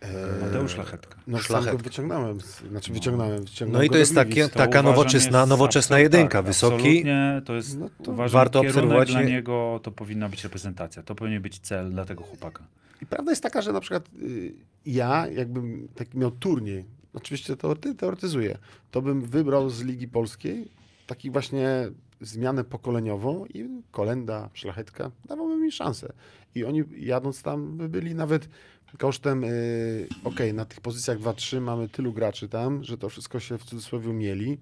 E, 0.00 0.40
Mateusz 0.46 0.72
Szlachetka. 0.72 1.16
No 1.26 1.38
sam 1.38 1.44
Szlachetka. 1.46 1.72
go 1.72 1.78
wyciągnąłem, 1.78 2.40
z- 2.40 2.60
znaczy 2.68 2.92
wyciągnąłem, 2.92 3.34
No 3.34 3.40
wyciągnąłem 3.40 3.86
i 3.86 3.90
to 3.90 3.98
jest 3.98 4.14
takie, 4.14 4.48
taka 4.48 4.82
nowoczesna, 4.82 5.46
nowoczesna 5.46 5.96
absolut- 5.96 6.02
jedynka, 6.02 6.38
tak, 6.38 6.46
wysoki. 6.46 6.74
Absolutnie, 6.74 7.42
to 7.44 7.54
jest, 7.54 7.78
No 7.78 7.90
to 8.04 8.10
uważam, 8.12 8.32
warto 8.32 8.60
obserwować, 8.60 9.10
dla 9.10 9.22
nie- 9.22 9.30
niego 9.30 9.80
to 9.82 9.90
powinna 9.90 10.28
być 10.28 10.44
reprezentacja. 10.44 11.02
To 11.02 11.14
powinien 11.14 11.42
być 11.42 11.58
cel 11.58 11.90
dla 11.90 12.04
tego 12.04 12.22
chłopaka. 12.24 12.64
I 13.02 13.06
prawda 13.06 13.32
jest 13.32 13.42
taka, 13.42 13.62
że 13.62 13.72
na 13.72 13.80
przykład 13.80 14.08
y, 14.22 14.52
ja, 14.86 15.26
jakbym 15.26 15.88
taki 15.94 16.18
miał 16.18 16.30
turniej, 16.30 16.84
oczywiście 17.14 17.56
teorety, 17.56 17.94
teoretyzuję, 17.94 18.58
to 18.90 19.02
bym 19.02 19.22
wybrał 19.22 19.70
z 19.70 19.82
Ligi 19.82 20.08
Polskiej 20.08 20.68
taki 21.06 21.30
właśnie 21.30 21.68
zmianę 22.20 22.64
pokoleniową 22.64 23.46
i 23.46 23.68
Kolenda, 23.90 24.50
Szlachetka 24.54 25.10
dawałby 25.28 25.56
mi 25.56 25.72
szansę. 25.72 26.12
I 26.54 26.64
oni 26.64 26.82
jadąc 26.96 27.42
tam 27.42 27.76
by 27.76 27.88
byli 27.88 28.14
nawet 28.14 28.48
kosztem, 28.98 29.44
y, 29.44 30.08
okej, 30.24 30.54
na 30.54 30.64
tych 30.64 30.80
pozycjach 30.80 31.18
2-3 31.18 31.60
mamy 31.60 31.88
tylu 31.88 32.12
graczy 32.12 32.48
tam, 32.48 32.84
że 32.84 32.98
to 32.98 33.08
wszystko 33.08 33.40
się 33.40 33.58
w 33.58 33.64
cudzysłowie 33.64 34.12
mieli. 34.12 34.58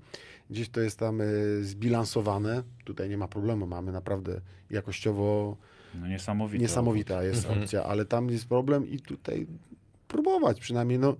Gdzieś 0.50 0.68
to 0.68 0.80
jest 0.80 0.98
tam 0.98 1.20
y, 1.20 1.64
zbilansowane. 1.64 2.62
Tutaj 2.84 3.08
nie 3.08 3.18
ma 3.18 3.28
problemu, 3.28 3.66
mamy 3.66 3.92
naprawdę 3.92 4.40
jakościowo 4.70 5.56
No 5.94 6.06
niesamowite. 6.08 6.62
Niesamowita 6.62 7.22
jest 7.22 7.44
Mhm. 7.44 7.62
opcja, 7.62 7.84
ale 7.84 8.04
tam 8.04 8.30
jest 8.30 8.46
problem 8.46 8.90
i 8.90 9.00
tutaj 9.00 9.46
próbować 10.08 10.60
przynajmniej. 10.60 10.98
No, 10.98 11.16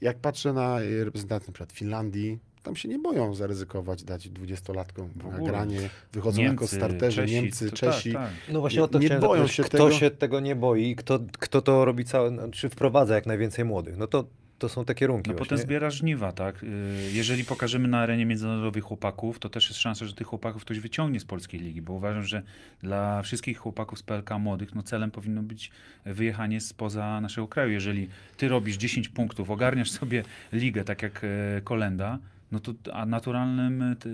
jak 0.00 0.18
patrzę 0.18 0.52
na 0.52 0.80
e, 0.80 1.04
reprezentację 1.04 1.46
na 1.48 1.52
przykład 1.52 1.72
Finlandii, 1.72 2.38
tam 2.66 2.76
się 2.76 2.88
nie 2.88 2.98
boją 2.98 3.34
zaryzykować, 3.34 4.04
dać 4.04 4.28
dwudziestolatkom 4.28 5.08
W 5.08 5.16
na 5.16 5.24
ogóle. 5.24 5.44
granie. 5.50 5.78
Wychodzą 6.12 6.38
Niemcy, 6.42 6.54
jako 6.54 6.66
starterzy, 6.76 7.22
Czesi, 7.22 7.34
Niemcy, 7.34 7.70
to 7.70 7.76
Czesi. 7.76 8.12
Tak, 8.12 8.22
tak. 8.22 8.32
No 8.52 8.60
właśnie 8.60 8.82
o 8.84 8.88
to 8.88 8.98
Nie 8.98 9.06
chciałem 9.06 9.20
boją 9.22 9.34
zapytać, 9.42 9.56
się 9.56 9.62
kto 9.62 9.78
tego. 9.78 9.90
się 9.92 10.10
tego 10.10 10.40
nie 10.40 10.56
boi 10.56 10.90
i 10.90 10.96
kto, 10.96 11.20
kto 11.38 11.62
to 11.62 11.84
robi 11.84 12.04
całe, 12.04 12.50
czy 12.50 12.68
wprowadza 12.68 13.14
jak 13.14 13.26
najwięcej 13.26 13.64
młodych. 13.64 13.96
No 13.96 14.06
to, 14.06 14.24
to 14.58 14.68
są 14.68 14.84
te 14.84 14.94
kierunki 14.94 15.30
No 15.30 15.36
właśnie. 15.36 15.46
potem 15.50 15.66
zbierasz 15.66 15.94
żniwa, 15.94 16.32
tak? 16.32 16.62
Y, 16.62 16.66
Jeżeli 17.12 17.44
pokażemy 17.44 17.88
na 17.88 17.98
arenie 18.00 18.26
międzynarodowej 18.26 18.82
chłopaków, 18.82 19.38
to 19.38 19.48
też 19.48 19.68
jest 19.68 19.80
szansa, 19.80 20.04
że 20.06 20.14
tych 20.14 20.26
chłopaków 20.26 20.62
ktoś 20.62 20.80
wyciągnie 20.80 21.20
z 21.20 21.24
polskiej 21.24 21.60
ligi, 21.60 21.82
bo 21.82 21.92
uważam, 21.92 22.22
że 22.22 22.42
dla 22.82 23.22
wszystkich 23.22 23.58
chłopaków 23.58 23.98
z 23.98 24.02
PLK 24.02 24.30
młodych, 24.38 24.74
no 24.74 24.82
celem 24.82 25.10
powinno 25.10 25.42
być 25.42 25.70
wyjechanie 26.06 26.60
spoza 26.60 27.20
naszego 27.20 27.48
kraju. 27.48 27.70
Jeżeli 27.72 28.08
ty 28.36 28.48
robisz 28.48 28.76
10 28.76 29.08
punktów, 29.08 29.50
ogarniasz 29.50 29.90
sobie 29.90 30.22
ligę, 30.52 30.84
tak 30.84 31.02
jak 31.02 31.22
e, 31.24 31.60
Kolenda, 31.60 32.18
no 32.52 32.60
to 32.60 32.72
a 32.92 33.06
naturalnym 33.06 33.96
t- 34.00 34.08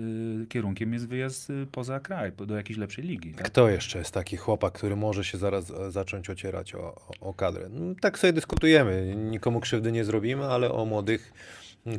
kierunkiem 0.49 0.93
jest 0.93 1.07
wyjazd 1.07 1.49
e, 1.49 1.53
poza 1.71 1.99
kraj, 1.99 2.31
do 2.31 2.55
jakiejś 2.55 2.79
lepszej 2.79 3.05
ligi. 3.05 3.33
Tak? 3.33 3.45
Kto 3.45 3.69
jeszcze 3.69 3.99
jest 3.99 4.13
taki 4.13 4.37
chłopak, 4.37 4.73
który 4.73 4.95
może 4.95 5.23
się 5.23 5.37
zaraz 5.37 5.71
e, 5.71 5.91
zacząć 5.91 6.29
ocierać 6.29 6.75
o, 6.75 6.79
o, 6.79 7.11
o 7.21 7.33
kadrę? 7.33 7.69
No, 7.69 7.95
tak 8.01 8.19
sobie 8.19 8.33
dyskutujemy. 8.33 9.15
Nikomu 9.15 9.59
krzywdy 9.59 9.91
nie 9.91 10.05
zrobimy, 10.05 10.45
ale 10.45 10.71
o 10.71 10.85
młodych. 10.85 11.33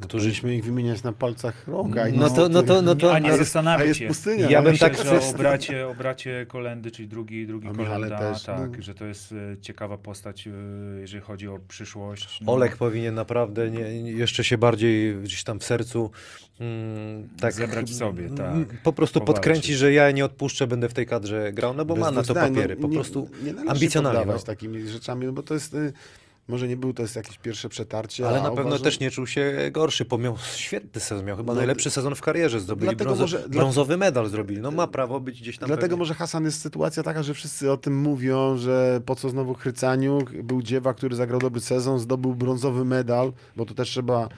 Którzyśmy 0.02 0.56
ich 0.56 0.64
wymieniać 0.64 1.02
na 1.02 1.12
palcach 1.12 1.68
rąka. 1.68 2.08
i 2.08 2.18
No 2.18 2.30
to, 2.30 2.48
no 2.48 2.62
to, 2.62 2.82
no 2.82 2.94
to, 2.94 3.14
A 3.14 3.18
nie 3.18 3.32
a 3.32 3.36
zastanawiać 3.36 3.88
jest 3.88 4.00
się. 4.00 4.06
pustynia. 4.08 4.50
Ja 4.50 4.62
bym 4.62 4.72
myślę, 4.72 4.90
tak- 4.90 5.04
że 5.06 5.20
o 5.20 5.32
bracie, 5.32 5.88
o 5.88 5.94
bracie 5.94 6.46
Kolendy, 6.48 6.90
czyli 6.90 7.08
drugi, 7.08 7.46
drugi 7.46 7.68
Kolenda, 7.68 8.18
też, 8.18 8.42
tak, 8.42 8.76
no. 8.76 8.82
że 8.82 8.94
to 8.94 9.04
jest 9.04 9.32
e, 9.32 9.56
ciekawa 9.60 9.98
postać, 9.98 10.46
e, 10.46 10.50
jeżeli 11.00 11.22
chodzi 11.22 11.48
o 11.48 11.58
przyszłość. 11.68 12.40
No, 12.40 12.52
Olek 12.52 12.76
powinien 12.76 13.14
naprawdę 13.14 13.70
nie, 13.70 14.02
nie- 14.02 14.12
jeszcze 14.12 14.44
się 14.44 14.58
bardziej 14.58 15.16
gdzieś 15.16 15.44
tam 15.44 15.58
w 15.60 15.64
sercu 15.64 16.10
mm, 16.60 17.28
tak 17.40 17.52
Zebrać 17.52 17.90
sobie, 17.90 18.28
tak. 18.30 18.52
mm, 18.52 18.66
Po 18.82 18.92
prostu 18.92 19.20
Powalczyć. 19.20 19.36
podkręcić, 19.36 19.76
że 19.76 19.92
ja 19.92 20.10
nie 20.10 20.24
odpuszczę, 20.24 20.66
będę 20.66 20.88
w 20.88 20.94
tej 20.94 21.06
kadrze 21.06 21.52
grał, 21.52 21.74
no 21.74 21.84
bo 21.84 21.94
Bez 21.94 22.00
ma 22.04 22.10
na 22.10 22.22
to 22.22 22.32
zdań, 22.32 22.50
no, 22.52 22.56
papiery. 22.56 22.76
Po 22.76 22.88
nie- 22.88 22.94
prostu 22.94 23.28
nie 23.42 23.52
należy 23.52 23.70
ambicjonalnie, 23.70 24.32
no. 24.32 24.38
takimi 24.38 24.88
rzeczami, 24.88 25.26
no 25.26 25.32
bo 25.32 25.42
to 25.42 25.54
jest... 25.54 25.76
Może 26.48 26.68
nie 26.68 26.76
był 26.76 26.92
to 26.94 27.02
jest 27.02 27.16
jakieś 27.16 27.38
pierwsze 27.38 27.68
przetarcie, 27.68 28.28
Ale 28.28 28.42
na 28.42 28.48
pewno 28.50 28.62
uważam- 28.62 28.84
też 28.84 29.00
nie 29.00 29.10
czuł 29.10 29.26
się 29.26 29.52
gorszy, 29.72 30.04
bo 30.04 30.18
miał 30.18 30.36
świetny 30.54 31.00
sezon, 31.00 31.24
miał 31.26 31.36
chyba 31.36 31.52
No, 31.52 31.56
najlepszy 31.58 31.90
sezon 31.90 32.14
w 32.14 32.20
karierze, 32.20 32.60
zdobyli 32.60 32.96
brązo, 32.96 33.20
może- 33.22 33.48
brązowy 33.48 33.96
medal 33.96 34.28
zrobili, 34.28 34.60
no 34.60 34.70
ma 34.70 34.86
prawo 34.86 35.20
być 35.20 35.40
gdzieś 35.40 35.58
tam 35.58 35.66
Dlatego 35.66 35.88
pewnie. 35.88 35.98
może 35.98 36.14
Hasan 36.14 36.44
jest 36.44 36.60
sytuacja 36.60 37.02
taka, 37.02 37.22
że 37.22 37.34
wszyscy 37.34 37.72
o 37.72 37.76
tym 37.76 38.00
mówią, 38.00 38.56
że 38.56 39.00
po 39.06 39.14
co 39.14 39.30
znowu 39.30 39.54
Chrycaniuk, 39.54 40.32
był 40.32 40.62
dziewa, 40.62 40.94
który 40.94 41.16
zagrał 41.16 41.40
dobry 41.40 41.60
sezon, 41.60 41.98
zdobył 41.98 42.34
brązowy 42.34 42.84
medal, 42.84 43.32
bo 43.56 43.66
to 43.66 43.74
też 43.74 43.88
trzeba 43.90 44.28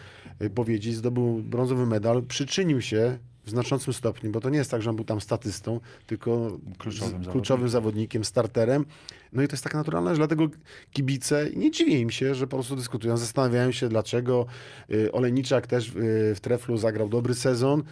y, 0.42 0.50
powiedzieć, 0.50 0.94
zdobył 0.94 1.42
brązowy 1.42 1.86
medal, 1.86 2.22
przyczynił 2.22 2.80
się 2.80 3.18
w 3.46 3.50
znaczącym 3.50 3.92
stopniu, 3.92 4.30
bo 4.30 4.40
to 4.40 4.50
nie 4.50 4.58
jest 4.58 4.70
tak, 4.70 4.82
że 4.82 4.90
on 4.90 4.96
był 4.96 5.04
tam 5.04 5.20
statystą, 5.20 5.80
tylko 6.06 6.58
Kluczowym 6.78 7.24
z, 7.24 7.28
kluczowym 7.28 7.68
zawodnikiem, 7.68 8.24
starterem. 8.24 8.84
No 9.32 9.42
i 9.42 9.48
to 9.48 9.52
jest 9.52 9.64
tak 9.64 9.74
naturalne, 9.74 10.10
że 10.10 10.16
dlatego 10.16 10.48
kibice, 10.92 11.50
nie 11.56 11.70
dziwię 11.70 12.00
im 12.00 12.10
się, 12.10 12.34
że 12.34 12.46
po 12.46 12.56
prostu 12.56 12.76
dyskutują, 12.76 13.16
zastanawiają 13.16 13.72
się 13.72 13.88
dlaczego 13.88 14.46
y, 14.90 15.12
Olejniczak 15.12 15.66
też 15.66 15.88
y, 15.88 15.92
w 16.34 16.40
Treflu 16.40 16.76
zagrał 16.76 17.08
dobry 17.08 17.34
sezon, 17.34 17.82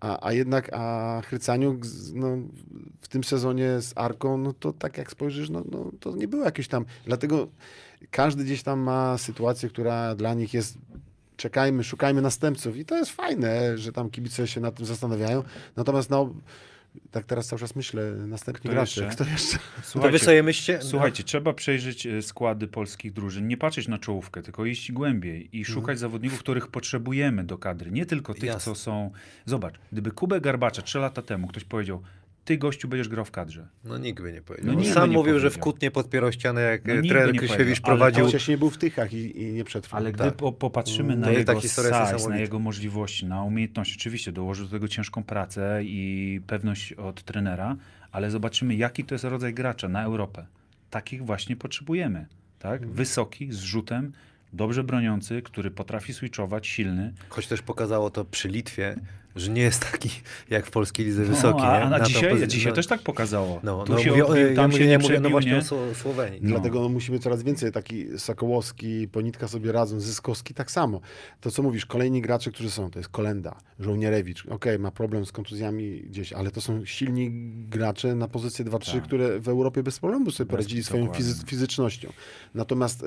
a, 0.00 0.26
a 0.26 0.32
jednak 0.32 0.70
a 0.72 1.22
Chrycaniuk 1.26 1.82
no, 2.14 2.36
w 3.00 3.08
tym 3.08 3.24
sezonie 3.24 3.80
z 3.80 3.92
Arką, 3.96 4.38
no 4.38 4.52
to 4.52 4.72
tak 4.72 4.98
jak 4.98 5.10
spojrzysz, 5.10 5.50
no, 5.50 5.62
no 5.70 5.90
to 6.00 6.16
nie 6.16 6.28
było 6.28 6.44
jakieś 6.44 6.68
tam, 6.68 6.84
dlatego 7.04 7.48
każdy 8.10 8.44
gdzieś 8.44 8.62
tam 8.62 8.80
ma 8.80 9.18
sytuację, 9.18 9.68
która 9.68 10.14
dla 10.14 10.34
nich 10.34 10.54
jest 10.54 10.78
czekajmy, 11.40 11.84
szukajmy 11.84 12.22
następców 12.22 12.76
i 12.76 12.84
to 12.84 12.96
jest 12.96 13.10
fajne, 13.10 13.78
że 13.78 13.92
tam 13.92 14.10
kibice 14.10 14.48
się 14.48 14.60
nad 14.60 14.74
tym 14.74 14.86
zastanawiają, 14.86 15.42
natomiast 15.76 16.10
no 16.10 16.34
tak 17.10 17.24
teraz 17.24 17.46
cały 17.46 17.60
czas 17.60 17.76
myślę, 17.76 18.12
następni 18.12 18.60
Kto 18.60 18.70
gracze, 18.70 19.04
jeszcze? 19.04 19.24
kto 19.24 19.32
jeszcze? 19.32 19.58
To 19.58 20.10
wy 20.10 20.18
Słuchajcie, 20.18 20.42
myślcie, 20.42 20.78
Słuchajcie, 20.82 21.24
trzeba 21.24 21.52
przejrzeć 21.52 22.06
e, 22.06 22.22
składy 22.22 22.68
polskich 22.68 23.12
drużyn, 23.12 23.48
nie 23.48 23.56
patrzeć 23.56 23.88
na 23.88 23.98
czołówkę, 23.98 24.42
tylko 24.42 24.64
iść 24.64 24.92
głębiej 24.92 25.58
i 25.58 25.64
szukać 25.64 25.98
zawodników, 25.98 26.38
których 26.38 26.68
potrzebujemy 26.68 27.44
do 27.44 27.58
kadry. 27.58 27.90
Nie 27.90 28.06
tylko 28.06 28.34
tych, 28.34 28.44
Jasne. 28.44 28.60
co 28.60 28.74
są. 28.74 29.10
Zobacz, 29.46 29.74
gdyby 29.92 30.10
Kubę 30.10 30.40
Garbacza 30.40 30.82
trzy 30.82 30.98
lata 30.98 31.22
temu 31.22 31.48
ktoś 31.48 31.64
powiedział, 31.64 32.02
ty 32.44 32.58
gościu 32.58 32.88
będziesz 32.88 33.08
grał 33.08 33.24
w 33.24 33.30
kadrze. 33.30 33.68
no 33.84 33.98
nikt 33.98 34.22
by 34.22 34.32
nie 34.32 34.42
powiedział. 34.42 34.74
No 34.74 34.84
Sam 34.84 35.10
mówił, 35.10 35.38
że 35.38 35.50
w 35.50 35.52
powiedział. 35.52 35.72
Kutnie 35.72 35.90
podpierał 35.90 36.32
ścianę, 36.32 36.60
jak 36.60 36.86
No 36.86 36.94
no, 36.94 37.02
trener 37.02 37.36
Krysiewicz 37.36 37.56
powiedział, 37.56 37.74
ale 37.84 37.96
prowadził. 37.96 38.24
Chociaż 38.24 38.48
nie 38.48 38.58
był 38.58 38.70
w 38.70 38.78
tychach 38.78 39.12
i, 39.12 39.42
i 39.42 39.52
nie 39.52 39.64
przetrwał. 39.64 40.00
Ale 40.00 40.12
gdy 40.12 40.24
tak. 40.24 40.34
po, 40.34 40.52
popatrzymy 40.52 41.12
Mm, 41.12 41.20
na 41.20 41.30
jest 41.30 41.46
ta 41.46 41.52
jego 41.52 41.68
size, 41.68 42.28
na 42.28 42.38
jego 42.38 42.58
możliwości, 42.58 43.26
na 43.26 43.42
umiejętności, 43.42 43.96
oczywiście 43.98 44.32
dołożył 44.32 44.66
do 44.66 44.70
tego 44.72 44.88
ciężką 44.88 45.24
pracę 45.24 45.80
i 45.84 46.40
pewność 46.46 46.92
od 46.92 47.22
trenera, 47.22 47.76
ale 48.12 48.30
zobaczymy, 48.30 48.74
jaki 48.74 49.04
to 49.04 49.14
jest 49.14 49.24
rodzaj 49.24 49.54
gracza 49.54 49.88
na 49.88 50.02
Europę. 50.02 50.46
Takich 50.90 51.24
właśnie 51.24 51.56
potrzebujemy. 51.56 52.26
Tak? 52.58 52.74
Mhm. 52.74 52.92
Wysoki, 52.92 53.52
z 53.52 53.58
rzutem, 53.58 54.12
dobrze 54.52 54.84
broniący, 54.84 55.42
który 55.42 55.70
potrafi 55.70 56.14
switchować, 56.14 56.66
silny. 56.66 57.12
Choć 57.28 57.46
też 57.46 57.62
pokazało 57.62 58.10
to 58.10 58.24
przy 58.24 58.48
Litwie, 58.48 58.96
że 59.36 59.50
nie 59.50 59.62
jest 59.62 59.90
taki 59.92 60.10
jak 60.50 60.66
w 60.66 60.70
polskiej 60.70 61.06
lidze 61.06 61.24
wysoki. 61.24 61.58
no, 61.62 61.66
a, 61.72 61.78
nie? 61.78 61.84
a 61.84 61.88
Na 61.90 62.00
dzisiaj, 62.00 62.30
pozycję- 62.30 62.46
dzisiaj 62.48 62.72
no, 62.72 62.76
też 62.76 62.86
tak 62.86 63.02
pokazało. 63.02 63.60
No, 63.62 63.84
tu 63.84 63.92
no, 63.92 63.98
się 63.98 64.10
mówię, 64.10 64.26
odbił, 64.26 64.46
ja 64.46 64.56
tam 64.56 64.70
mówię, 64.70 64.78
się 64.82 64.86
nie 64.86 64.92
ja 64.92 64.98
mówię 64.98 65.08
przebił, 65.08 65.22
no 65.22 65.30
właśnie 65.30 65.52
nie? 65.52 65.58
o 65.58 65.60
Sło- 65.60 65.94
Słowenii. 65.94 66.40
No. 66.42 66.48
Dlatego 66.50 66.80
no, 66.80 66.88
musimy 66.88 67.18
coraz 67.18 67.42
więcej, 67.42 67.72
taki 67.72 68.18
Sokołowski, 68.18 69.08
Ponitka 69.08 69.48
sobie 69.48 69.72
radzą, 69.72 70.00
Zyskowski 70.00 70.54
tak 70.54 70.70
samo. 70.70 71.00
To 71.40 71.50
co 71.50 71.62
mówisz, 71.62 71.86
kolejni 71.86 72.22
gracze, 72.22 72.50
którzy 72.50 72.70
są, 72.70 72.90
to 72.90 72.98
jest 72.98 73.08
Kolenda, 73.08 73.58
Żołnierewicz, 73.80 74.46
okej, 74.46 74.78
ma 74.78 74.90
problem 74.90 75.26
z 75.26 75.32
kontuzjami 75.32 76.00
gdzieś, 76.00 76.32
ale 76.32 76.50
to 76.50 76.60
są 76.60 76.84
silni 76.84 77.30
gracze 77.68 78.14
na 78.14 78.28
pozycję 78.28 78.64
2-3, 78.64 78.92
Tak. 78.94 79.02
które 79.04 79.40
w 79.40 79.48
Europie 79.48 79.82
bez 79.82 79.98
problemu 79.98 80.30
sobie 80.30 80.50
poradzili 80.50 80.84
swoją 80.84 81.14
fizy 81.14 81.46
fizycznością. 81.46 82.12
Natomiast 82.54 83.02
e, 83.02 83.06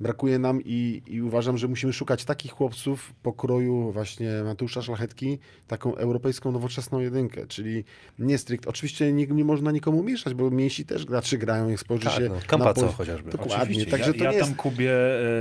brakuje 0.00 0.38
nam 0.38 0.60
i, 0.64 1.02
i 1.06 1.22
uważam, 1.22 1.58
że 1.58 1.68
musimy 1.68 1.92
szukać 1.92 2.24
takich 2.24 2.52
chłopców 2.52 3.12
pokroju 3.22 3.92
właśnie 3.92 4.30
Mateusza 4.44 4.82
Szlachetki, 4.82 5.38
taką 5.68 5.94
europejską, 5.96 6.52
nowoczesną 6.52 7.00
jedynkę, 7.00 7.46
czyli 7.46 7.84
nie 8.18 8.38
strict. 8.38 8.66
Oczywiście 8.66 9.12
nie, 9.12 9.26
nie 9.26 9.44
można 9.44 9.72
nikomu 9.72 10.02
mieszać, 10.02 10.34
bo 10.34 10.50
mniejsi 10.50 10.84
też 10.84 11.04
gracze 11.04 11.38
grają, 11.38 11.68
jak 11.68 11.80
spojrzy 11.80 12.04
Tak, 12.04 12.14
się 12.14 12.28
no, 12.28 12.34
na 12.34 12.40
Kampaco 12.40 12.80
pol- 12.80 12.92
chociażby. 12.94 13.30
Dokładnie, 13.30 13.56
Oczywiście, 13.56 13.90
także 13.90 14.06
ja, 14.10 14.18
to 14.18 14.24
ja 14.24 14.30
nie 14.32 14.38
tam 14.38 14.48
jest... 14.48 14.60
Kubie 14.60 14.92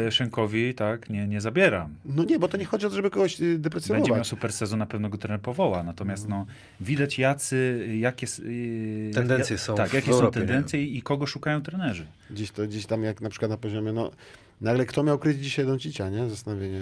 e, 0.08 0.12
Szenkowi 0.12 0.74
tak, 0.74 1.10
nie, 1.10 1.28
nie 1.28 1.42
zabieram. 1.42 1.96
No 2.06 2.24
nie, 2.24 2.40
bo 2.40 2.48
to 2.48 2.58
nie 2.58 2.66
chodzi 2.66 2.86
o 2.86 2.90
to, 2.90 2.96
żeby 2.96 3.10
kogoś 3.10 3.34
y, 3.34 3.38
Będzie 3.40 3.52
miał 3.54 3.62
deprecjonować. 3.62 4.28
super 4.28 4.54
sezon, 4.54 4.80
na 4.80 4.86
pewno 4.86 5.10
go 5.10 5.18
trener 5.18 5.42
powoła. 5.42 5.84
Natomiast 5.84 6.28
no, 6.30 6.46
widać 6.82 7.20
jacy, 7.20 7.88
jakie 8.00 8.28
yy, 8.44 9.12
Tendencje 9.14 9.54
ja- 9.54 9.58
są 9.62 9.76
Tak, 9.76 9.90
w 9.90 9.94
jakie 9.94 10.08
są 10.12 10.14
Europie, 10.14 10.40
tendencje 10.40 10.84
i, 10.84 10.98
i 10.98 11.02
kogo 11.02 11.26
szukają 11.26 11.62
trenerzy. 11.62 12.06
Gdzieś 12.30 12.52
to, 12.52 12.64
gdzieś 12.68 12.86
tam 12.86 13.04
jak 13.04 13.22
na 13.22 13.30
przykład 13.30 13.52
na 13.52 13.58
poziomie, 13.58 13.94
no 13.94 14.12
nagle 14.62 14.86
kto 14.86 15.04
miał 15.04 15.20
kryć 15.20 15.38
dzisiaj 15.38 15.66
Doncicia, 15.66 16.10
nie? 16.10 16.30
Zastanowienie. 16.30 16.80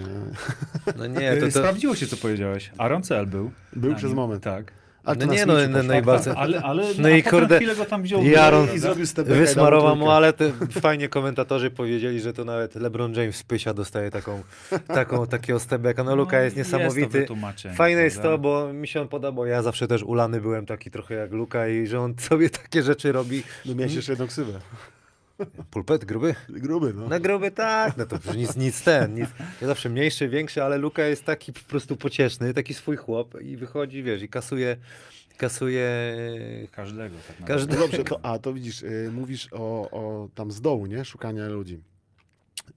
No 0.98 1.06
nie, 1.06 1.36
to, 1.36 1.46
to, 1.46 1.50
Sprawdziło 1.50 1.94
się, 1.94 2.06
co 2.06 2.16
powiedziałeś. 2.16 2.70
Aaron 2.78 3.02
Cel 3.02 3.26
był. 3.26 3.50
Był 3.72 3.94
przez 3.94 4.10
nim, 4.10 4.16
moment. 4.16 4.42
Tak. 4.42 4.72
Ale 5.06 5.26
No 5.26 5.32
nie, 5.32 5.46
no, 5.46 5.54
no, 5.68 5.82
no 5.82 5.98
i 5.98 6.02
bardzo- 6.02 6.38
Ale, 6.38 6.62
ale 6.62 6.84
No 6.98 7.08
i 7.08 7.22
kurde, 7.22 7.56
chwilę 7.56 7.76
go 7.76 7.84
tam 7.84 8.02
wziął. 8.02 8.22
i 8.22 8.36
Aaron 8.36 8.68
i 8.74 8.78
zrobił 8.78 9.06
wysmarował 9.24 9.96
mu, 9.96 10.10
ale 10.10 10.32
te 10.32 10.52
fajnie 10.80 11.08
komentatorzy 11.08 11.70
powiedzieli, 11.70 12.20
że 12.20 12.32
to 12.32 12.44
nawet 12.44 12.74
LeBron 12.74 13.14
James 13.14 13.36
z 13.36 13.42
Pysia 13.42 13.74
dostaje 13.74 14.10
taką, 14.10 14.42
taką 14.86 15.26
takiego 15.26 15.60
stebeka. 15.60 16.04
No 16.04 16.16
Luka 16.16 16.40
jest 16.42 16.56
niesamowity. 16.56 17.26
Fajne 17.74 18.00
jest 18.02 18.22
to, 18.22 18.38
bo 18.38 18.72
mi 18.72 18.88
się 18.88 19.00
on 19.00 19.08
podobał. 19.08 19.46
Ja 19.46 19.62
zawsze 19.62 19.88
też 19.88 20.02
ulany 20.02 20.40
byłem 20.40 20.66
taki 20.66 20.90
trochę 20.90 21.14
jak 21.14 21.32
Luka 21.32 21.68
i 21.68 21.86
że 21.86 22.00
on 22.00 22.14
sobie 22.18 22.50
takie 22.50 22.82
rzeczy 22.82 23.12
robi. 23.12 23.42
No 23.66 23.74
miałeś 23.74 23.94
jeszcze 23.94 24.12
jedną 24.12 24.26
ksywę. 24.26 24.52
Pulpet 25.70 26.04
gruby? 26.04 26.34
Gruby, 26.48 26.92
no. 26.94 27.08
Na 27.08 27.20
gruby 27.20 27.50
tak, 27.50 27.96
no 27.96 28.06
to 28.06 28.18
przecież 28.18 28.36
nic, 28.36 28.56
nic 28.56 28.82
ten, 28.84 29.14
nic. 29.14 29.28
Ja 29.60 29.66
zawsze 29.66 29.88
mniejszy, 29.88 30.28
większy, 30.28 30.62
ale 30.62 30.78
Luka 30.78 31.04
jest 31.04 31.24
taki 31.24 31.52
po 31.52 31.60
prostu 31.60 31.96
pocieszny, 31.96 32.54
taki 32.54 32.74
swój 32.74 32.96
chłop 32.96 33.40
i 33.40 33.56
wychodzi, 33.56 34.02
wiesz, 34.02 34.22
i 34.22 34.28
kasuje, 34.28 34.76
kasuje 35.36 35.90
Każdego 36.72 37.16
tak 37.28 37.46
każdy. 37.46 37.76
dobrze, 37.76 38.04
to, 38.04 38.24
a 38.24 38.38
to 38.38 38.52
widzisz, 38.52 38.82
y, 38.82 39.10
mówisz 39.12 39.48
o, 39.52 39.90
o 39.90 40.28
tam 40.34 40.50
z 40.50 40.60
dołu, 40.60 40.86
nie? 40.86 41.04
Szukania 41.04 41.48
ludzi. 41.48 41.80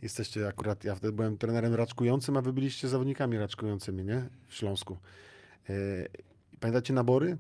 Jesteście 0.02 0.48
akurat, 0.48 0.84
ja 0.84 0.96
wtedy 0.96 1.14
byłem 1.14 1.38
trenerem 1.38 1.74
raczkującym, 1.76 2.38
a 2.38 2.42
wy 2.42 2.54
byliście 2.54 2.88
zawodnikami 2.88 3.38
raczkującymi, 3.38 4.06
nie? 4.06 4.30
W 4.48 4.56
Śląsku. 4.56 4.98
Y, 5.70 6.08
pamiętacie 6.60 6.94
nabory? 6.94 7.38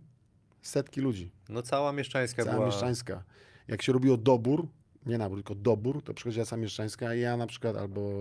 Setki 0.62 1.02
ludzi. 1.02 1.32
No 1.50 1.62
cała 1.62 1.92
mieszczańska 1.92 2.44
Cała 2.44 2.56
była. 2.56 2.68
mieszczańska. 2.68 3.24
Jak 3.68 3.82
się 3.82 3.94
robiło 3.94 4.18
dobór, 4.18 4.68
nie 5.10 5.18
nabór, 5.18 5.38
tylko 5.38 5.56
dobór, 5.56 6.04
to 6.04 6.14
przychodziła 6.14 6.46
cała 6.46 6.62
mieszczańska 6.62 7.16
i 7.16 7.20
ja 7.20 7.38
na 7.38 7.48
przykład 7.48 7.76
albo 7.76 8.12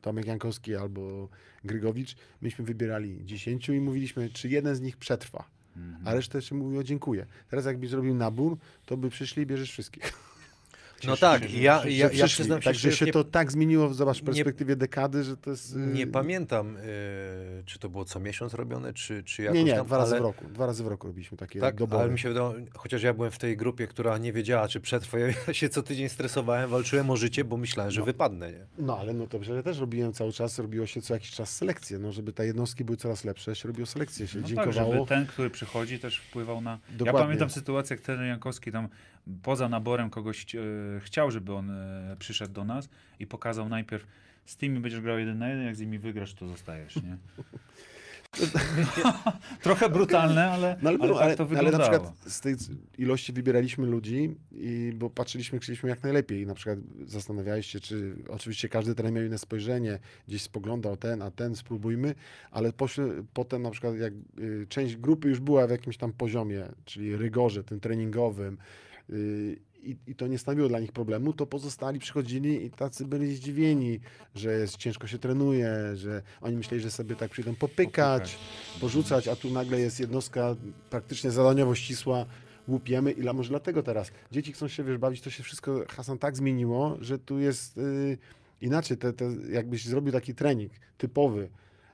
Tomek 0.00 0.26
Jankowski, 0.26 0.76
albo 0.76 1.28
Grygowicz, 1.64 2.16
myśmy 2.40 2.64
wybierali 2.64 3.24
10 3.24 3.68
i 3.68 3.80
mówiliśmy, 3.80 4.30
czy 4.30 4.48
jeden 4.48 4.76
z 4.76 4.80
nich 4.80 4.96
przetrwa. 4.96 5.44
Mhm. 5.76 6.08
A 6.08 6.14
resztę 6.14 6.38
jeszcze 6.38 6.54
mówiło 6.54 6.84
dziękuję. 6.84 7.26
Teraz 7.50 7.66
jakbyś 7.66 7.90
zrobił 7.90 8.14
nabór, 8.14 8.58
to 8.86 8.96
by 8.96 9.10
przyszli 9.10 9.42
i 9.42 9.46
bierzesz 9.46 9.70
wszystkich. 9.70 10.12
No 11.04 11.16
tak, 11.16 11.42
się, 11.42 11.48
że- 11.48 11.56
i 11.56 11.62
ja, 11.62 11.82
Że 11.82 11.90
ja, 11.90 12.10
ja 12.12 12.26
przyznam 12.26 12.60
się, 12.62 12.64
Także 12.64 12.80
że 12.80 12.88
już 12.88 12.98
się 12.98 13.04
nie, 13.06 13.12
to 13.12 13.24
tak 13.24 13.52
zmieniło, 13.52 13.94
zobacz, 13.94 14.16
w 14.18 14.20
nie- 14.22 14.26
perspektywie 14.26 14.76
dekady, 14.76 15.24
że 15.24 15.36
to 15.36 15.50
jest... 15.50 15.76
y, 15.76 15.78
nie 15.78 16.06
pamiętam, 16.06 16.76
y, 16.76 16.80
czy 17.66 17.78
to 17.78 17.88
było 17.88 18.04
co 18.04 18.20
miesiąc 18.20 18.54
robione, 18.54 18.92
czy, 18.92 19.22
czy 19.24 19.42
jakoś 19.42 19.58
Nie, 19.58 19.64
nie, 19.64 19.74
tam, 19.74 19.86
dwa 19.86 19.98
razy 19.98 20.12
ale, 20.12 20.20
w 20.20 20.24
roku. 20.24 20.44
Dwa 20.48 20.66
razy 20.66 20.84
w 20.84 20.86
roku 20.86 21.06
robiliśmy 21.06 21.36
takie 21.38 21.60
Tak, 21.60 21.74
dobory. 21.76 22.02
ale 22.02 22.12
mi 22.12 22.18
się 22.18 22.28
wydało, 22.28 22.54
chociaż 22.74 23.02
ja 23.02 23.14
byłem 23.14 23.30
w 23.30 23.38
tej 23.38 23.56
grupie, 23.56 23.86
która 23.86 24.18
nie 24.18 24.32
wiedziała, 24.32 24.68
czy 24.68 24.80
przetrwa, 24.80 25.18
ja 25.48 25.54
się 25.54 25.68
co 25.68 25.82
tydzień 25.82 26.08
stresowałem, 26.08 26.70
walczyłem 26.70 27.10
o 27.10 27.16
życie, 27.16 27.44
bo 27.44 27.56
myślałem, 27.56 27.90
że 27.92 28.00
No. 28.00 28.06
wypadnę, 28.06 28.52
nie? 28.52 28.66
No 28.78 28.98
ale 28.98 29.12
no 29.12 29.26
to 29.26 29.38
przecież 29.38 29.56
ja 29.56 29.62
też 29.62 29.78
robiłem 29.78 30.12
cały 30.12 30.32
czas, 30.32 30.58
robiło 30.58 30.86
się 30.86 31.02
co 31.02 31.14
jakiś 31.14 31.30
czas 31.30 31.56
selekcję, 31.56 31.98
no 31.98 32.12
żeby 32.12 32.32
te 32.32 32.46
jednostki 32.46 32.84
były 32.84 32.96
coraz 32.96 33.24
lepsze, 33.24 33.56
się 33.56 33.68
robiło 33.68 33.86
selekcję, 33.86 34.28
się 34.28 34.38
No 34.38 34.42
tak, 34.42 34.48
dziękowało. 34.48 34.92
żeby 34.94 35.06
ten, 35.06 35.26
który 35.26 35.50
przychodzi, 35.50 35.98
też 35.98 36.18
wpływał 36.18 36.60
na. 36.60 36.70
Ja 36.90 36.96
Dokładnie. 36.96 37.20
pamiętam 37.22 37.50
sytuację, 37.50 37.96
jak 37.96 38.04
trener 38.04 38.26
Jankowski 38.26 38.72
tam 38.72 38.88
poza 39.42 39.68
naborem 39.68 40.10
kogoś 40.10 40.54
e, 40.54 40.60
chciał, 41.00 41.30
żeby 41.30 41.54
on 41.54 41.70
e, 41.70 42.16
przyszedł 42.18 42.52
do 42.52 42.64
nas 42.64 42.88
i 43.20 43.26
pokazał 43.26 43.68
najpierw 43.68 44.06
z 44.44 44.56
tymi 44.56 44.80
będziesz 44.80 45.00
grał 45.00 45.18
jeden 45.18 45.38
na 45.38 45.48
jeden, 45.48 45.64
jak 45.64 45.76
z 45.76 45.80
nimi 45.80 45.98
wygrasz, 45.98 46.34
to 46.34 46.48
zostajesz, 46.48 46.96
nie? 46.96 47.16
Trochę 49.62 49.88
brutalne, 49.88 50.50
ale, 50.50 50.76
No 50.82 50.90
ale, 50.90 50.98
ale, 51.00 51.14
tak 51.14 51.22
ale, 51.22 51.36
to 51.36 51.42
ale 51.42 51.54
wyglądało. 51.54 51.84
na 51.84 51.90
przykład 51.90 52.32
z 52.32 52.40
tej 52.40 52.56
ilości 52.98 53.32
wybieraliśmy 53.32 53.86
ludzi, 53.86 54.36
i, 54.52 54.92
bo 54.94 55.10
patrzyliśmy, 55.10 55.58
chcieliśmy 55.58 55.88
jak 55.88 56.02
najlepiej. 56.02 56.40
I 56.42 56.46
na 56.46 56.54
przykład 56.54 56.78
zastanawiałeś 57.06 57.66
się, 57.66 57.80
czy 57.80 58.16
oczywiście 58.28 58.68
każdy 58.68 58.94
trener 58.94 59.12
miał 59.12 59.24
inne 59.24 59.38
spojrzenie, 59.38 59.98
gdzieś 60.28 60.42
spoglądał 60.42 60.96
ten, 60.96 61.22
a 61.22 61.30
ten 61.30 61.56
spróbujmy, 61.56 62.14
ale 62.50 62.72
pośle, 62.72 63.08
potem 63.34 63.62
na 63.62 63.70
przykład 63.70 63.98
jak 63.98 64.12
y, 64.38 64.66
część 64.68 64.96
grupy 64.96 65.28
już 65.28 65.40
była 65.40 65.66
w 65.66 65.70
jakimś 65.70 65.96
tam 65.96 66.12
poziomie, 66.12 66.66
czyli 66.84 67.16
rygorze 67.16 67.64
tym 67.64 67.80
treningowym, 67.80 68.58
i, 69.82 69.96
i 70.06 70.14
to 70.14 70.26
nie 70.26 70.38
stanowiło 70.38 70.68
dla 70.68 70.80
nich 70.80 70.92
problemu, 70.92 71.32
to 71.32 71.46
pozostali 71.46 71.98
przychodzili 71.98 72.64
i 72.64 72.70
tacy 72.70 73.04
byli 73.04 73.36
zdziwieni, 73.36 74.00
że 74.34 74.52
jest, 74.52 74.76
ciężko 74.76 75.06
się 75.06 75.18
trenuje, 75.18 75.70
że 75.94 76.22
oni 76.40 76.56
myśleli, 76.56 76.82
że 76.82 76.90
sobie 76.90 77.16
tak 77.16 77.30
przyjdą 77.30 77.54
popykać, 77.54 78.38
porzucać, 78.80 79.28
a 79.28 79.36
tu 79.36 79.50
nagle 79.50 79.80
jest 79.80 80.00
jednostka 80.00 80.56
praktycznie 80.90 81.30
zadaniowo 81.30 81.74
ścisła, 81.74 82.26
łupiemy 82.68 83.12
i 83.12 83.22
może 83.22 83.48
dlatego 83.48 83.82
teraz 83.82 84.10
dzieci 84.32 84.52
chcą 84.52 84.68
się 84.68 84.84
wiesz, 84.84 84.98
bawić, 84.98 85.20
to 85.20 85.30
się 85.30 85.42
wszystko 85.42 85.84
Hasan 85.88 86.18
tak 86.18 86.36
zmieniło, 86.36 86.96
że 87.00 87.18
tu 87.18 87.38
jest 87.38 87.78
y, 87.78 88.18
inaczej, 88.60 88.96
te, 88.96 89.12
te, 89.12 89.32
jakbyś 89.50 89.84
zrobił 89.84 90.12
taki 90.12 90.34
trening 90.34 90.72
typowy 90.98 91.48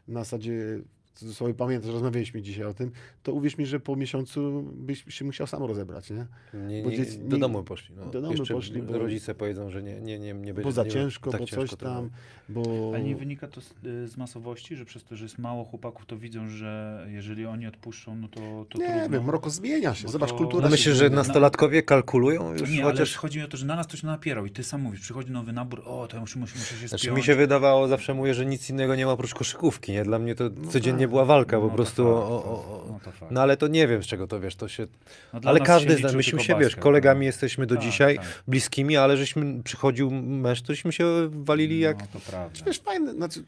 na 0.09 0.21
zasadzie 0.21 0.81
sobie 1.15 1.55
pamiętasz, 1.55 1.91
rozmawialiśmy 1.91 2.43
dzisiaj 2.43 2.65
o 2.65 2.75
tym, 2.75 2.91
to 3.23 3.33
uwierz 3.33 3.59
mi, 3.59 3.67
że 3.67 3.81
po 3.81 3.97
miesiącu 3.97 4.63
byś 4.75 5.05
się 5.09 5.25
musiał 5.25 5.47
sam 5.47 5.63
rozebrać, 5.63 6.11
nie? 6.11 6.27
Nie, 6.69 6.83
Bo 6.83 6.91
nie, 6.91 6.97
dzieci- 6.97 7.19
do 7.19 7.37
domu 7.39 7.63
poszli. 7.65 7.95
No. 7.97 8.07
do 8.07 8.21
domu 8.21 8.35
Jeszcze 8.35 8.55
poszli, 8.55 8.83
bo- 8.83 8.99
rodzice 8.99 9.35
powiedzą, 9.35 9.71
że 9.71 9.83
nie, 9.83 10.01
nie, 10.01 10.19
nie, 10.19 10.33
nie 10.35 10.35
będzie. 10.35 10.63
Bo 10.63 10.73
za 10.73 10.85
nie- 10.85 10.91
ciężko, 10.91 11.31
tak 11.31 11.41
bo 11.41 11.47
ciężko 11.47 11.67
coś 11.67 11.79
tam, 11.79 12.11
bo... 12.49 12.63
Ale 12.95 13.03
nie 13.05 13.17
wynika 13.17 13.49
to 13.49 13.61
z, 13.61 13.75
z 14.11 14.17
masowości, 14.17 14.77
że 14.77 14.85
przez 14.85 15.05
to, 15.05 15.17
że 15.17 15.25
jest 15.25 15.39
mało 15.39 15.65
chłopaków, 15.65 16.07
to 16.07 16.17
widzą, 16.19 16.49
że 16.49 17.07
jeżeli 17.11 17.47
oni 17.47 17.67
odpuszczą, 17.67 18.17
no 18.17 18.29
to, 18.29 18.41
to 18.69 18.79
Nie 18.79 18.87
trudno. 18.89 19.09
wiem, 19.09 19.25
Mroko 19.25 19.51
zmienia 19.51 19.95
się, 19.95 20.05
Bo 20.07 20.13
zobacz, 20.13 20.31
to- 20.31 20.37
kultura 20.37 20.65
No 20.65 20.71
myślę, 20.71 20.95
że 20.95 21.11
nastolatkowie 21.11 21.83
kalkulują 21.83 22.53
już 22.53 22.71
Nie, 22.71 22.83
ale 22.85 22.93
chociaż. 22.93 23.17
chodzi 23.17 23.39
mi 23.39 23.45
o 23.45 23.49
to, 23.49 23.57
że 23.57 23.67
na 23.67 23.77
nas 23.77 23.87
ktoś 23.87 24.03
napierał 24.03 24.47
i 24.47 24.51
ty 24.51 24.65
sam 24.65 24.81
mówisz, 24.81 25.01
przychodzi 25.01 25.33
nowy 25.33 25.53
nabór, 25.53 25.83
o, 25.87 26.07
to 26.09 26.17
ja 26.17 26.21
muszę, 26.21 26.39
muszę, 26.39 26.59
muszę 26.59 26.77
się 26.77 26.89
Znaczy 26.89 27.11
mi 27.13 27.23
się 27.23 27.35
wydawało, 27.35 27.89
zawsze 27.89 28.15
mówię, 28.15 28.35
że 28.35 28.47
nic 28.47 28.71
innego 28.71 28.95
nie 28.97 29.07
ma 29.07 29.13
oprócz 29.13 29.35
koszykówki, 29.35 29.93
nie? 29.93 30.05
Dla 30.05 30.19
mnie 30.19 30.35
to 30.35 30.45
No 30.57 30.71
codziennie 30.71 31.05
tak. 31.07 31.12
Była 31.13 31.25
walka 31.25 31.57
po 31.57 31.63
No 31.63 31.69
to 31.71 31.75
prostu 31.77 32.05
fakt, 32.05 32.17
o, 32.17 32.29
to- 32.29 32.45
o, 32.45 32.87
o, 32.87 33.01
No. 33.21 33.27
No 33.31 33.41
ale 33.43 33.57
to 33.57 33.69
nie 33.69 33.89
wiem 33.89 34.03
z 34.03 34.07
czego 34.07 34.27
to 34.27 34.41
wiesz, 34.41 34.57
to 34.57 34.69
się... 34.69 34.87
No 35.33 35.41
Ale 35.45 35.61
każdy 35.61 35.93
się 35.93 35.99
z 35.99 36.03
nas, 36.03 36.15
myśmy 36.15 36.41
się, 36.41 36.59
wiesz, 36.59 36.77
kolegami 36.77 37.19
no. 37.21 37.25
jesteśmy 37.25 37.67
do 37.67 37.75
Tak, 37.75 37.85
dzisiaj, 37.85 38.17
tak. 38.17 38.43
bliskimi, 38.49 38.97
ale 38.97 39.17
żeśmy 39.17 39.63
przychodził 39.63 40.11
mecz, 40.11 40.63
tośmy 40.63 40.93
się 40.93 41.05
walili 41.31 41.81
jak... 41.81 41.99
No 42.01 42.07
to 42.13 42.21
prawda. 42.31 42.61
Wiesz, 42.67 42.79
fajne, 42.81 43.13
znaczy... 43.13 43.45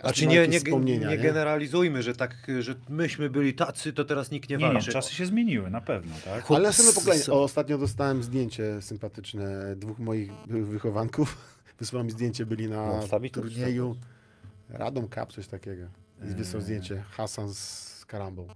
Znaczy 0.00 0.26
ma 0.26 0.32
nie, 0.32 0.48
nie, 0.48 0.98
nie 0.98 1.18
generalizujmy, 1.18 2.02
że 2.02 2.14
tak, 2.14 2.46
że 2.60 2.74
myśmy 2.88 3.30
byli 3.30 3.54
tacy, 3.54 3.92
to 3.92 4.04
teraz 4.04 4.30
nikt 4.30 4.50
nie 4.50 4.56
Nie, 4.56 4.66
nie, 4.66 4.72
walczy. 4.72 4.92
czasy 4.92 5.14
się 5.14 5.26
zmieniły, 5.26 5.70
na 5.70 5.80
pewno, 5.80 6.14
tak? 6.24 6.50
Ale 6.50 6.60
następne 6.60 6.92
pokolenie. 6.94 7.24
O, 7.30 7.42
ostatnio 7.42 7.78
dostałem 7.78 8.22
zdjęcie 8.22 8.82
sympatyczne 8.82 9.76
dwóch 9.76 9.98
moich 9.98 10.30
wychowanków. 10.46 11.36
Wysłał 11.80 12.04
mi 12.04 12.10
zdjęcie, 12.10 12.46
byli 12.46 12.68
na 12.68 12.86
No, 12.86 13.20
turnieju 13.32 13.96
Radom 14.68 15.08
Cup, 15.08 15.32
coś 15.32 15.46
takiego. 15.46 15.86
I 16.22 16.34
wysłał 16.34 16.60
Eee. 16.60 16.64
zdjęcie 16.64 17.02
Hasan 17.10 17.54
z 17.54 18.04
Karambą. 18.06 18.46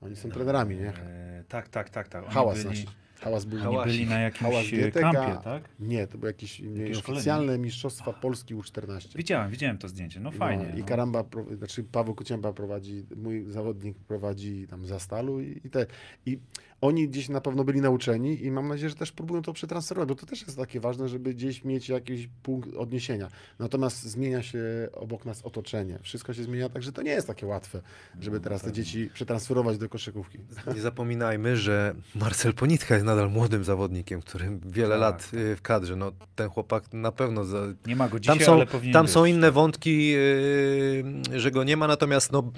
Oni 0.00 0.16
są 0.16 0.30
trenerami, 0.30 0.76
nie? 0.76 0.88
E, 0.88 1.44
tak, 1.48 1.68
tak, 1.68 1.90
tak, 1.90 2.08
tak. 2.08 2.24
Oni 2.24 2.32
Hałas 2.34 2.62
byli, 2.62 2.76
znaczy. 2.76 2.96
Hałas 3.20 3.44
był... 3.44 3.70
oni 3.78 3.84
byli 3.86 4.06
na 4.06 4.30
Hałas 4.30 4.54
jakimś 4.54 4.74
e, 4.74 4.76
Dietek, 4.76 5.04
a- 5.04 5.12
kampie, 5.12 5.44
tak? 5.44 5.62
Nie, 5.80 6.06
to 6.06 6.18
było 6.18 6.26
jakieś 6.26 6.60
Jakieś 6.60 6.78
nieoficjalne 6.78 7.58
mistrzostwa 7.58 8.12
Polski 8.12 8.54
U14. 8.54 9.16
Widziałem, 9.16 9.50
widziałem 9.50 9.78
to 9.78 9.88
zdjęcie, 9.88 10.20
no 10.20 10.30
fajnie. 10.30 10.66
No, 10.70 10.76
I 10.76 10.80
no. 10.80 10.86
Karamba, 10.86 11.24
pro- 11.24 11.56
znaczy 11.56 11.84
Paweł 11.84 12.14
Kucięba 12.14 12.52
prowadzi, 12.52 13.06
mój 13.16 13.44
zawodnik 13.48 13.98
prowadzi 13.98 14.66
tam 14.70 14.86
za 14.86 14.98
stalu 14.98 15.40
i, 15.40 15.60
i 15.64 15.70
te. 15.70 15.86
I 16.26 16.38
oni 16.84 17.08
gdzieś 17.08 17.28
na 17.28 17.40
pewno 17.40 17.64
byli 17.64 17.80
nauczeni 17.80 18.44
i 18.44 18.50
mam 18.50 18.68
nadzieję, 18.68 18.88
że 18.90 18.94
też 18.96 19.12
próbują 19.12 19.42
to 19.42 19.52
przetransferować, 19.52 20.08
bo 20.08 20.14
to 20.14 20.26
też 20.26 20.42
jest 20.42 20.56
takie 20.56 20.80
ważne, 20.80 21.08
żeby 21.08 21.34
gdzieś 21.34 21.64
mieć 21.64 21.88
jakiś 21.88 22.28
punkt 22.42 22.74
odniesienia. 22.76 23.28
Natomiast 23.58 24.02
zmienia 24.02 24.42
się 24.42 24.88
obok 24.92 25.24
nas 25.24 25.42
otoczenie. 25.42 25.98
Wszystko 26.02 26.34
się 26.34 26.42
zmienia, 26.42 26.68
także 26.68 26.92
to 26.92 27.02
nie 27.02 27.10
jest 27.10 27.26
takie 27.26 27.46
łatwe, 27.46 27.80
żeby 28.20 28.36
No, 28.36 28.42
teraz 28.42 28.62
te 28.62 28.72
dzieci 28.72 29.10
przetransferować 29.14 29.78
do 29.78 29.88
koszykówki. 29.88 30.38
Nie 30.74 30.80
zapominajmy, 30.80 31.56
że 31.56 31.94
Marcel 32.14 32.54
Ponitka 32.54 32.94
jest 32.94 33.06
nadal 33.06 33.30
młodym 33.30 33.64
zawodnikiem, 33.64 34.20
którym 34.20 34.60
wiele 34.66 34.88
Tak, 34.94 35.00
lat 35.00 35.30
y, 35.34 35.56
w 35.56 35.62
kadrze. 35.62 35.96
No, 35.96 36.12
ten 36.36 36.48
chłopak 36.48 36.92
na 36.92 37.12
pewno. 37.12 37.44
Za... 37.44 37.58
Nie 37.86 37.96
ma 37.96 38.08
go 38.08 38.20
dzisiaj, 38.20 38.38
Tam, 38.38 38.46
są, 38.46 38.52
ale 38.52 38.66
powinien 38.66 38.92
tam 38.92 39.04
być. 39.06 39.14
są 39.14 39.24
inne 39.24 39.52
wątki, 39.52 40.14
y, 40.16 41.40
że 41.40 41.50
go 41.50 41.64
nie 41.64 41.76
ma, 41.76 41.86
natomiast 41.86 42.32
no, 42.32 42.52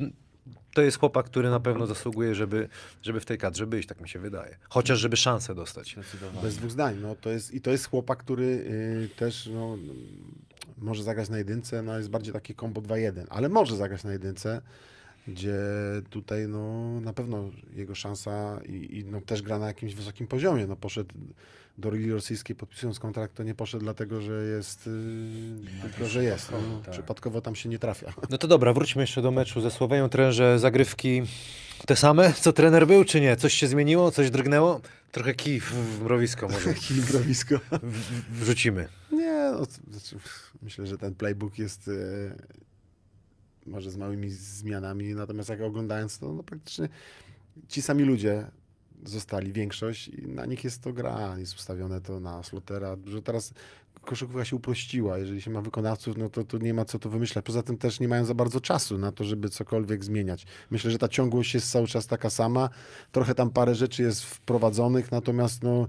to 0.76 0.82
jest 0.82 0.98
chłopak, 0.98 1.26
który 1.26 1.50
na 1.50 1.60
pewno 1.60 1.86
zasługuje, 1.86 2.34
żeby, 2.34 2.68
żeby 3.02 3.20
w 3.20 3.24
tej 3.24 3.38
kadrze 3.38 3.66
być, 3.66 3.86
tak 3.86 4.00
mi 4.00 4.08
się 4.08 4.18
wydaje. 4.18 4.56
Chociaż, 4.68 4.98
żeby 4.98 5.16
szansę 5.16 5.54
dostać. 5.54 5.96
Bez 6.42 6.56
dwóch 6.56 6.70
zdań. 6.70 6.98
No, 7.02 7.14
to 7.14 7.30
jest, 7.30 7.54
I 7.54 7.60
to 7.60 7.70
jest 7.70 7.90
chłopak, 7.90 8.18
który 8.18 8.44
y, 8.44 9.08
też 9.16 9.48
no, 9.52 9.78
może 10.78 11.02
zagrać 11.02 11.28
na 11.28 11.38
jedynce, 11.38 11.82
no 11.82 11.98
jest 11.98 12.10
bardziej 12.10 12.32
taki 12.32 12.54
kombo 12.54 12.80
2-1, 12.80 13.24
ale 13.30 13.48
może 13.48 13.76
zagrać 13.76 14.04
na 14.04 14.12
jedynce, 14.12 14.62
gdzie 15.28 15.58
tutaj 16.10 16.48
no, 16.48 17.00
na 17.00 17.12
pewno 17.12 17.50
jego 17.74 17.94
szansa 17.94 18.60
i, 18.68 18.98
i 18.98 19.04
no, 19.04 19.20
też 19.20 19.42
gra 19.42 19.58
na 19.58 19.66
jakimś 19.66 19.94
wysokim 19.94 20.26
poziomie. 20.26 20.66
No, 20.66 20.76
poszedł 20.76 21.14
do 21.78 21.90
Ligi 21.90 22.12
Rosyjskiej 22.12 22.56
podpisując 22.56 22.98
kontrakt, 22.98 23.34
to 23.34 23.42
nie 23.42 23.54
poszedł 23.54 23.84
dlatego, 23.84 24.20
że 24.20 24.44
jest, 24.44 24.86
y, 24.86 24.90
tylko 25.82 26.06
że 26.08 26.24
jest. 26.24 26.50
No, 26.50 26.56
przypadkowo, 26.58 26.82
tak. 26.84 26.92
Przypadkowo 26.92 27.40
tam 27.40 27.54
się 27.54 27.68
nie 27.68 27.78
trafia. 27.78 28.12
No 28.30 28.38
to 28.38 28.48
dobra, 28.48 28.72
wróćmy 28.72 29.02
jeszcze 29.02 29.22
do 29.22 29.30
meczu 29.30 29.60
ze 29.60 29.70
Słowenią. 29.70 30.08
Trenerze, 30.08 30.58
zagrywki 30.58 31.22
te 31.86 31.96
same, 31.96 32.32
co 32.32 32.52
trener 32.52 32.86
był, 32.86 33.04
czy 33.04 33.20
nie? 33.20 33.36
Coś 33.36 33.54
się 33.54 33.66
zmieniło, 33.68 34.10
coś 34.10 34.30
drgnęło? 34.30 34.80
Trochę 35.12 35.34
kij 35.34 35.60
w 35.60 36.00
mrowisko 36.02 36.48
może 36.48 36.74
Kilibrowisko. 36.88 37.58
w- 37.58 37.78
w- 37.90 38.38
wrzucimy. 38.40 38.88
Nie, 39.12 39.50
no, 39.52 39.64
znaczy, 39.90 40.16
myślę, 40.62 40.86
że 40.86 40.98
ten 40.98 41.14
playbook 41.14 41.58
jest 41.58 41.88
e, 41.88 41.92
może 43.66 43.90
z 43.90 43.96
małymi 43.96 44.30
zmianami, 44.30 45.14
natomiast 45.14 45.48
jak 45.48 45.60
oglądając 45.60 46.18
to, 46.18 46.32
no 46.32 46.42
praktycznie 46.42 46.88
ci 47.68 47.82
sami 47.82 48.04
ludzie 48.04 48.46
zostali, 49.04 49.52
większość 49.52 50.08
i 50.08 50.28
na 50.28 50.46
nich 50.46 50.64
jest 50.64 50.82
to 50.82 50.92
gra, 50.92 51.38
jest 51.38 51.54
ustawione 51.54 52.00
to 52.00 52.20
na 52.20 52.42
slotera, 52.42 52.96
że 53.06 53.22
teraz 53.22 53.54
koszykówka 54.04 54.44
się 54.44 54.56
uprościła, 54.56 55.18
jeżeli 55.18 55.42
się 55.42 55.50
ma 55.50 55.60
wykonawców, 55.60 56.16
no 56.16 56.30
to, 56.30 56.44
to 56.44 56.58
nie 56.58 56.74
ma 56.74 56.84
co 56.84 56.98
tu 56.98 57.10
wymyślać, 57.10 57.44
poza 57.44 57.62
tym 57.62 57.78
też 57.78 58.00
nie 58.00 58.08
mają 58.08 58.24
za 58.24 58.34
bardzo 58.34 58.60
czasu 58.60 58.98
na 58.98 59.12
to, 59.12 59.24
żeby 59.24 59.48
cokolwiek 59.48 60.04
zmieniać. 60.04 60.46
Myślę, 60.70 60.90
że 60.90 60.98
ta 60.98 61.08
ciągłość 61.08 61.54
jest 61.54 61.70
cały 61.70 61.86
czas 61.86 62.06
taka 62.06 62.30
sama, 62.30 62.68
trochę 63.12 63.34
tam 63.34 63.50
parę 63.50 63.74
rzeczy 63.74 64.02
jest 64.02 64.22
wprowadzonych, 64.22 65.12
natomiast 65.12 65.62
no 65.62 65.86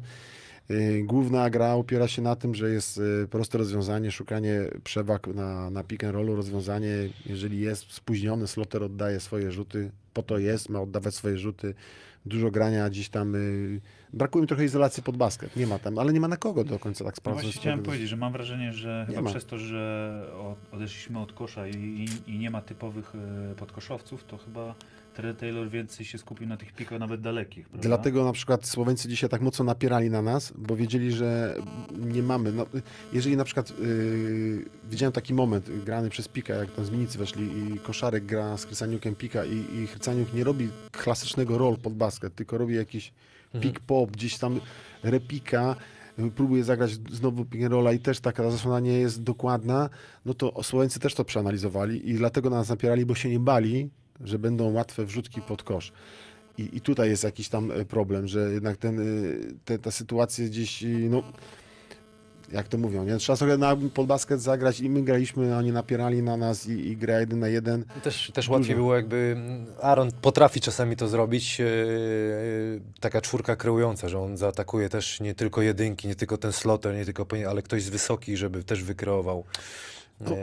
Y, 0.71 1.03
Główna 1.05 1.49
gra 1.49 1.73
opiera 1.73 2.07
się 2.07 2.21
na 2.21 2.35
tym, 2.35 2.55
że 2.55 2.69
jest 2.69 2.97
y, 2.97 3.27
proste 3.31 3.57
rozwiązanie, 3.57 4.11
szukanie 4.11 4.61
przewag 4.83 5.27
na, 5.27 5.69
na 5.69 5.83
pick 5.83 6.03
and 6.03 6.13
rollu, 6.13 6.35
rozwiązanie, 6.35 7.09
jeżeli 7.25 7.59
jest 7.59 7.93
spóźniony, 7.93 8.47
sloter 8.47 8.83
oddaje 8.83 9.19
swoje 9.19 9.51
rzuty, 9.51 9.91
po 10.13 10.23
to 10.23 10.37
jest, 10.37 10.69
ma 10.69 10.81
oddawać 10.81 11.15
swoje 11.15 11.37
rzuty, 11.37 11.73
dużo 12.27 12.51
grania 12.51 12.89
gdzieś 12.89 13.09
tam, 13.09 13.35
y, 13.35 13.81
brakuje 14.13 14.41
mi 14.41 14.47
trochę 14.47 14.65
izolacji 14.65 15.03
pod 15.03 15.17
basket, 15.17 15.55
nie 15.55 15.67
ma 15.67 15.79
tam, 15.79 15.99
ale 15.99 16.13
nie 16.13 16.19
ma 16.19 16.27
na 16.27 16.37
kogo 16.37 16.63
do 16.63 16.79
końca 16.79 17.03
tak 17.05 17.13
No 17.13 17.17
sprawdzać. 17.17 17.45
właśnie 17.45 17.61
chciałem 17.61 17.83
powiedzieć, 17.83 18.09
że 18.09 18.17
mam 18.17 18.33
wrażenie, 18.33 18.73
że 18.73 19.05
Nie 19.09 19.15
chyba 19.15 19.21
ma. 19.21 19.29
przez 19.29 19.45
to, 19.45 19.57
że 19.57 20.23
odeszliśmy 20.71 21.19
od 21.19 21.33
kosza 21.33 21.67
i, 21.67 21.75
i, 22.27 22.31
i 22.31 22.37
nie 22.39 22.49
ma 22.49 22.61
typowych 22.61 23.13
e, 23.51 23.55
podkoszowców, 23.55 24.23
to 24.23 24.37
chyba 24.37 24.75
Taylor 25.37 25.69
więcej 25.69 26.05
się 26.05 26.17
skupił 26.17 26.47
na 26.47 26.57
tych 26.57 26.73
pikach 26.73 26.99
nawet 26.99 27.21
dalekich. 27.21 27.69
Prawda? 27.69 27.87
Dlatego 27.87 28.25
na 28.25 28.31
przykład 28.31 28.67
Słoweńcy 28.67 29.09
dzisiaj 29.09 29.29
tak 29.29 29.41
mocno 29.41 29.65
napierali 29.65 30.09
na 30.09 30.21
nas, 30.21 30.53
bo 30.57 30.75
wiedzieli, 30.75 31.11
że 31.11 31.55
nie 31.97 32.23
mamy. 32.23 32.51
No, 32.51 32.65
jeżeli 33.13 33.37
na 33.37 33.43
przykład 33.43 33.79
yy, 33.79 34.65
widziałem 34.89 35.13
taki 35.13 35.33
moment 35.33 35.83
grany 35.83 36.09
przez 36.09 36.27
Pika, 36.27 36.53
jak 36.53 36.71
tam 36.71 36.85
zmiennicy 36.85 37.17
weszli 37.17 37.73
i 37.75 37.79
koszarek 37.79 38.25
gra 38.25 38.57
z 38.57 38.65
Chrycaniukiem 38.65 39.15
Pika 39.15 39.45
i, 39.45 39.65
i 39.75 39.87
Chrycaniuk 39.87 40.33
nie 40.33 40.43
robi 40.43 40.69
klasycznego 40.91 41.57
roll 41.57 41.77
pod 41.77 41.93
basket, 41.93 42.35
tylko 42.35 42.57
robi 42.57 42.75
jakiś 42.75 43.13
pick 43.61 43.79
pop, 43.79 44.11
gdzieś 44.11 44.37
tam 44.37 44.59
repika, 45.03 45.75
próbuje 46.35 46.63
zagrać 46.63 46.91
znowu 47.11 47.45
rolla 47.69 47.93
i 47.93 47.99
też 47.99 48.19
taka 48.19 48.51
zasłona 48.51 48.79
nie 48.79 48.99
jest 48.99 49.23
dokładna, 49.23 49.89
no 50.25 50.33
to 50.33 50.63
Słoweńcy 50.63 50.99
też 50.99 51.15
to 51.15 51.25
przeanalizowali 51.25 52.09
i 52.09 52.13
dlatego 52.13 52.49
na 52.49 52.55
nas 52.55 52.69
napierali, 52.69 53.05
bo 53.05 53.15
się 53.15 53.29
nie 53.29 53.39
bali, 53.39 53.89
że 54.23 54.39
będą 54.39 54.71
łatwe 54.71 55.05
wrzutki 55.05 55.41
pod 55.41 55.63
kosz. 55.63 55.91
I, 56.57 56.69
I 56.73 56.81
tutaj 56.81 57.09
jest 57.09 57.23
jakiś 57.23 57.49
tam 57.49 57.71
e, 57.71 57.85
problem, 57.85 58.27
że 58.27 58.53
jednak 58.53 58.77
ten, 58.77 58.99
y, 58.99 59.55
te, 59.65 59.79
ta 59.79 59.91
sytuacja 59.91 60.45
gdzieś, 60.45 60.83
y, 60.83 61.07
no, 61.09 61.23
jak 62.51 62.67
to 62.67 62.77
mówią, 62.77 63.03
nie? 63.03 63.17
trzeba 63.17 63.35
sobie 63.35 63.57
na 63.57 63.77
pod 63.93 64.07
basket 64.07 64.41
zagrać 64.41 64.79
i 64.79 64.89
my 64.89 65.01
graliśmy, 65.01 65.55
a 65.55 65.57
oni 65.57 65.71
napierali 65.71 66.23
na 66.23 66.37
nas 66.37 66.67
i, 66.67 66.71
i 66.71 66.97
gra 66.97 67.19
jeden 67.19 67.39
na 67.39 67.47
jeden. 67.47 67.85
Też, 68.03 68.31
też 68.33 68.49
łatwiej 68.49 68.75
było 68.75 68.95
jakby, 68.95 69.37
Aaron 69.81 70.11
potrafi 70.21 70.61
czasami 70.61 70.95
to 70.95 71.07
zrobić, 71.07 71.59
yy, 71.59 71.65
taka 72.99 73.21
czwórka 73.21 73.55
kreująca, 73.55 74.09
że 74.09 74.19
on 74.19 74.37
zaatakuje 74.37 74.89
też 74.89 75.19
nie 75.19 75.35
tylko 75.35 75.61
jedynki, 75.61 76.07
nie 76.07 76.15
tylko 76.15 76.37
ten 76.37 76.51
sloter, 76.51 76.95
nie 76.95 77.05
tylko, 77.05 77.25
ale 77.49 77.61
ktoś 77.61 77.83
z 77.83 77.89
wysoki, 77.89 78.37
żeby 78.37 78.63
też 78.63 78.83
wykreował. 78.83 79.43
Yy, 80.21 80.27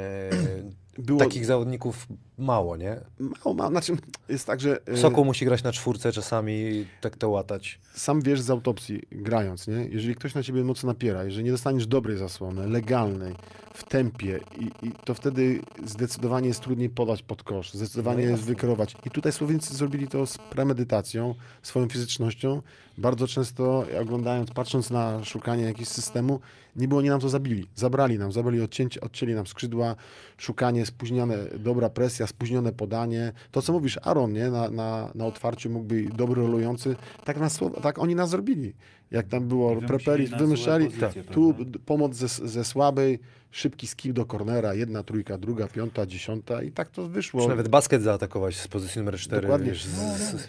Było 0.98 1.18
Takich 1.18 1.46
zawodników 1.46 2.06
mało, 2.38 2.76
nie? 2.76 3.00
mało, 3.18 3.54
mało, 3.54 3.70
znaczy 3.70 3.96
jest 4.28 4.46
tak, 4.46 4.60
że 4.60 4.78
e, 4.86 4.96
Sokół 4.96 5.24
musi 5.24 5.44
grać 5.44 5.62
na 5.62 5.72
czwórce 5.72 6.12
czasami, 6.12 6.86
tak 7.00 7.16
to 7.16 7.30
łatać. 7.30 7.80
sam 7.94 8.22
wiesz 8.22 8.40
z 8.40 8.50
autopsji, 8.50 9.02
grając, 9.12 9.68
nie? 9.68 9.86
jeżeli 9.90 10.14
ktoś 10.14 10.34
na 10.34 10.42
ciebie 10.42 10.64
mocno 10.64 10.86
napiera, 10.86 11.24
jeżeli 11.24 11.44
nie 11.44 11.50
dostaniesz 11.50 11.86
dobrej 11.86 12.16
zasłony, 12.16 12.68
legalnej, 12.68 13.34
w 13.74 13.84
tempie, 13.84 14.40
i, 14.58 14.86
i 14.86 14.92
to 15.04 15.14
wtedy 15.14 15.60
zdecydowanie 15.84 16.48
jest 16.48 16.60
trudniej 16.60 16.90
podać 16.90 17.22
pod 17.22 17.42
kosz, 17.42 17.72
zdecydowanie 17.72 18.24
No 18.24 18.30
jest 18.30 18.42
wykierować. 18.42 18.96
I 19.06 19.10
tutaj 19.10 19.32
Słoweńcy 19.32 19.74
zrobili 19.74 20.08
to 20.08 20.26
z 20.26 20.38
premedytacją, 20.38 21.34
swoją 21.62 21.88
fizycznością. 21.88 22.62
Bardzo 22.98 23.26
często 23.26 23.86
oglądając, 24.00 24.50
patrząc 24.50 24.90
na 24.90 25.24
szukanie 25.24 25.64
jakiegoś 25.64 25.88
systemu, 25.88 26.40
nie 26.76 26.88
było, 26.88 27.02
nie 27.02 27.10
nam 27.10 27.20
to 27.20 27.28
zabili. 27.28 27.66
Zabrali 27.74 28.18
nam, 28.18 28.32
zabrali 28.32 28.60
odcięcie, 28.60 29.00
odcięli 29.00 29.34
nam 29.34 29.46
skrzydła, 29.46 29.96
szukanie, 30.38 30.86
spóźnione, 30.86 31.38
dobra 31.58 31.90
presja, 31.90 32.23
spóźnione 32.26 32.72
podanie. 32.72 33.32
To, 33.50 33.62
co 33.62 33.72
mówisz, 33.72 33.98
Aaron, 34.02 34.32
nie? 34.32 34.50
Na, 34.50 34.70
na, 34.70 35.10
na 35.14 35.26
otwarciu 35.26 35.70
mógłby 35.70 36.02
dobry 36.16 36.42
rolujący. 36.42 36.96
Tak, 37.24 37.36
nas, 37.40 37.58
tak 37.82 37.98
oni 37.98 38.14
nas 38.14 38.30
zrobili. 38.30 38.74
Jak 39.10 39.26
tam 39.28 39.48
było, 39.48 39.76
preperis, 39.82 40.30
wymyślali, 40.30 40.86
pozycje, 40.86 41.24
tu 41.24 41.54
prawda? 41.54 41.70
d- 41.72 41.78
pomoc 41.86 42.14
ze, 42.14 42.28
ze 42.28 42.64
słabej, 42.64 43.18
szybki 43.50 43.86
skill 43.86 44.12
do 44.12 44.24
cornera, 44.24 44.74
jedna 44.74 45.02
trójka, 45.02 45.38
druga, 45.38 45.68
piąta, 45.68 46.06
dziesiąta 46.06 46.62
i 46.62 46.72
tak 46.72 46.90
to 46.90 47.08
wyszło. 47.08 47.42
Czy 47.42 47.48
nawet 47.48 47.68
basket 47.68 48.02
zaatakować 48.02 48.56
z 48.56 48.68
pozycji 48.68 48.98
numer 48.98 49.18
4. 49.18 49.42
Dokładnie. 49.42 49.70
Wiesz, 49.70 49.84
z, 49.84 50.02
No, 50.02 50.14
z, 50.18 50.34
y, 50.34 50.48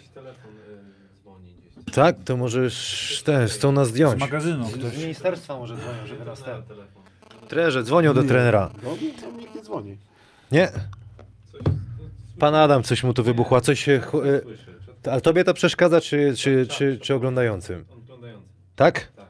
tak, 1.92 2.16
to 2.24 2.36
możesz 2.36 3.22
ten, 3.24 3.48
chcą 3.48 3.72
nas 3.72 3.88
Z 3.88 3.90
zdjąć. 3.90 4.20
magazynu 4.20 4.68
ktoś. 4.68 4.96
ministerstwa 4.98 5.56
może 5.58 5.76
dzwonią, 5.76 6.06
żeby 6.06 6.24
nas 6.24 6.42
telefon. 6.42 7.02
Trenerze, 7.48 7.82
dzwonią 7.82 8.14
do 8.14 8.22
trenera. 8.22 8.70
No, 8.82 8.90
nikt 9.02 9.54
nie 9.54 9.62
dzwoni. 9.62 9.96
Nie? 10.52 10.68
Pan 12.38 12.54
Adam, 12.54 12.82
coś 12.82 13.04
mu 13.04 13.14
tu 13.14 13.24
wybuchło, 13.24 13.60
coś 13.60 13.88
e, 13.88 14.00
słyszę. 14.42 14.72
Czy- 15.02 15.12
A 15.12 15.20
tobie 15.20 15.44
to 15.44 15.54
przeszkadza, 15.54 16.00
czy, 16.00 16.34
czy, 16.36 16.66
czy, 16.66 16.98
czy 17.02 17.14
oglądającym? 17.14 17.84
Oglądający. 18.04 18.46
Tak? 18.76 19.08
Tak. 19.16 19.26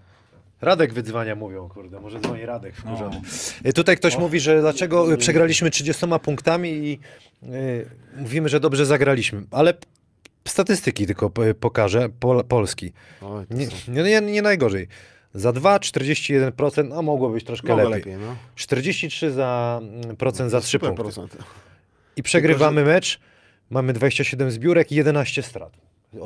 Radek 0.61 0.93
wydzwania 0.93 1.35
mówią, 1.35 1.69
kurde, 1.69 2.01
może 2.01 2.21
dzwoni 2.21 2.47
Radek 2.47 2.75
No. 2.77 2.81
wkurzony. 2.97 3.21
E, 3.65 3.73
Tutaj 3.73 3.97
ktoś 3.97 4.19
mówi, 4.19 4.41
że 4.41 4.61
dlaczego 4.61 5.17
przegraliśmy 5.17 5.71
30 5.71 6.07
punktami 6.23 6.69
i 6.71 6.99
e, 7.43 7.47
mówimy, 8.21 8.49
że 8.49 8.61
dobrze 8.61 8.87
zagraliśmy, 8.87 9.43
ale 9.51 9.75
p- 9.75 9.81
statystyki 10.49 11.07
tylko 11.07 11.31
p- 11.31 11.55
pokażę, 11.55 12.09
pol, 12.21 12.45
Polski. 12.45 12.93
Oj, 13.23 13.47
to 13.47 13.55
Nie, 13.55 13.67
są- 13.67 13.93
nie, 13.93 14.03
nie, 14.03 14.21
nie 14.21 14.43
najgorzej. 14.43 14.89
Za 15.35 15.53
2, 15.53 15.79
41%, 15.79 16.89
no 16.89 17.03
mogło 17.03 17.29
być 17.31 17.45
troszkę 17.45 17.69
Mogło 17.69 17.89
lepiej. 17.89 18.13
lepiej, 18.13 18.27
no. 18.27 18.37
43 18.55 19.31
za, 19.33 19.81
mm, 19.83 20.17
procent 20.17 20.51
za 20.51 20.61
3 20.61 20.71
Super 20.71 20.89
punkty. 20.95 21.03
procent. 21.03 21.37
I 22.17 22.23
przegrywamy 22.23 22.85
mecz, 22.85 23.21
mamy 23.71 23.93
27 23.93 24.51
zbiórek 24.51 24.93
i 24.93 24.95
11 24.95 25.43
strat. 25.43 25.73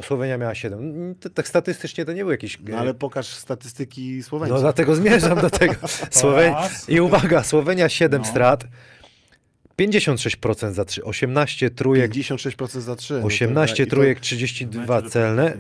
Słowenia 0.03 0.39
miała 0.39 0.55
7. 0.55 1.15
To, 1.21 1.31
tak 1.31 1.49
statystycznie 1.49 2.05
to 2.05 2.13
nie 2.13 2.23
był 2.23 2.31
jakiś... 2.31 2.59
No, 2.69 2.79
ale 2.79 2.95
pokaż 2.95 3.27
statystyki 3.27 4.23
Słoweńców. 4.23 4.55
No 4.55 4.61
dlatego 4.61 4.95
zmierzam 4.95 5.41
do 5.41 5.51
tego. 5.51 5.75
Słowenia. 6.11 6.55
raz. 6.55 6.89
I 6.89 7.01
uwaga, 7.01 7.43
Słowenia 7.43 7.89
7 7.89 8.21
No. 8.23 8.29
strat, 8.29 8.65
56% 9.81 10.73
za 10.73 10.85
3, 10.85 11.05
18 11.05 11.71
trójek, 11.71 12.13
56% 12.13 12.81
za 12.81 12.97
3. 12.97 13.15
18 13.15 13.87
trójek, 13.87 14.21
32 14.21 15.03
celne. 15.03 15.57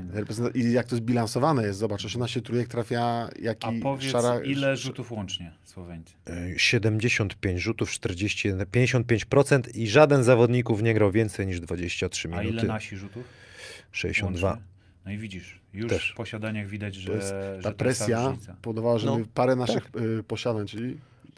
I 0.54 0.72
jak 0.72 0.86
to 0.86 0.96
zbilansowane 0.96 1.66
jest, 1.66 1.78
zobacz, 1.78 2.04
18 2.04 2.42
trójek 2.42 2.68
trafia 2.68 3.28
jaki 3.42 3.66
A 3.66 3.72
powiedz, 3.82 4.12
szara... 4.12 4.40
ile 4.40 4.76
rzutów 4.76 5.12
łącznie 5.12 5.52
Słoweńcy? 5.64 6.14
Y, 6.28 6.54
75 6.58 7.60
rzutów, 7.60 7.90
41, 7.90 8.66
55% 8.66 9.76
i 9.76 9.88
żaden 9.88 10.22
z 10.22 10.26
zawodników 10.26 10.82
nie 10.82 10.94
grał 10.94 11.10
więcej 11.10 11.46
niż 11.46 11.60
23 11.60 12.28
A 12.32 12.42
ile 12.42 12.50
minuty. 12.50 12.66
nasi 12.66 12.96
rzutów? 12.96 13.24
62. 13.92 14.48
Łącznie? 14.48 14.64
No 15.04 15.12
i 15.12 15.18
widzisz, 15.18 15.60
już 15.74 15.88
Też. 15.88 16.10
w 16.10 16.14
posiadaniach 16.14 16.68
widać, 16.68 16.94
że, 16.94 17.06
To 17.06 17.16
jest, 17.16 17.28
że 17.28 17.62
ta 17.62 17.68
jest 17.68 17.78
presja 17.78 18.36
powodowała, 18.62 18.98
że 18.98 19.06
No, 19.06 19.18
parę 19.34 19.56
naszych 19.56 19.90
y, 20.18 20.22
posiadań, 20.22 20.66
czyli 20.66 20.96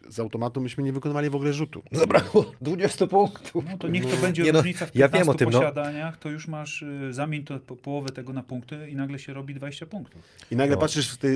z 0.08 0.20
automatu 0.20 0.60
myśmy 0.60 0.84
nie 0.84 0.92
wykonywali 0.92 1.30
w 1.30 1.34
ogóle 1.34 1.52
rzutu. 1.52 1.82
Zabrakło 1.92 2.52
20 2.60 3.06
punktów. 3.06 3.64
No 3.70 3.78
to 3.78 3.88
niech 3.88 4.04
to 4.06 4.10
No. 4.14 4.20
będzie 4.22 4.42
Nie 4.42 4.52
no, 4.52 4.58
różnica 4.58 4.86
w 4.86 4.94
ja 4.94 5.08
15 5.08 5.18
wiem 5.18 5.28
o 5.28 5.34
tym, 5.34 5.50
no. 5.50 5.58
posiadaniach, 5.60 6.16
to 6.18 6.30
już 6.30 6.48
masz, 6.48 6.82
y, 6.82 7.12
zamień 7.12 7.44
to 7.44 7.60
po, 7.60 7.76
połowę 7.76 8.10
tego 8.10 8.32
na 8.32 8.42
punkty 8.42 8.90
i 8.90 8.96
nagle 8.96 9.18
się 9.18 9.32
robi 9.34 9.54
20 9.54 9.86
punktów. 9.86 10.22
I 10.50 10.56
nagle 10.56 10.76
No. 10.76 10.80
patrzysz, 10.80 11.16
ty 11.16 11.28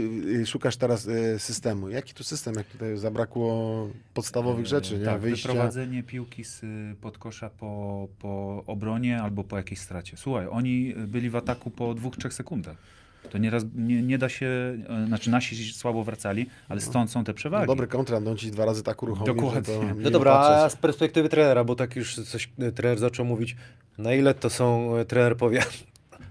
y, 0.42 0.46
szukasz 0.46 0.76
teraz 0.76 1.06
y, 1.06 1.38
systemu. 1.38 1.88
Jaki 1.88 2.14
to 2.14 2.24
system, 2.24 2.54
jak 2.54 2.66
tutaj 2.66 2.96
zabrakło 2.96 3.88
podstawowych 4.14 4.66
rzeczy, 4.66 4.98
nie? 4.98 5.04
Tak, 5.04 5.20
Wyjścia. 5.20 5.48
wyprowadzenie 5.48 6.02
piłki 6.02 6.44
z 6.44 6.60
podkosza 7.00 7.50
po, 7.50 8.08
po 8.18 8.62
obronie 8.66 9.22
albo 9.22 9.44
po 9.44 9.56
jakiejś 9.56 9.80
stracie. 9.80 10.16
Słuchaj, 10.16 10.46
oni 10.50 10.94
byli 11.06 11.30
w 11.30 11.36
ataku 11.36 11.70
po 11.70 11.94
dwóch, 11.94 12.16
trzech 12.16 12.34
sekundach. 12.34 12.76
To 13.36 13.40
nieraz 13.40 13.64
nie, 13.74 14.02
nie 14.02 14.18
da 14.18 14.28
się, 14.28 14.46
e, 15.04 15.06
znaczy 15.06 15.30
nasi 15.30 15.72
słabo 15.72 16.04
wracali, 16.04 16.46
ale 16.68 16.80
stąd 16.80 17.10
są 17.10 17.24
te 17.24 17.32
No, 17.32 17.36
przewagi. 17.36 17.66
dobry 17.66 17.86
kontrakt, 17.86 18.26
on 18.26 18.36
ci 18.36 18.50
dwa 18.50 18.64
razy 18.64 18.82
tak 18.82 19.02
uruchomił, 19.02 19.34
Dokładnie. 19.34 19.74
że 19.74 19.80
to 19.80 19.86
No 19.86 19.94
No 20.00 20.10
dobra, 20.10 20.32
a 20.32 20.68
z 20.68 20.76
perspektywy 20.76 21.28
trenera, 21.28 21.64
bo 21.64 21.74
tak 21.74 21.96
już 21.96 22.14
coś 22.14 22.48
e, 22.58 22.72
trener 22.72 22.98
zaczął 22.98 23.26
mówić, 23.26 23.56
na 23.98 24.14
ile 24.14 24.34
to 24.34 24.50
są, 24.50 24.96
e, 24.96 25.04
trener 25.04 25.36
powie, 25.36 25.62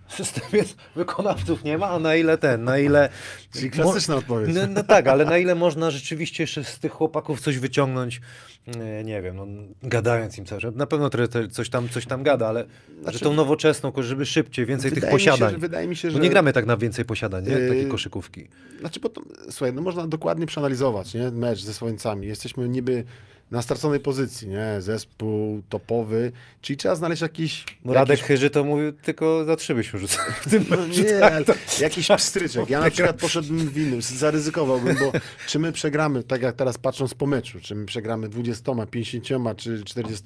w 0.10 0.14
systemie 0.14 0.64
wykonawców 0.96 1.64
nie 1.64 1.78
ma, 1.78 1.90
a 1.90 2.00
na 2.00 2.16
ile 2.16 2.38
ten, 2.38 2.64
na 2.64 2.78
ile... 2.78 3.10
Czyli 3.54 3.72
klasyczna 3.72 4.16
odpowiedź. 4.16 4.56
No, 4.56 4.62
no 4.70 4.84
tak, 4.84 5.08
ale 5.08 5.26
na 5.26 5.38
ile 5.38 5.56
można 5.56 5.92
rzeczywiście 5.92 6.44
jeszcze 6.44 6.64
z 6.64 6.80
tych 6.80 6.92
chłopaków 6.92 7.42
coś 7.42 7.60
wyciągnąć, 7.60 8.22
nie, 8.68 9.04
nie 9.04 9.22
wiem, 9.22 9.36
no, 9.36 9.48
gadając 9.84 10.38
im 10.38 10.46
cały 10.46 10.62
czas. 10.62 10.76
Na 10.76 10.88
pewno 10.88 11.10
coś 11.52 11.70
tam, 11.70 11.90
coś 11.90 12.06
tam 12.06 12.24
gada, 12.24 12.48
ale 12.48 12.66
że 13.08 13.20
tą 13.20 13.34
nowoczesną, 13.34 13.94
żeby 14.00 14.26
szybciej, 14.26 14.66
więcej 14.66 14.92
tych 14.92 15.04
mi 15.04 15.08
się, 15.08 15.12
posiadań. 15.12 15.52
że- 15.52 15.58
wydaje 15.58 15.88
mi 15.88 15.96
się, 15.96 16.12
że... 16.12 16.18
Bo 16.18 16.24
nie 16.24 16.30
gramy 16.30 16.54
tak 16.54 16.66
na 16.66 16.78
więcej 16.78 17.06
posiadań, 17.06 17.46
nie? 17.46 17.52
Yy, 17.52 17.86
koszykówki. 17.86 18.48
Znaczy, 18.80 19.00
bo 19.00 19.10
to, 19.10 19.22
słuchaj, 19.50 19.74
no 19.74 19.82
można 19.82 20.08
dokładnie 20.08 20.46
przeanalizować 20.46 21.14
nie? 21.14 21.32
mecz 21.32 21.64
ze 21.64 21.74
Słońcami. 21.74 22.28
Jesteśmy 22.28 22.70
niby 22.70 23.04
na 23.52 23.62
straconej 23.62 24.00
pozycji, 24.00 24.48
nie? 24.48 24.82
Zespół 24.82 25.62
topowy, 25.70 26.32
czyli 26.62 26.78
trzeba 26.78 26.96
znaleźć 26.96 27.22
jakiś... 27.22 27.66
No 27.86 27.94
Radek 27.94 28.10
jakiś 28.10 28.26
Chyży 28.26 28.50
to 28.50 28.64
mówił, 28.64 28.92
tylko 28.94 29.46
za 29.46 29.56
trzy 29.56 29.76
byśmy 29.76 30.00
rzucali 30.00 30.34
w 30.42 30.50
tym 30.50 30.66
no 30.70 30.78
meczu. 30.78 31.04
nie, 31.04 31.26
ale 31.26 31.44
jakiś 31.80 32.08
pstryczek. 32.18 32.70
Ja 32.70 32.80
na 32.82 32.92
przykład 32.92 33.16
poszedłbym 33.16 33.70
w 33.70 33.78
innym, 33.78 34.02
zaryzykowałbym, 34.02 34.96
bo 35.00 35.12
czy 35.48 35.60
my 35.60 35.72
przegramy, 35.72 36.24
tak 36.24 36.42
jak 36.42 36.56
teraz 36.56 36.78
patrząc 36.78 37.14
po 37.14 37.26
meczu, 37.26 37.60
czy 37.62 37.76
my 37.76 37.86
przegramy 37.86 38.30
20, 38.30 38.72
50 38.92 39.58
czy 39.58 39.84
40, 39.84 40.24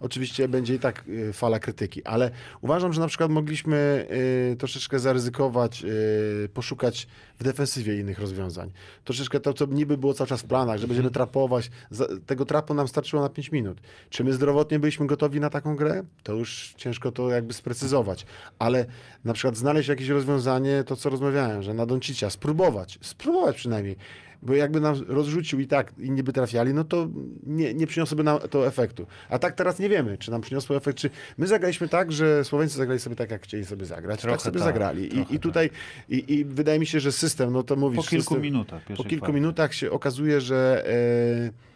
oczywiście 0.00 0.48
będzie 0.48 0.74
i 0.74 0.78
tak 0.78 1.04
y, 1.08 1.32
fala 1.32 1.58
krytyki, 1.58 2.04
ale 2.04 2.30
uważam, 2.60 2.92
że 2.92 3.00
na 3.00 3.08
przykład 3.08 3.30
mogliśmy 3.30 4.06
y, 4.52 4.56
troszeczkę 4.56 4.98
zaryzykować, 4.98 5.84
y, 5.84 6.48
poszukać 6.54 7.06
w 7.38 7.44
defensywie 7.44 8.00
innych 8.00 8.18
rozwiązań. 8.18 8.70
Troszeczkę 9.04 9.40
to, 9.40 9.52
co 9.52 9.66
niby 9.66 9.98
było 9.98 10.14
cały 10.14 10.28
czas 10.28 10.42
w 10.42 10.44
planach, 10.44 10.78
że 10.78 10.86
będziemy 10.86 11.10
trapować. 11.10 11.70
Za, 11.90 12.06
tego 12.26 12.44
trapu 12.44 12.74
nam 12.74 12.88
starczyło 12.88 13.22
na 13.22 13.28
5 13.28 13.52
minut. 13.52 13.80
Czy 14.10 14.24
my 14.24 14.32
zdrowotnie 14.32 14.78
byliśmy 14.78 15.06
gotowi 15.06 15.40
na 15.40 15.50
taką 15.50 15.76
grę? 15.76 16.02
To 16.22 16.32
już 16.32 16.74
ciężko 16.76 17.12
to 17.12 17.30
jakby 17.30 17.52
sprecyzować. 17.52 18.26
Ale 18.58 18.86
na 19.24 19.32
przykład 19.32 19.56
znaleźć 19.56 19.88
jakieś 19.88 20.08
rozwiązanie, 20.08 20.84
to 20.86 20.96
co 20.96 21.10
rozmawiałem, 21.10 21.62
że 21.62 21.74
na 21.74 21.86
Doncicia, 21.86 22.30
spróbować, 22.30 22.98
spróbować 23.02 23.56
przynajmniej. 23.56 23.96
Bo 24.44 24.54
jakby 24.54 24.80
nam 24.80 24.94
rozrzucił 25.08 25.60
i 25.60 25.66
tak 25.66 25.92
inni 25.98 26.22
by 26.22 26.32
trafiali, 26.32 26.74
no 26.74 26.84
to 26.84 27.08
nie, 27.46 27.74
nie 27.74 27.86
przyniosłoby 27.86 28.24
nam 28.24 28.38
to 28.50 28.66
efektu. 28.66 29.06
A 29.28 29.38
tak 29.38 29.54
teraz 29.54 29.78
nie 29.78 29.88
wiemy, 29.88 30.18
czy 30.18 30.30
nam 30.30 30.40
przyniosło 30.40 30.76
efekt, 30.76 30.98
czy 30.98 31.10
my 31.38 31.46
zagraliśmy 31.46 31.88
tak, 31.88 32.12
że 32.12 32.44
Słoweńcy 32.44 32.76
zagrali 32.76 33.00
sobie 33.00 33.16
tak, 33.16 33.30
jak 33.30 33.42
chcieli 33.42 33.64
sobie 33.64 33.86
zagrać. 33.86 34.20
Trochę 34.20 34.36
tak 34.36 34.42
sobie 34.42 34.58
tak, 34.58 34.64
zagrali. 34.64 35.18
I, 35.18 35.34
i 35.34 35.38
tutaj, 35.38 35.70
i, 36.08 36.34
i 36.34 36.44
wydaje 36.44 36.78
mi 36.78 36.86
się, 36.86 37.00
że 37.00 37.12
system, 37.12 37.52
no 37.52 37.62
to 37.62 37.76
mówisz... 37.76 37.96
Po 37.96 38.10
kilku 38.10 38.24
system, 38.24 38.42
minutach. 38.42 38.82
po 38.82 39.04
kilku 39.04 39.16
kwarty. 39.16 39.32
minutach 39.32 39.74
się 39.74 39.90
okazuje, 39.90 40.40
że 40.40 40.84
e, 40.88 41.74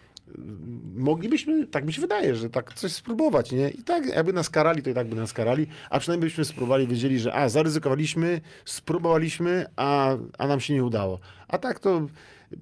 moglibyśmy, 0.96 1.66
tak 1.66 1.86
mi 1.86 1.92
się 1.92 2.00
wydaje, 2.00 2.36
że 2.36 2.50
tak 2.50 2.74
coś 2.74 2.92
spróbować, 2.92 3.52
nie? 3.52 3.70
I 3.70 3.82
tak, 3.82 4.06
jakby 4.06 4.32
nas 4.32 4.50
karali, 4.50 4.82
to 4.82 4.90
i 4.90 4.94
tak 4.94 5.08
by 5.08 5.16
nas 5.16 5.32
karali, 5.32 5.66
a 5.90 5.98
przynajmniej 5.98 6.30
byśmy 6.30 6.44
spróbowali, 6.44 6.86
wiedzieli, 6.86 7.18
że 7.18 7.34
a, 7.34 7.48
zaryzykowaliśmy, 7.48 8.40
spróbowaliśmy, 8.64 9.66
a, 9.76 10.16
a 10.38 10.46
nam 10.46 10.60
się 10.60 10.74
nie 10.74 10.84
udało. 10.84 11.20
A 11.48 11.58
tak 11.58 11.80
to 11.80 12.06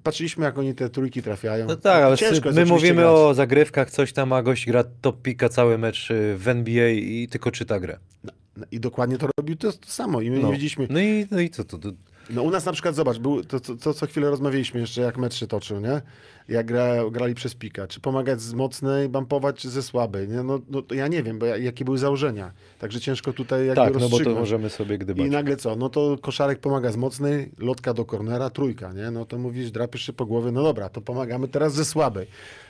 patrzyliśmy, 0.03 0.45
jak 0.45 0.57
oni 0.57 0.75
te 0.75 0.89
trójki 0.89 1.21
trafiają. 1.21 1.67
No 1.67 1.75
tak, 1.75 2.03
ale 2.03 2.17
Ciężko 2.17 2.51
my 2.51 2.65
mówimy 2.65 2.95
grać. 3.01 3.11
o 3.13 3.33
zagrywkach, 3.33 3.91
coś 3.91 4.13
tam, 4.13 4.33
a 4.33 4.43
gość 4.43 4.65
gra 4.65 4.83
top 5.01 5.21
pika 5.21 5.49
cały 5.49 5.77
mecz 5.77 6.11
y, 6.11 6.37
w 6.37 6.47
NBA 6.47 6.89
i 6.89 7.27
tylko 7.31 7.51
czyta 7.51 7.79
grę. 7.79 7.97
No, 8.23 8.65
I 8.71 8.79
dokładnie 8.79 9.17
to 9.17 9.27
robił 9.39 9.55
to, 9.55 9.71
to 9.73 9.87
samo. 9.89 10.21
I 10.21 10.31
my 10.31 10.39
No, 10.39 10.47
nie 10.47 10.53
widzieliśmy. 10.53 10.87
no 10.89 10.99
i, 10.99 11.27
no 11.31 11.39
i 11.39 11.49
co 11.49 11.63
to, 11.63 11.77
to? 11.77 11.89
No 12.29 12.43
u 12.43 12.51
nas 12.51 12.65
na 12.65 12.71
przykład, 12.71 12.95
zobacz, 12.95 13.17
był, 13.17 13.43
to, 13.43 13.59
to, 13.59 13.75
to 13.75 13.93
co 13.93 14.07
chwilę 14.07 14.29
rozmawialiśmy 14.29 14.79
jeszcze, 14.79 15.01
jak 15.01 15.17
mecz 15.17 15.33
się 15.33 15.47
toczył, 15.47 15.79
nie? 15.79 16.01
Jak 16.49 16.65
gra, 16.65 17.09
grali 17.11 17.35
przez 17.35 17.55
pika. 17.55 17.87
Czy 17.87 17.99
pomagać 17.99 18.41
z 18.41 18.53
mocnej, 18.53 19.09
bampować, 19.09 19.55
czy 19.55 19.69
ze 19.69 19.83
słabej, 19.83 20.27
nie? 20.27 20.43
No, 20.43 20.59
no 20.69 20.81
to 20.81 20.95
ja 20.95 21.07
nie 21.07 21.23
wiem, 21.23 21.39
bo 21.39 21.45
ja, 21.45 21.57
jakie 21.57 21.85
były 21.85 21.97
założenia. 21.97 22.51
Także 22.79 22.99
ciężko 22.99 23.33
tutaj 23.33 23.67
jakby 23.67 23.75
Tak, 23.75 24.01
no 24.01 24.09
bo 24.09 24.19
to 24.19 24.29
możemy 24.29 24.69
sobie 24.69 24.97
gdybać. 24.97 25.27
I 25.27 25.29
nagle 25.29 25.55
co? 25.55 25.75
No 25.75 25.89
to 25.89 26.17
koszarek 26.21 26.59
pomaga 26.59 26.91
z 26.91 26.97
mocnej, 26.97 27.51
lotka 27.57 27.93
do 27.93 28.05
kornera, 28.05 28.49
trójka, 28.49 28.93
nie? 28.93 29.11
No 29.11 29.25
to 29.25 29.37
mówisz, 29.37 29.71
drapiesz 29.71 30.01
się 30.01 30.13
po 30.13 30.25
głowie, 30.25 30.51
no 30.51 30.63
dobra, 30.63 30.89
to 30.89 31.01
pomagamy 31.01 31.47
teraz 31.47 31.73
ze 31.73 31.85
słabej. 31.85 32.27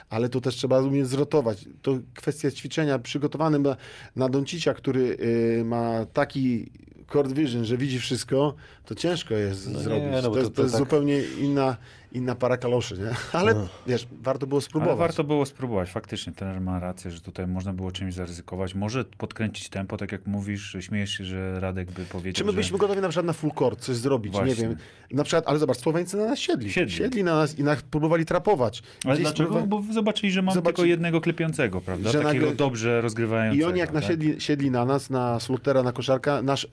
Ale 0.09 0.29
tu 0.29 0.41
też 0.41 0.55
trzeba 0.55 0.81
umieć 0.81 1.07
zrotować. 1.07 1.65
To 1.81 1.97
kwestia 2.13 2.51
ćwiczenia 2.51 2.99
przygotowanym 2.99 3.63
na, 3.63 3.77
na 4.15 4.29
Doncicia, 4.29 4.73
który 4.73 5.17
y, 5.59 5.63
ma 5.65 6.05
taki 6.05 6.71
court 7.11 7.31
vision, 7.31 7.65
że 7.65 7.77
widzi 7.77 7.99
wszystko, 7.99 8.53
to 8.85 8.95
ciężko 8.95 9.33
jest 9.33 9.67
No 9.67 9.77
nie, 9.77 9.83
zrobić. 9.83 10.07
no 10.23 10.29
bo 10.29 10.29
to, 10.29 10.31
to- 10.31 10.39
jest, 10.39 10.49
to 10.51 10.55
to 10.55 10.61
jest 10.61 10.73
tak- 10.73 10.79
zupełnie 10.79 11.21
inna, 11.39 11.77
inna 12.11 12.35
para 12.35 12.57
kaloszy, 12.57 12.97
nie? 12.97 13.09
Ale 13.39 13.53
No. 13.53 13.67
wiesz, 13.87 14.07
warto 14.21 14.47
było 14.47 14.61
spróbować. 14.61 14.91
Ale 14.91 14.99
warto 14.99 15.23
było 15.23 15.45
spróbować. 15.45 15.89
Faktycznie, 15.89 16.33
trener 16.33 16.61
ma 16.61 16.79
rację, 16.79 17.11
że 17.11 17.21
tutaj 17.21 17.47
można 17.47 17.73
było 17.73 17.91
czymś 17.91 18.13
zaryzykować. 18.13 18.75
Może 18.75 19.05
podkręcić 19.05 19.69
tempo, 19.69 19.97
tak 19.97 20.11
jak 20.11 20.27
mówisz, 20.27 20.77
śmiejesz 20.79 21.09
się, 21.11 21.23
że 21.25 21.59
Radek 21.59 21.91
by 21.91 22.05
powiedział, 22.05 22.33
Czy 22.39 22.43
my 22.45 22.51
że... 22.51 22.55
byliśmy 22.55 22.77
gotowi 22.77 23.01
na 23.01 23.09
przykład 23.09 23.25
na 23.25 23.33
full 23.33 23.51
court 23.51 23.79
coś 23.79 23.95
zrobić? 23.95 24.33
Właśnie. 24.33 24.49
Nie 24.49 24.55
wiem. 24.69 24.75
Na 25.11 25.23
przykład, 25.23 25.47
ale 25.47 25.59
zobacz, 25.59 25.77
Słoweńcy 25.77 26.17
na 26.17 26.25
nas 26.25 26.39
siedli. 26.39 26.71
Siedli. 26.71 27.23
na 27.23 27.35
nas 27.35 27.59
i 27.59 27.63
nas 27.63 27.81
próbowali 27.81 28.25
trapować. 28.25 28.83
Ale 29.05 29.13
Gdzieś 29.13 29.23
dlaczego? 29.25 29.49
spróbowali- 29.49 29.87
Bo 29.87 29.93
zobaczyli, 29.93 30.31
że 30.31 30.41
mam 30.41 30.55
Zobaczy- 30.55 30.75
tylko 30.75 30.85
jednego 30.85 31.21
klepiącego, 31.21 31.81
prawda? 31.81 32.11
Że 32.11 32.21
Takiego 32.21 32.45
nagle- 32.45 32.55
dobrze 32.57 33.01
rozgrywającego. 33.01 33.65
I 33.67 33.69
oni 33.69 33.79
jak 33.79 33.91
tak? 33.91 34.01
nasiedli, 34.01 34.41
siedli 34.41 34.71
na 34.71 34.85
nas, 34.85 35.09
na 35.09 35.39
Slutera, 35.39 35.83
na 35.83 35.91
koszarka, 35.91 36.41
nasz, 36.41 36.63
y, 36.63 36.67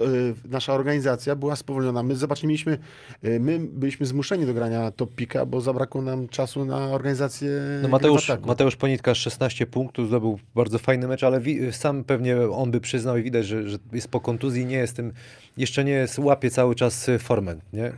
nasza 0.48 0.72
organizacja 0.74 1.36
była 1.36 1.56
spowolniona. 1.56 2.02
My 2.02 2.16
zobaczmy, 2.16 2.46
mieliśmy, 2.48 2.78
y, 3.24 3.40
my 3.40 3.58
byliśmy 3.72 4.06
zmuszeni 4.06 4.46
do 4.46 4.54
grania 4.54 4.90
top 4.90 5.14
pika, 5.24 5.46
bo 5.46 5.60
zabrakło 5.60 6.02
nam 6.02 6.28
czasu 6.28 6.64
na 6.64 6.76
organizację 6.76 7.50
No 7.82 7.88
Mateusz. 7.88 8.32
Mateusz 8.46 8.76
Ponitka 8.76 9.14
16 9.14 9.66
punktów, 9.66 10.08
zdobył 10.08 10.38
bardzo 10.54 10.78
fajny 10.78 11.08
mecz, 11.08 11.22
ale 11.24 11.40
sam 11.72 12.04
pewnie 12.04 12.50
on 12.50 12.70
by 12.70 12.80
przyznał 12.80 13.16
i 13.16 13.22
widać, 13.22 13.46
że, 13.46 13.68
że 13.68 13.78
jest 13.92 14.08
po 14.08 14.20
kontuzji, 14.20 14.66
nie 14.66 14.76
jest 14.76 14.96
tym, 14.96 15.12
jeszcze 15.56 15.84
nie 15.84 15.92
jest, 15.92 16.18
łapie 16.18 16.50
cały 16.50 16.74
czas 16.74 17.10
formę, 17.18 17.56
nie? 17.72 17.92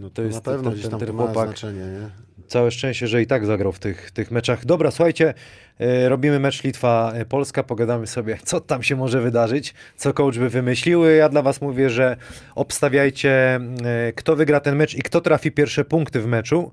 no 0.00 0.08
to, 0.10 0.14
to 0.14 0.22
jest 0.22 0.34
na 0.36 0.40
pewno 0.52 0.70
ten- 0.70 0.80
ten- 0.80 0.90
tam 0.90 1.00
ten 1.00 1.12
ma 1.12 1.24
chłopak. 1.24 1.48
znaczenie, 1.48 1.80
nie? 1.80 2.10
Całe 2.52 2.70
szczęście, 2.70 3.06
że 3.06 3.22
i 3.22 3.26
tak 3.26 3.46
zagrał 3.46 3.72
w 3.72 3.78
tych, 3.78 4.10
tych 4.10 4.30
meczach. 4.30 4.64
Dobra, 4.64 4.90
słuchajcie, 4.90 5.34
e, 5.80 6.08
robimy 6.08 6.38
mecz 6.38 6.64
Litwa-Polska, 6.64 7.62
pogadamy 7.62 8.06
sobie, 8.06 8.38
co 8.44 8.60
tam 8.60 8.82
się 8.82 8.96
może 8.96 9.20
wydarzyć, 9.20 9.74
co 9.96 10.12
coach 10.14 10.38
by 10.38 10.48
wymyślił. 10.48 11.04
Ja 11.04 11.28
dla 11.28 11.42
was 11.42 11.60
mówię, 11.60 11.90
że 11.90 12.16
obstawiajcie, 12.54 13.60
e, 13.84 14.12
kto 14.16 14.36
wygra 14.36 14.60
ten 14.60 14.76
mecz 14.76 14.94
i 14.94 15.02
kto 15.02 15.20
trafi 15.20 15.52
pierwsze 15.52 15.84
punkty 15.84 16.20
w 16.20 16.26
meczu. 16.26 16.72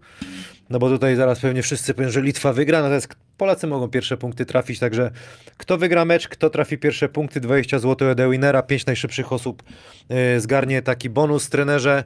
No 0.70 0.80
bo 0.80 0.90
tutaj 0.90 1.16
zaraz 1.16 1.40
pewnie 1.40 1.62
wszyscy 1.62 1.94
powiedzą, 1.94 2.12
że 2.12 2.22
Litwa 2.22 2.54
wygra, 2.54 2.82
natomiast 2.82 3.16
Polacy 3.38 3.68
mogą 3.68 3.88
pierwsze 3.88 4.18
punkty 4.18 4.46
trafić, 4.46 4.80
także 4.80 5.12
kto 5.58 5.78
wygra 5.78 6.06
mecz, 6.06 6.28
kto 6.28 6.50
trafi 6.50 6.78
pierwsze 6.78 7.10
punkty, 7.10 7.40
20 7.40 7.80
zł 7.80 8.10
od 8.10 8.32
Winera, 8.32 8.62
5 8.62 8.86
najszybszych 8.86 9.34
osób 9.34 9.64
e, 10.10 10.40
zgarnie 10.40 10.82
taki 10.82 11.10
bonus. 11.10 11.50
Trenerze, 11.50 12.04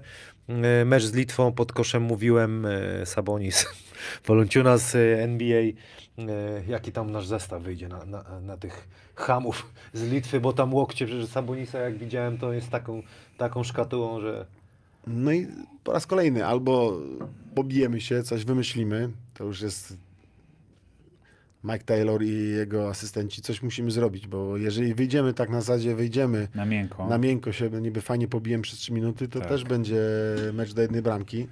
mecz 0.85 1.03
z 1.03 1.13
Litwą 1.13 1.51
pod 1.51 1.73
koszem 1.73 2.03
mówiłem, 2.03 2.65
e, 2.65 3.05
Sabonis, 3.05 3.65
Wolunciunas, 4.27 4.95
e, 4.95 5.23
NBA, 5.23 5.61
e, 5.61 5.73
jaki 6.67 6.91
tam 6.91 7.11
nasz 7.11 7.27
zestaw 7.27 7.61
wyjdzie 7.61 7.87
na, 7.87 8.05
na, 8.05 8.39
na 8.41 8.57
tych 8.57 8.87
hamów 9.15 9.73
z 9.93 10.03
Litwy, 10.03 10.39
bo 10.39 10.53
tam 10.53 10.73
łokcie, 10.73 11.05
przecież 11.05 11.27
Sabonisa 11.27 11.79
jak 11.79 11.97
widziałem, 11.97 12.37
to 12.37 12.53
jest 12.53 12.69
taką, 12.69 13.03
taką 13.37 13.63
szkatułą, 13.63 14.21
że 14.21 14.45
No 15.07 15.31
i 15.31 15.47
po 15.83 15.93
raz 15.93 16.07
kolejny 16.07 16.45
albo 16.45 16.97
pobijemy 17.55 18.01
się, 18.01 18.23
coś 18.23 18.45
wymyślimy, 18.45 19.09
to 19.33 19.43
już 19.43 19.61
jest 19.61 19.97
Mike 21.63 21.83
Taylor 21.85 22.23
i 22.23 22.49
jego 22.49 22.89
asystenci, 22.89 23.41
coś 23.41 23.61
musimy 23.61 23.91
zrobić, 23.91 24.27
bo 24.27 24.57
jeżeli 24.57 24.93
wyjdziemy 24.93 25.33
tak 25.33 25.49
na 25.49 25.61
zasadzie, 25.61 25.95
wyjdziemy 25.95 26.47
Na 26.55 26.65
miękko. 26.65 27.07
na 27.07 27.17
miękko 27.17 27.51
się, 27.51 27.69
niby 27.69 28.01
fajnie 28.01 28.27
pobijemy 28.27 28.63
przez 28.63 28.79
3 28.79 28.93
minuty, 28.93 29.27
to 29.27 29.39
Tak. 29.39 29.49
też 29.49 29.63
będzie 29.63 30.01
mecz 30.53 30.73
do 30.73 30.81
jednej 30.81 31.01
bramki. 31.01 31.47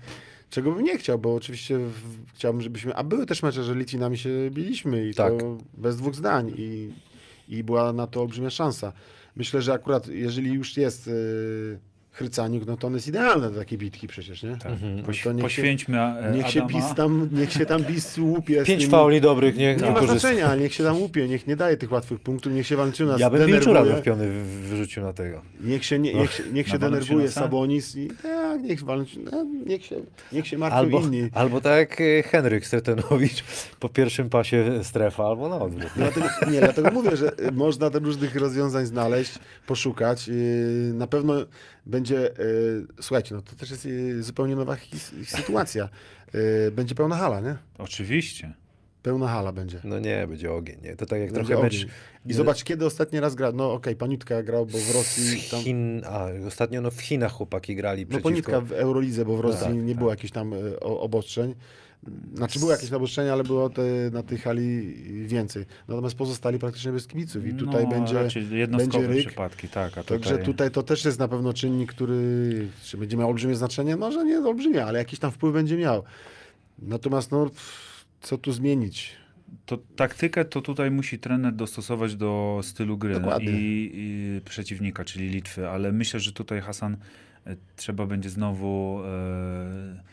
Czego 0.49 0.71
bym 0.71 0.83
nie 0.83 0.97
chciał, 0.97 1.19
bo 1.19 1.35
oczywiście 1.35 1.79
chciałbym, 2.33 2.61
żebyśmy. 2.61 2.95
A 2.95 3.03
były 3.03 3.25
też 3.25 3.43
mecze, 3.43 3.63
że 3.63 3.75
Litwinami 3.75 4.17
się 4.17 4.29
biliśmy 4.51 5.07
i 5.07 5.13
Tak. 5.13 5.33
to 5.39 5.57
bez 5.73 5.97
dwóch 5.97 6.15
zdań 6.15 6.53
i, 6.57 6.89
i 7.49 7.63
była 7.63 7.93
na 7.93 8.07
to 8.07 8.21
olbrzymia 8.21 8.49
szansa. 8.49 8.93
Myślę, 9.35 9.61
że 9.61 9.73
akurat 9.73 10.07
jeżeli 10.07 10.53
już 10.53 10.77
jest 10.77 11.07
yy, 11.07 11.79
Chrycaniuk, 12.13 12.65
no 12.67 12.77
to 12.77 12.87
on 12.87 12.93
jest 12.93 13.07
idealny 13.07 13.51
do 13.51 13.59
takiej 13.59 13.77
bitki 13.77 14.07
przecież, 14.07 14.43
nie? 14.43 14.57
Tak. 14.57 14.71
Mhm. 14.71 15.03
Poś, 15.03 15.25
niech 15.25 15.35
się- 15.35 15.41
poświęćmy 15.41 15.97
e, 16.01 16.31
Niech 16.35 16.47
się, 16.49 16.67
bis 16.67 16.93
tam, 16.95 17.29
niech 17.31 17.53
się 17.53 17.65
tam 17.65 17.83
bis 17.83 18.17
łupie. 18.17 18.63
pięć 18.63 18.81
tymi- 18.81 18.91
fauli 18.91 19.21
dobrych, 19.21 19.57
nie, 19.57 19.75
Nie 19.75 19.91
ma 19.91 20.01
znaczenia, 20.07 20.55
niech 20.55 20.73
się 20.73 20.83
tam 20.83 20.97
łupie, 20.97 21.27
niech 21.27 21.47
nie 21.47 21.55
daje 21.55 21.77
tych 21.77 21.91
łatwych 21.91 22.19
punktów, 22.19 22.53
niech 22.53 22.67
się 22.67 22.75
Walentyna 22.75 23.15
Ja 23.19 23.29
bym 23.29 23.45
Wilczura 23.45 23.85
do 23.85 23.93
piony 24.01 24.27
wy- 24.27 24.67
wyrzucił 24.69 25.03
na 25.03 25.13
tego. 25.13 25.41
Niech 25.61 25.85
się, 25.85 25.99
nie, 25.99 26.13
niech 26.13 26.33
się, 26.33 26.43
niech 26.53 26.67
się 26.67 26.79
denerwuje? 26.79 27.31
Sabonis 27.31 27.95
i 27.95 28.07
tak, 28.23 28.61
niech, 28.61 28.83
Walenty- 28.85 29.19
no, 29.31 29.45
niech, 29.65 29.85
się, 29.85 29.95
niech 30.31 30.47
się 30.47 30.57
martwią 30.57 30.77
Albo, 30.79 30.99
inni. 30.99 31.29
albo 31.33 31.61
tak 31.61 31.77
jak 31.79 32.01
e, 32.01 32.23
Henryk 32.23 32.65
Stretenowicz 32.65 33.43
po 33.79 33.89
pierwszym 33.89 34.29
pasie 34.29 34.79
strefa, 34.83 35.25
albo 35.25 35.49
na 35.49 35.55
odwrót. 35.55 35.89
Dlatego, 35.95 36.27
nie, 36.51 36.59
dlatego 36.59 36.91
mówię, 36.91 37.17
że 37.17 37.39
y, 37.39 37.51
można 37.51 37.89
te 37.89 37.99
różnych 37.99 38.35
rozwiązań 38.35 38.85
znaleźć, 38.85 39.39
poszukać. 39.67 40.29
Na 40.93 41.07
pewno 41.07 41.33
będzie, 41.85 42.00
yy, 42.09 42.87
słuchajcie, 43.01 43.35
no 43.35 43.41
to 43.41 43.55
też 43.55 43.71
jest 43.71 43.85
yy, 43.85 44.23
zupełnie 44.23 44.55
nowa 44.55 44.75
his, 44.75 45.11
sytuacja. 45.25 45.89
Yy, 46.33 46.71
Będzie 46.71 46.95
pełna 46.95 47.15
hala, 47.15 47.39
nie? 47.39 47.55
Oczywiście. 47.77 48.53
Pełna 49.03 49.27
hala 49.27 49.51
będzie. 49.51 49.81
No 49.83 49.99
nie, 49.99 50.27
będzie 50.27 50.53
ogień, 50.53 50.77
nie? 50.83 50.95
To 50.95 51.05
tak 51.05 51.19
jak 51.19 51.31
Będzie 51.31 51.47
trochę 51.47 51.63
mecz. 51.63 51.87
I 52.25 52.33
zobacz, 52.33 52.63
kiedy 52.63 52.85
ostatni 52.85 53.19
raz 53.19 53.35
gra. 53.35 53.51
No 53.51 53.73
okej, 53.73 53.95
Paniutka 53.95 54.43
grał, 54.43 54.65
bo 54.65 54.77
w 54.77 54.95
Rosji 54.95 55.49
tam... 55.51 55.61
Chin, 55.61 56.01
a 56.05 56.27
ostatnio 56.47 56.81
no 56.81 56.91
w 56.91 57.01
Chinach 57.01 57.31
chłopaki 57.31 57.75
grali 57.75 58.01
No 58.01 58.07
przeciwko... 58.07 58.29
Ponitka 58.29 58.61
w 58.61 58.71
Eurolidze, 58.71 59.25
bo 59.25 59.37
w 59.37 59.39
Rosji 59.39 59.65
tak, 59.65 59.75
nie 59.75 59.87
tak. 59.87 59.97
było 59.97 60.09
jakichś 60.09 60.33
tam 60.33 60.53
y, 60.53 60.79
obostrzeń. 60.79 61.55
Znaczy 62.33 62.59
były 62.59 62.71
jakieś 62.71 62.93
obostrzenia, 62.93 63.33
ale 63.33 63.43
było 63.43 63.69
te, 63.69 63.83
na 64.11 64.23
tej 64.23 64.37
hali 64.37 64.93
więcej. 65.27 65.65
Natomiast 65.87 66.15
pozostali 66.15 66.59
praktycznie 66.59 66.91
bez 66.91 67.07
kibiców 67.07 67.47
i 67.47 67.53
tutaj 67.53 67.83
no, 67.83 67.89
będzie... 67.89 68.15
jednostkowe 68.51 69.07
będzie 69.07 69.19
ryk. 69.19 69.27
przypadki, 69.27 69.67
tak. 69.67 69.97
A 69.97 70.03
Także 70.03 70.29
tutaj... 70.29 70.45
tutaj 70.45 70.71
to 70.71 70.83
też 70.83 71.05
jest 71.05 71.19
na 71.19 71.27
pewno 71.27 71.53
czynnik, 71.53 71.93
który 71.93 72.67
czy 72.83 72.97
będzie 72.97 73.17
miał 73.17 73.27
olbrzymie 73.27 73.55
znaczenie? 73.55 73.97
Może 73.97 74.25
nie 74.25 74.39
olbrzymie, 74.39 74.85
ale 74.85 74.99
jakiś 74.99 75.19
tam 75.19 75.31
wpływ 75.31 75.53
będzie 75.53 75.77
miał. 75.77 76.03
Natomiast 76.79 77.31
no, 77.31 77.49
co 78.21 78.37
tu 78.37 78.51
zmienić? 78.51 79.21
to 79.65 79.77
taktykę 79.95 80.45
to 80.45 80.61
tutaj 80.61 80.91
musi 80.91 81.19
trener 81.19 81.53
dostosować 81.53 82.15
do 82.15 82.59
stylu 82.63 82.97
gry 82.97 83.21
i, 83.41 83.91
i 83.93 84.41
przeciwnika, 84.45 85.05
czyli 85.05 85.29
Litwy, 85.29 85.69
ale 85.69 85.91
myślę, 85.91 86.19
że 86.19 86.31
tutaj 86.31 86.61
Hasan 86.61 86.97
e, 87.45 87.55
trzeba 87.75 88.05
będzie 88.05 88.29
znowu 88.29 89.01
e, 89.05 90.03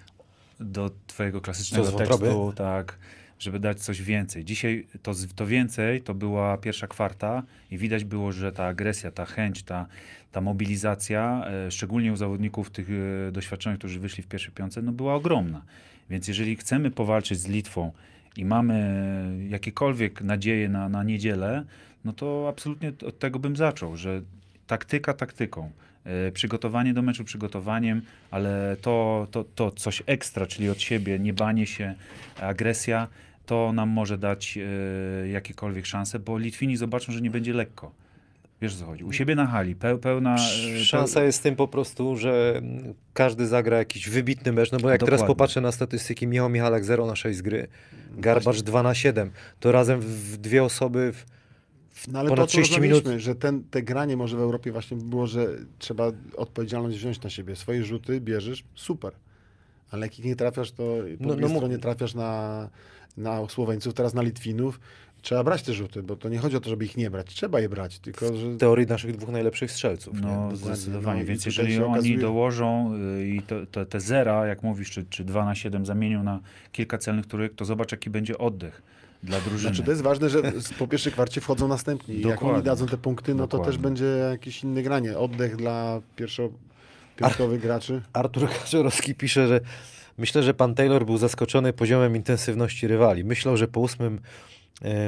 do 0.60 0.90
twojego 1.06 1.40
klasycznego 1.40 1.84
z 1.84 1.90
wątroby? 1.90 2.24
tekstu, 2.24 2.52
tak, 2.56 2.98
żeby 3.38 3.60
dać 3.60 3.80
coś 3.80 4.02
więcej. 4.02 4.44
Dzisiaj 4.44 4.86
to, 5.02 5.12
to 5.36 5.46
więcej 5.46 6.02
to 6.02 6.14
była 6.14 6.56
pierwsza 6.56 6.86
kwarta 6.86 7.42
i 7.70 7.78
widać 7.78 8.04
było, 8.04 8.32
że 8.32 8.52
ta 8.52 8.64
agresja, 8.64 9.10
ta 9.10 9.24
chęć, 9.24 9.62
ta, 9.62 9.86
ta 10.32 10.40
mobilizacja, 10.40 11.44
e, 11.66 11.70
szczególnie 11.70 12.12
u 12.12 12.16
zawodników 12.16 12.70
tych 12.70 12.88
e, 12.90 13.32
doświadczonych, 13.32 13.78
którzy 13.78 14.00
wyszli 14.00 14.22
w 14.22 14.26
pierwszej 14.26 14.54
piątce, 14.54 14.82
no 14.82 14.92
była 14.92 15.14
ogromna. 15.14 15.62
Więc 16.10 16.28
jeżeli 16.28 16.56
chcemy 16.56 16.90
powalczyć 16.90 17.38
z 17.38 17.46
Litwą 17.46 17.92
i 18.36 18.44
mamy 18.44 19.46
jakiekolwiek 19.48 20.22
nadzieje 20.22 20.68
na, 20.68 20.88
na 20.88 21.02
niedzielę, 21.04 21.64
no 22.04 22.12
to 22.12 22.48
absolutnie 22.48 22.92
od 23.06 23.18
tego 23.18 23.38
bym 23.38 23.56
zaczął, 23.56 23.96
że 23.96 24.22
taktyka 24.66 25.14
taktyką. 25.14 25.70
E, 26.28 26.32
Przygotowanie 26.32 26.94
do 26.94 27.02
meczu 27.02 27.24
przygotowaniem, 27.24 28.02
ale 28.30 28.76
to, 28.82 29.26
to, 29.30 29.44
to 29.54 29.70
coś 29.70 30.02
ekstra, 30.06 30.46
czyli 30.46 30.70
od 30.70 30.80
siebie, 30.80 31.18
nie 31.18 31.32
banie 31.32 31.66
się, 31.66 31.94
agresja, 32.40 33.08
to 33.46 33.72
nam 33.72 33.88
może 33.88 34.18
dać 34.18 34.58
e, 35.24 35.28
jakiekolwiek 35.28 35.86
szanse, 35.86 36.18
bo 36.18 36.38
Litwini 36.38 36.76
zobaczą, 36.76 37.12
że 37.12 37.20
nie 37.20 37.30
będzie 37.30 37.52
lekko. 37.52 37.92
Wiesz 38.62 38.76
co 38.76 38.86
chodzi? 38.86 39.04
U 39.04 39.12
siebie 39.12 39.34
na 39.34 39.46
hali, 39.46 39.74
peł, 39.74 39.98
pełna... 39.98 40.36
e, 40.76 40.84
Szansa 40.84 41.24
jest 41.24 41.38
w 41.38 41.42
tym 41.42 41.56
po 41.56 41.68
prostu, 41.68 42.16
że 42.16 42.62
każdy 43.14 43.46
zagra 43.46 43.78
jakiś 43.78 44.08
wybitny 44.08 44.52
mecz, 44.52 44.72
no 44.72 44.78
bo 44.78 44.90
jak 44.90 45.00
teraz 45.00 45.20
Dokładnie. 45.20 45.34
popatrzę 45.34 45.60
na 45.60 45.72
statystyki, 45.72 46.26
Michał 46.26 46.48
Michalek 46.48 46.84
0 46.84 47.06
na 47.06 47.16
6 47.16 47.38
z 47.38 47.42
gry, 47.42 47.68
Garbacz 48.10 48.62
2 48.62 48.82
na 48.82 48.94
7, 48.94 49.30
to 49.60 49.72
razem 49.72 50.00
w 50.00 50.36
dwie 50.36 50.64
osoby 50.64 51.12
w 51.12 51.37
No 52.12 52.18
ale 52.18 52.28
ponad 52.28 52.44
to, 52.44 52.46
co 52.46 52.62
30 52.62 52.80
minut. 52.80 53.04
że 53.16 53.34
ten, 53.34 53.64
te 53.70 53.82
granie 53.82 54.16
może 54.16 54.36
w 54.36 54.40
Europie 54.40 54.72
właśnie 54.72 54.96
było, 54.96 55.26
że 55.26 55.46
trzeba 55.78 56.12
odpowiedzialność 56.36 56.96
wziąć 56.98 57.22
na 57.22 57.30
siebie. 57.30 57.56
Swoje 57.56 57.84
rzuty 57.84 58.20
bierzesz, 58.20 58.64
super. 58.74 59.12
Ale 59.90 60.06
jak 60.06 60.18
ich 60.18 60.24
nie 60.24 60.36
trafiasz, 60.36 60.72
to 60.72 60.82
po 61.18 61.24
No, 61.24 61.28
drugiej 61.28 61.50
no 61.50 61.56
stronie 61.56 61.78
trafiasz 61.78 62.14
na, 62.14 62.68
na 63.16 63.48
Słoweńców, 63.48 63.94
teraz 63.94 64.14
na 64.14 64.22
Litwinów. 64.22 64.80
Trzeba 65.22 65.44
brać 65.44 65.62
te 65.62 65.72
rzuty, 65.72 66.02
bo 66.02 66.16
to 66.16 66.28
nie 66.28 66.38
chodzi 66.38 66.56
o 66.56 66.60
to, 66.60 66.70
żeby 66.70 66.84
ich 66.84 66.96
nie 66.96 67.10
brać. 67.10 67.26
Trzeba 67.34 67.60
je 67.60 67.68
brać, 67.68 67.98
tylko 67.98 68.36
że... 68.36 68.50
W 68.50 68.58
teorii 68.58 68.86
naszych 68.86 69.16
dwóch 69.16 69.28
najlepszych 69.28 69.72
strzelców. 69.72 70.20
No, 70.20 70.56
zdecydowanie. 70.56 71.20
No 71.20 71.26
Więc 71.26 71.46
jeżeli 71.46 71.76
oni 71.78 71.94
okazuje- 71.94 72.20
dołożą 72.20 72.94
y, 73.18 73.28
i 73.28 73.42
to, 73.42 73.66
to, 73.66 73.86
te 73.86 74.00
zera, 74.00 74.46
jak 74.46 74.62
mówisz, 74.62 74.90
czy, 74.90 75.04
czy 75.10 75.24
2 75.24 75.44
na 75.44 75.54
7 75.54 75.86
zamienią 75.86 76.22
na 76.22 76.40
kilka 76.72 76.98
celnych 76.98 77.26
trójek, 77.26 77.54
to 77.54 77.64
zobacz, 77.64 77.92
jaki 77.92 78.10
będzie 78.10 78.38
oddech 78.38 78.82
dla 79.22 79.40
drużyny. 79.40 79.60
Znaczy 79.60 79.82
to 79.82 79.90
jest 79.90 80.02
ważne, 80.02 80.30
że 80.30 80.42
po 80.78 80.88
pierwszej 80.88 81.12
kwarcie 81.12 81.40
wchodzą 81.40 81.68
następni. 81.68 82.20
Jak 82.20 82.42
oni 82.42 82.62
dadzą 82.62 82.86
te 82.86 82.96
punkty, 82.96 83.34
no 83.34 83.46
to 83.46 83.46
Dokładnie. 83.46 83.72
też 83.72 83.82
będzie 83.82 84.04
jakieś 84.04 84.64
inne 84.64 84.82
granie. 84.82 85.18
Oddech 85.18 85.56
dla 85.56 86.00
pierwszopiątkowych 86.16 87.60
graczy. 87.60 88.02
Artur 88.12 88.48
Kaczorowski 88.48 89.14
pisze, 89.14 89.48
że 89.48 89.60
myślę, 90.18 90.42
że 90.42 90.54
pan 90.54 90.74
Taylor 90.74 91.06
był 91.06 91.18
zaskoczony 91.18 91.72
poziomem 91.72 92.16
intensywności 92.16 92.86
rywali. 92.86 93.24
Myślał, 93.24 93.56
że 93.56 93.68
po 93.68 93.80
ósmym 93.80 94.20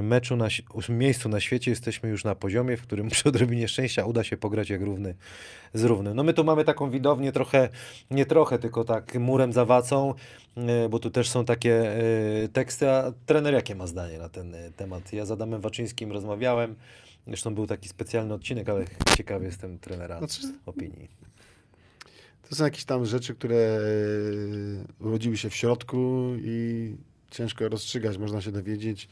meczu, 0.03 0.37
na, 0.37 0.49
miejscu 0.89 1.29
na 1.29 1.41
świecie 1.41 1.71
jesteśmy 1.71 2.09
już 2.09 2.25
na 2.25 2.35
poziomie, 2.35 2.77
w 2.77 2.83
którym 2.83 3.09
przy 3.11 3.29
odrobinie 3.29 3.68
szczęścia 3.68 4.05
uda 4.05 4.25
się 4.25 4.37
pograć 4.37 4.71
jak 4.71 4.83
równy 4.83 5.14
z 5.75 5.85
równym. 5.85 6.16
No 6.16 6.23
my 6.23 6.35
tu 6.35 6.45
mamy 6.45 6.64
taką 6.64 6.91
widownię 6.91 7.33
trochę, 7.33 7.68
nie 8.11 8.27
trochę, 8.27 8.59
tylko 8.59 8.85
tak 8.85 9.14
murem 9.14 9.53
za 9.53 9.64
wacą, 9.64 10.14
e, 10.57 10.89
bo 10.89 10.99
tu 10.99 11.11
też 11.11 11.29
są 11.29 11.45
takie 11.45 11.93
e, 12.45 12.49
teksty, 12.49 12.91
a 12.91 13.12
trener 13.27 13.55
jakie 13.55 13.75
ma 13.75 13.87
zdanie 13.87 14.18
na 14.18 14.29
ten 14.29 14.55
e, 14.55 14.71
temat? 14.71 15.12
Ja 15.12 15.27
z 15.27 15.31
Adamem 15.31 15.61
Waczyńskim 15.61 16.12
rozmawiałem, 16.12 16.75
zresztą 17.27 17.55
był 17.55 17.66
taki 17.66 17.89
specjalny 17.89 18.35
odcinek, 18.35 18.68
ale 18.68 18.85
ciekawy 19.16 19.45
jestem 19.45 19.79
trenera 19.79 20.18
Znaczy, 20.18 20.41
opinii. 20.66 21.09
To 22.49 22.57
są 22.57 22.64
jakieś 22.64 22.85
tam 22.85 23.07
rzeczy, 23.07 23.35
które 23.35 23.57
e, 23.57 25.05
urodziły 25.05 25.37
się 25.37 25.51
w 25.51 25.55
środku 25.55 26.33
i 26.39 26.97
ciężko 27.31 27.68
rozstrzygać, 27.68 28.18
można 28.18 28.41
się 28.41 28.53
dowiedzieć 28.53 29.09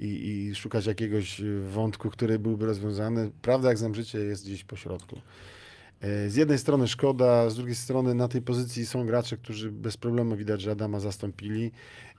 i, 0.00 0.06
i 0.50 0.54
szukać 0.54 0.86
jakiegoś 0.86 1.40
wątku, 1.72 2.10
który 2.10 2.38
byłby 2.38 2.66
rozwiązany. 2.66 3.30
Prawda, 3.42 3.68
jak 3.68 3.78
znam 3.78 3.94
życie, 3.94 4.18
jest 4.18 4.44
gdzieś 4.44 4.64
po 4.64 4.76
środku. 4.76 5.20
E, 6.00 6.30
Z 6.30 6.36
jednej 6.36 6.58
strony 6.58 6.88
szkoda, 6.88 7.50
z 7.50 7.56
drugiej 7.56 7.74
strony 7.74 8.14
na 8.14 8.28
tej 8.28 8.42
pozycji 8.42 8.86
są 8.86 9.06
gracze, 9.06 9.36
którzy 9.36 9.70
bez 9.72 9.96
problemu 9.96 10.36
widać, 10.36 10.60
że 10.60 10.70
Adama 10.70 11.00
zastąpili. 11.00 11.70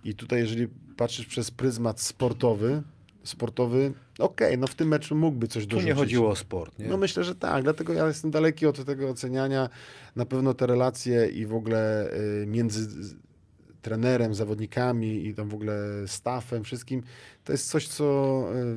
I 0.03 0.15
tutaj, 0.15 0.39
jeżeli 0.39 0.67
patrzysz 0.97 1.25
przez 1.25 1.51
pryzmat 1.51 2.01
sportowy, 2.01 2.83
sportowy, 3.23 3.93
okej, 4.19 4.57
no 4.57 4.67
w 4.67 4.75
tym 4.75 4.87
meczu 4.87 5.15
mógłby 5.15 5.47
coś 5.47 5.63
Tu 5.63 5.69
dorzucić. 5.69 5.87
nie 5.87 5.93
chodziło 5.95 6.29
o 6.29 6.35
sport. 6.35 6.79
Nie? 6.79 6.85
No 6.87 6.97
myślę, 6.97 7.23
że 7.23 7.35
tak, 7.35 7.63
dlatego 7.63 7.93
ja 7.93 8.07
jestem 8.07 8.31
daleki 8.31 8.65
od 8.65 8.85
tego 8.85 9.09
oceniania. 9.09 9.69
Na 10.15 10.25
pewno 10.25 10.53
te 10.53 10.67
relacje 10.67 11.27
i 11.27 11.45
w 11.45 11.53
ogóle 11.53 12.11
y, 12.41 12.45
między 12.47 12.87
trenerem, 13.81 14.33
zawodnikami 14.33 15.27
i 15.27 15.33
tam 15.33 15.49
w 15.49 15.53
ogóle 15.53 15.73
staffem, 16.07 16.63
wszystkim, 16.63 17.03
to 17.43 17.51
jest 17.51 17.69
coś, 17.69 17.87
co... 17.87 18.45
y, 18.55 18.75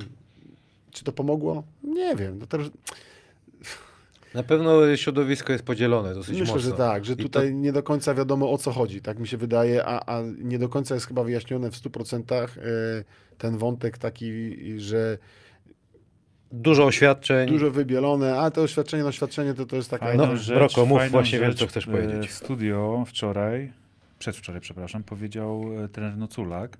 Czy 0.90 1.04
to 1.04 1.12
pomogło? 1.12 1.62
Nie 1.82 2.16
wiem. 2.16 2.38
No 2.38 2.46
też, 2.46 2.70
Na 4.34 4.42
pewno 4.42 4.96
środowisko 4.96 5.52
jest 5.52 5.64
podzielone 5.64 6.14
dosyć 6.14 6.38
myślę, 6.40 6.54
mocno. 6.54 6.70
że 6.70 6.76
tak, 6.76 7.04
że 7.04 7.16
tutaj 7.16 7.54
nie 7.54 7.72
do 7.72 7.82
końca 7.82 8.14
wiadomo 8.14 8.52
o 8.52 8.58
co 8.58 8.72
chodzi, 8.72 9.00
tak 9.00 9.18
mi 9.18 9.28
się 9.28 9.36
wydaje, 9.36 9.84
a, 9.86 10.16
a 10.16 10.22
nie 10.38 10.58
do 10.58 10.68
końca 10.68 10.94
jest 10.94 11.06
chyba 11.06 11.24
wyjaśnione 11.24 11.70
w 11.70 11.74
100% 11.74 12.48
y, 12.58 13.04
ten 13.38 13.58
wątek 13.58 13.98
taki, 13.98 14.54
że 14.80 15.18
Dużo 16.52 16.84
oświadczeń. 16.84 17.48
dużo 17.48 17.70
wybielone, 17.70 18.38
a 18.40 18.50
to 18.50 18.62
oświadczenie 18.62 19.02
na 19.02 19.08
oświadczenie 19.08 19.54
to, 19.54 19.66
to 19.66 19.76
jest 19.76 19.90
taka... 19.90 20.14
No, 20.14 20.36
rzecz, 20.36 20.58
Roko, 20.58 20.86
mów, 20.86 21.02
właśnie 21.10 21.40
wiem, 21.40 21.54
co 21.54 21.66
chcesz 21.66 21.88
e, 21.88 21.90
powiedzieć. 21.90 22.30
W 22.30 22.32
studio 22.34 23.04
wczoraj, 23.08 23.72
przedwczoraj, 24.18 24.60
przepraszam, 24.60 25.02
powiedział 25.02 25.64
e, 25.84 25.88
trener 25.88 26.16
Noculak, 26.16 26.78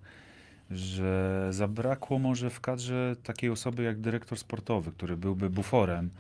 że 0.71 1.47
zabrakło 1.51 2.19
może 2.19 2.51
w 2.51 2.61
kadrze 2.61 3.17
takiej 3.23 3.51
osoby 3.51 3.83
jak 3.83 4.01
dyrektor 4.01 4.39
sportowy, 4.39 4.93
który 4.93 5.17
byłby 5.17 5.51
buforem 5.51 6.11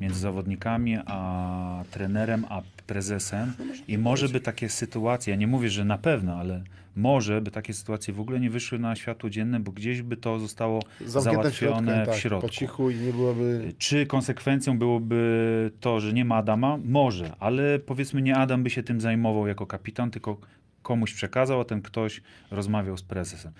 między 0.00 0.20
zawodnikami, 0.20 0.98
a 1.06 1.84
trenerem, 1.90 2.44
a 2.48 2.62
prezesem. 2.86 3.52
I 3.88 3.98
może 3.98 4.28
by 4.28 4.40
takie 4.40 4.68
sytuacje, 4.68 5.30
ja 5.30 5.36
nie 5.36 5.46
mówię, 5.46 5.70
że 5.70 5.84
na 5.84 5.98
pewno, 5.98 6.34
ale 6.36 6.62
może 6.96 7.40
by 7.40 7.50
takie 7.50 7.74
sytuacje 7.74 8.14
w 8.14 8.20
ogóle 8.20 8.40
nie 8.40 8.50
wyszły 8.50 8.78
na 8.78 8.96
światło 8.96 9.30
dzienne, 9.30 9.60
bo 9.60 9.72
gdzieś 9.72 10.02
by 10.02 10.16
to 10.16 10.38
zostało 10.38 10.80
Zamknięte 11.06 11.50
w 11.50 11.54
środku, 11.54 11.74
załatwione 11.74 12.06
tak, 12.06 12.14
w 12.14 12.18
środku. 12.18 12.48
po 12.48 12.52
cichu 12.52 12.90
i 12.90 12.96
nie 12.96 13.12
byłoby... 13.12 13.72
Czy 13.78 14.06
konsekwencją 14.06 14.78
byłoby 14.78 15.70
to, 15.80 16.00
że 16.00 16.12
nie 16.12 16.24
ma 16.24 16.36
Adama? 16.36 16.78
Może, 16.84 17.32
ale 17.40 17.78
powiedzmy 17.78 18.22
nie 18.22 18.36
Adam 18.36 18.62
by 18.62 18.70
się 18.70 18.82
tym 18.82 19.00
zajmował 19.00 19.46
jako 19.46 19.66
kapitan, 19.66 20.10
tylko 20.10 20.36
komuś 20.84 21.14
przekazał, 21.14 21.60
a 21.60 21.64
ten 21.64 21.82
ktoś 21.82 22.22
rozmawiał 22.50 22.96
z 22.96 23.02
prezesem. 23.02 23.52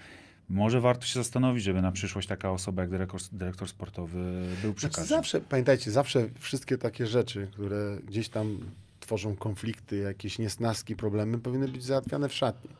Może 0.48 0.80
warto 0.80 1.06
się 1.06 1.14
zastanowić, 1.14 1.64
żeby 1.64 1.82
na 1.82 1.92
przyszłość 1.92 2.28
taka 2.28 2.50
osoba 2.50 2.82
jak 2.82 2.90
dyrektor, 2.90 3.20
dyrektor 3.32 3.68
sportowy 3.68 4.18
był 4.62 4.72
Znaczy 4.72 4.74
przekazany. 4.74 5.06
zawsze, 5.06 5.40
pamiętajcie, 5.40 5.90
zawsze 5.90 6.28
wszystkie 6.38 6.78
takie 6.78 7.06
rzeczy, 7.06 7.48
które 7.52 7.98
gdzieś 8.06 8.28
tam 8.28 8.58
tworzą 9.00 9.36
konflikty, 9.36 9.96
jakieś 9.96 10.38
niesnaski, 10.38 10.96
problemy, 10.96 11.38
powinny 11.38 11.68
być 11.68 11.84
załatwiane 11.84 12.28
w 12.28 12.34
szatni. 12.34 12.70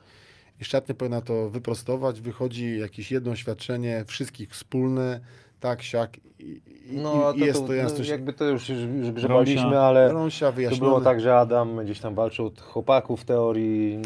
I 0.61 0.65
szatnia 0.65 0.95
powinna 0.95 1.21
to 1.21 1.51
wyprostować, 1.51 2.21
wychodzi 2.21 2.79
jakieś 2.79 3.13
jedno 3.13 3.31
oświadczenie, 3.31 4.05
wszystkich 4.07 4.51
wspólne, 4.51 5.21
tak, 5.65 5.83
siak 5.83 6.17
i, 6.39 6.61
i, 6.91 6.97
No, 6.97 7.33
i 7.33 7.39
to, 7.39 7.45
jest 7.45 7.61
to, 7.61 7.67
to 7.67 7.75
jasność. 7.75 8.11
jakby 8.11 8.33
to 8.33 8.45
już, 8.45 8.69
już 8.69 9.11
grzebaliśmy, 9.11 9.79
ale 9.81 10.13
Rąsia 10.13 10.53
to 10.71 10.77
było 10.77 11.01
tak, 11.01 11.21
że 11.21 11.37
Adam 11.37 11.85
gdzieś 11.85 12.01
tam 12.01 12.15
walczył 12.15 12.47
od 12.47 12.61
chłopaków 12.61 13.21
w 13.21 13.25
teorii. 13.25 13.99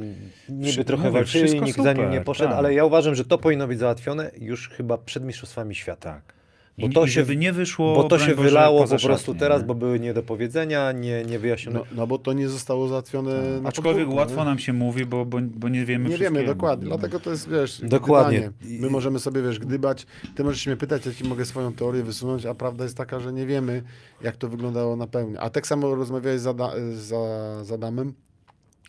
Niby 0.48 0.72
Wszy- 0.72 0.84
trochę 0.84 1.10
walczyli, 1.10 1.60
nikt 1.60 1.82
za 1.82 1.92
nim 1.92 2.04
nie 2.04 2.10
super, 2.10 2.24
poszedł, 2.24 2.50
tak. 2.50 2.58
ale 2.58 2.74
ja 2.74 2.84
uważam, 2.84 3.14
że 3.14 3.24
to 3.24 3.38
powinno 3.38 3.66
być 3.66 3.78
załatwione 3.78 4.30
już 4.40 4.68
chyba 4.68 4.98
przed 4.98 5.24
Mistrzostwami 5.24 5.74
Świata. 5.74 6.12
Tak. 6.12 6.37
Bo 6.78 6.86
I, 6.86 6.90
to 6.90 7.04
i 7.04 7.08
się- 7.08 7.12
żeby 7.20 7.36
nie 7.36 7.52
wyszło, 7.52 7.94
Bo 7.94 8.04
to 8.04 8.18
się 8.18 8.34
Boże, 8.34 8.48
wylało 8.48 8.86
po 8.88 8.98
prostu 8.98 9.34
teraz, 9.34 9.60
nie? 9.60 9.66
bo 9.66 9.74
były 9.74 10.00
niedopowiedzenia, 10.00 10.92
nie, 10.92 11.24
niewyjaśnione. 11.24 11.78
No, 11.78 11.84
no 11.92 12.06
bo 12.06 12.18
to 12.18 12.32
nie 12.32 12.48
zostało 12.48 12.88
załatwione 12.88 13.60
na 13.60 13.68
Aczkolwiek 13.68 13.94
podwórku, 14.02 14.18
łatwo 14.18 14.38
nie? 14.40 14.44
nam 14.44 14.58
się 14.58 14.72
mówi, 14.72 15.06
bo, 15.06 15.24
bo, 15.24 15.38
bo 15.42 15.68
nie 15.68 15.84
wiemy 15.84 16.08
Nie 16.08 16.18
wiemy 16.18 16.44
dokładnie, 16.46 16.88
No. 16.88 16.98
dlatego 16.98 17.20
to 17.20 17.30
jest, 17.30 17.50
wiesz, 17.50 17.80
Dokładnie. 17.84 18.38
gdybanie. 18.60 18.80
My 18.80 18.90
możemy 18.90 19.18
sobie, 19.18 19.42
wiesz, 19.42 19.58
gdybać, 19.58 20.06
ty 20.36 20.44
możesz 20.44 20.66
mnie 20.66 20.76
pytać, 20.76 21.06
ja 21.06 21.14
ci 21.14 21.24
mogę 21.24 21.44
swoją 21.44 21.72
teorię 21.72 22.02
wysunąć, 22.02 22.46
a 22.46 22.54
prawda 22.54 22.84
jest 22.84 22.96
taka, 22.96 23.20
że 23.20 23.32
nie 23.32 23.46
wiemy, 23.46 23.82
jak 24.22 24.36
to 24.36 24.48
wyglądało 24.48 24.96
na 24.96 25.06
pełni. 25.06 25.36
A 25.38 25.50
tak 25.50 25.66
samo 25.66 25.94
rozmawiałeś 25.94 26.40
z, 26.40 26.46
Ada, 26.46 26.72
za, 26.94 27.16
z 27.64 27.72
Adamem, 27.72 28.12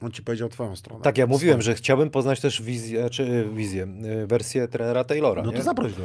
on 0.01 0.11
ci 0.11 0.23
powiedział 0.23 0.49
twoją 0.49 0.75
stronę. 0.75 1.03
Tak, 1.03 1.17
ja 1.17 1.27
mówiłem, 1.27 1.61
że 1.61 1.75
chciałbym 1.75 2.09
poznać 2.09 2.39
też 2.41 2.61
wizję, 2.61 3.09
czy 3.09 3.49
wizję, 3.53 3.87
y, 4.23 4.27
wersję 4.27 4.67
trenera 4.67 5.03
Taylora. 5.03 5.43
No 5.43 5.51
nie? 5.51 5.57
to 5.57 5.63
zaproś 5.63 5.93
go. 5.93 6.03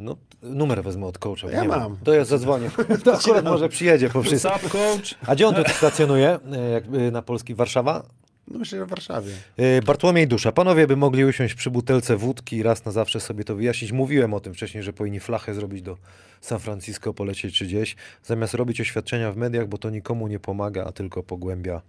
No, 0.00 0.16
numer 0.42 0.82
wezmę 0.82 1.06
od 1.06 1.18
coacha. 1.18 1.50
Ja 1.50 1.62
nie 1.62 1.68
mam. 1.68 1.96
To 2.04 2.14
ja 2.14 2.24
zadzwonię. 2.24 2.70
To 3.04 3.14
akurat 3.14 3.44
może 3.44 3.68
przyjedzie 3.68 4.10
po 4.10 4.22
wszystkim. 4.22 4.70
Coach! 4.70 5.14
A 5.26 5.34
gdzie 5.34 5.48
on 5.48 5.54
tu 5.54 5.62
stacjonuje? 5.70 6.38
E, 6.52 6.70
Jak, 6.70 6.84
y, 6.94 7.10
na 7.10 7.22
Polski? 7.22 7.54
Warszawa? 7.54 8.02
No 8.48 8.58
myślę, 8.58 8.78
że 8.78 8.86
w 8.86 8.88
Warszawie. 8.88 9.32
Yy, 9.56 9.82
Bartłomiej 9.82 10.28
Dusza. 10.28 10.52
Panowie 10.52 10.86
by 10.86 10.96
mogli 10.96 11.24
usiąść 11.24 11.54
przy 11.54 11.70
butelce 11.70 12.16
wódki 12.16 12.56
i 12.56 12.62
raz 12.62 12.84
na 12.84 12.92
zawsze 12.92 13.20
sobie 13.20 13.44
to 13.44 13.56
wyjaśnić. 13.56 13.92
Mówiłem 13.92 14.34
o 14.34 14.40
tym 14.40 14.54
wcześniej, 14.54 14.82
że 14.82 14.92
powinni 14.92 15.20
flachę 15.20 15.54
zrobić 15.54 15.82
do 15.82 15.96
San 16.40 16.58
Francisco, 16.58 17.14
polecieć 17.14 17.58
czy 17.58 17.64
gdzieś, 17.64 17.96
zamiast 18.24 18.54
robić 18.54 18.80
oświadczenia 18.80 19.32
w 19.32 19.36
mediach, 19.36 19.68
bo 19.68 19.78
to 19.78 19.90
nikomu 19.90 20.28
nie 20.28 20.38
pomaga, 20.38 20.84
a 20.84 20.92
tylko 20.92 21.22
pogłębia 21.22 21.82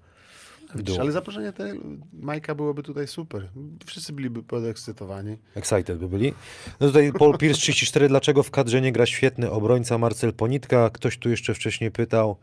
w 0.75 0.81
dół. 0.81 0.97
Ale 0.99 1.11
zaproszenie 1.11 1.53
te 1.53 1.73
Majka 2.13 2.55
byłoby 2.55 2.83
tutaj 2.83 3.07
super. 3.07 3.49
Wszyscy 3.85 4.13
byliby 4.13 4.43
podekscytowani. 4.43 5.37
Excited 5.55 5.97
by 5.97 6.07
byli. 6.07 6.33
No 6.79 6.87
tutaj 6.87 7.11
Paul 7.19 7.37
Pierce 7.37 7.61
34. 7.61 8.07
Dlaczego 8.07 8.43
w 8.43 8.51
kadrze 8.51 8.81
nie 8.81 8.91
gra 8.91 9.05
świetny 9.05 9.51
obrońca 9.51 9.97
Marcel 9.97 10.33
Ponitka? 10.33 10.89
Ktoś 10.89 11.17
tu 11.17 11.29
jeszcze 11.29 11.53
wcześniej 11.53 11.91
pytał 11.91 12.37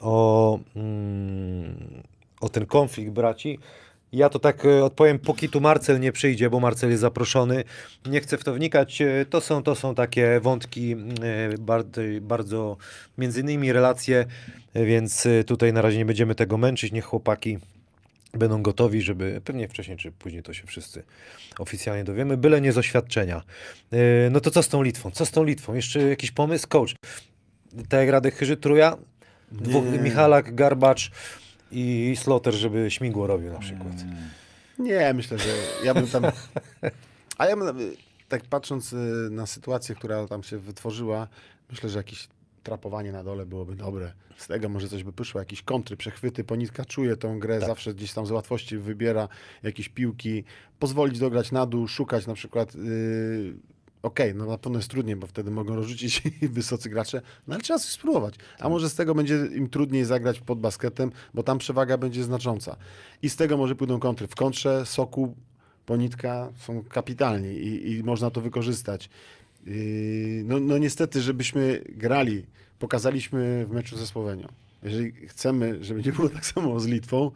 o, 0.00 0.58
mm, 0.76 2.02
o 2.40 2.48
ten 2.48 2.66
konflikt 2.66 3.10
braci. 3.10 3.58
Ja 4.12 4.28
to 4.28 4.38
tak 4.38 4.64
e, 4.64 4.84
odpowiem, 4.84 5.18
póki 5.18 5.48
tu 5.48 5.60
Marcel 5.60 6.00
nie 6.00 6.12
przyjdzie, 6.12 6.50
bo 6.50 6.60
Marcel 6.60 6.90
jest 6.90 7.00
zaproszony. 7.00 7.64
Nie 8.06 8.20
chcę 8.20 8.38
w 8.38 8.44
to 8.44 8.54
wnikać. 8.54 9.02
E, 9.02 9.26
To 9.30 9.40
są, 9.40 9.62
to 9.62 9.74
są 9.74 9.94
takie 9.94 10.40
wątki 10.40 10.92
e, 10.92 11.58
bardzo, 11.58 12.00
bardzo 12.20 12.76
między 13.18 13.40
innymi 13.40 13.72
relacje, 13.72 14.26
więc 14.74 15.28
tutaj 15.46 15.72
na 15.72 15.82
razie 15.82 15.98
nie 15.98 16.04
będziemy 16.04 16.34
tego 16.34 16.58
męczyć. 16.58 16.92
Niech 16.92 17.04
chłopaki 17.04 17.58
będą 18.32 18.62
gotowi, 18.62 19.02
żeby 19.02 19.40
pewnie 19.44 19.68
wcześniej 19.68 19.96
czy 19.96 20.12
później 20.12 20.42
to 20.42 20.52
się 20.54 20.66
wszyscy 20.66 21.02
oficjalnie 21.58 22.04
dowiemy, 22.04 22.36
byle 22.36 22.60
nie 22.60 22.72
z 22.72 22.78
oświadczenia. 22.78 23.42
No 24.30 24.40
to 24.40 24.50
co 24.50 24.62
z 24.62 24.68
tą 24.68 24.82
Litwą? 24.82 25.10
Co 25.10 25.26
z 25.26 25.30
tą 25.30 25.44
Litwą? 25.44 25.74
Jeszcze 25.74 26.00
jakiś 26.02 26.30
pomysł? 26.30 26.68
Coach. 26.68 26.94
Tak 27.88 28.00
jak 28.00 28.08
Radek 28.08 28.34
Chyży 28.34 28.56
Truja? 28.56 28.96
Dwóch, 29.52 29.84
Nie. 29.84 29.98
Michalak, 29.98 30.54
Garbacz 30.54 31.10
i 31.72 32.16
Sloter, 32.16 32.54
żeby 32.54 32.90
śmigło 32.90 33.26
robił 33.26 33.52
na 33.52 33.58
przykład. 33.58 33.92
Nie, 34.78 35.14
myślę, 35.14 35.38
że 35.38 35.48
ja 35.84 35.94
bym 35.94 36.06
tam. 36.06 36.24
A 37.38 37.46
ja 37.46 37.56
bym, 37.56 37.94
tak 38.28 38.42
patrząc 38.44 38.92
y, 38.92 38.96
na 39.30 39.46
sytuację, 39.46 39.94
która 39.94 40.26
tam 40.26 40.42
się 40.42 40.58
wytworzyła, 40.58 41.28
myślę, 41.70 41.88
że 41.88 41.98
jakieś 41.98 42.28
trapowanie 42.62 43.12
na 43.12 43.24
dole 43.24 43.46
byłoby 43.46 43.74
dobre. 43.76 44.12
Z 44.36 44.46
tego 44.46 44.68
może 44.68 44.88
coś 44.88 45.04
by 45.04 45.12
wyszło, 45.12 45.40
jakieś 45.40 45.62
kontry, 45.62 45.96
przechwyty. 45.96 46.44
Ponitka 46.44 46.84
czuje 46.84 47.16
tą 47.16 47.38
grę, 47.38 47.58
Tak. 47.58 47.68
zawsze 47.68 47.94
gdzieś 47.94 48.12
tam 48.12 48.26
z 48.26 48.30
łatwości 48.30 48.78
wybiera 48.78 49.28
jakieś 49.62 49.88
piłki, 49.88 50.44
pozwolić 50.78 51.18
dograć 51.18 51.52
na 51.52 51.66
dół, 51.66 51.88
szukać 51.88 52.26
na 52.26 52.34
przykład. 52.34 52.74
Yy, 52.74 53.54
Okej, 54.02 54.34
no 54.34 54.46
na 54.46 54.58
pewno 54.58 54.78
jest 54.78 54.90
trudniej, 54.90 55.16
bo 55.16 55.26
wtedy 55.26 55.50
mogą 55.50 55.76
rozrzucić 55.76 56.22
wysocy 56.42 56.90
gracze, 56.90 57.22
no 57.46 57.54
ale 57.54 57.62
trzeba 57.62 57.78
coś 57.78 57.90
spróbować. 57.90 58.34
A 58.58 58.68
może 58.68 58.90
z 58.90 58.94
tego 58.94 59.14
będzie 59.14 59.46
im 59.54 59.68
trudniej 59.68 60.04
zagrać 60.04 60.40
pod 60.40 60.60
basketem, 60.60 61.12
bo 61.34 61.42
tam 61.42 61.58
przewaga 61.58 61.98
będzie 61.98 62.24
znacząca. 62.24 62.76
I 63.22 63.30
z 63.30 63.36
tego 63.36 63.56
może 63.56 63.74
pójdą 63.74 64.00
kontry. 64.00 64.26
W 64.26 64.34
kontrze 64.34 64.86
Soku, 64.86 65.34
Ponitka 65.86 66.52
są 66.56 66.84
kapitalni 66.84 67.48
i, 67.48 67.92
i 67.92 68.02
można 68.02 68.30
to 68.30 68.40
wykorzystać. 68.40 69.10
Yy, 69.66 70.42
No, 70.44 70.60
no 70.60 70.78
niestety, 70.78 71.20
żebyśmy 71.20 71.84
grali, 71.88 72.46
pokazaliśmy 72.78 73.66
w 73.66 73.70
meczu 73.70 73.96
ze 73.96 74.06
Słowenią. 74.06 74.48
Jeżeli 74.82 75.12
chcemy, 75.12 75.84
żeby 75.84 76.02
nie 76.02 76.12
było 76.12 76.28
tak 76.28 76.46
samo 76.46 76.80
z 76.80 76.86
Litwą, 76.86 77.30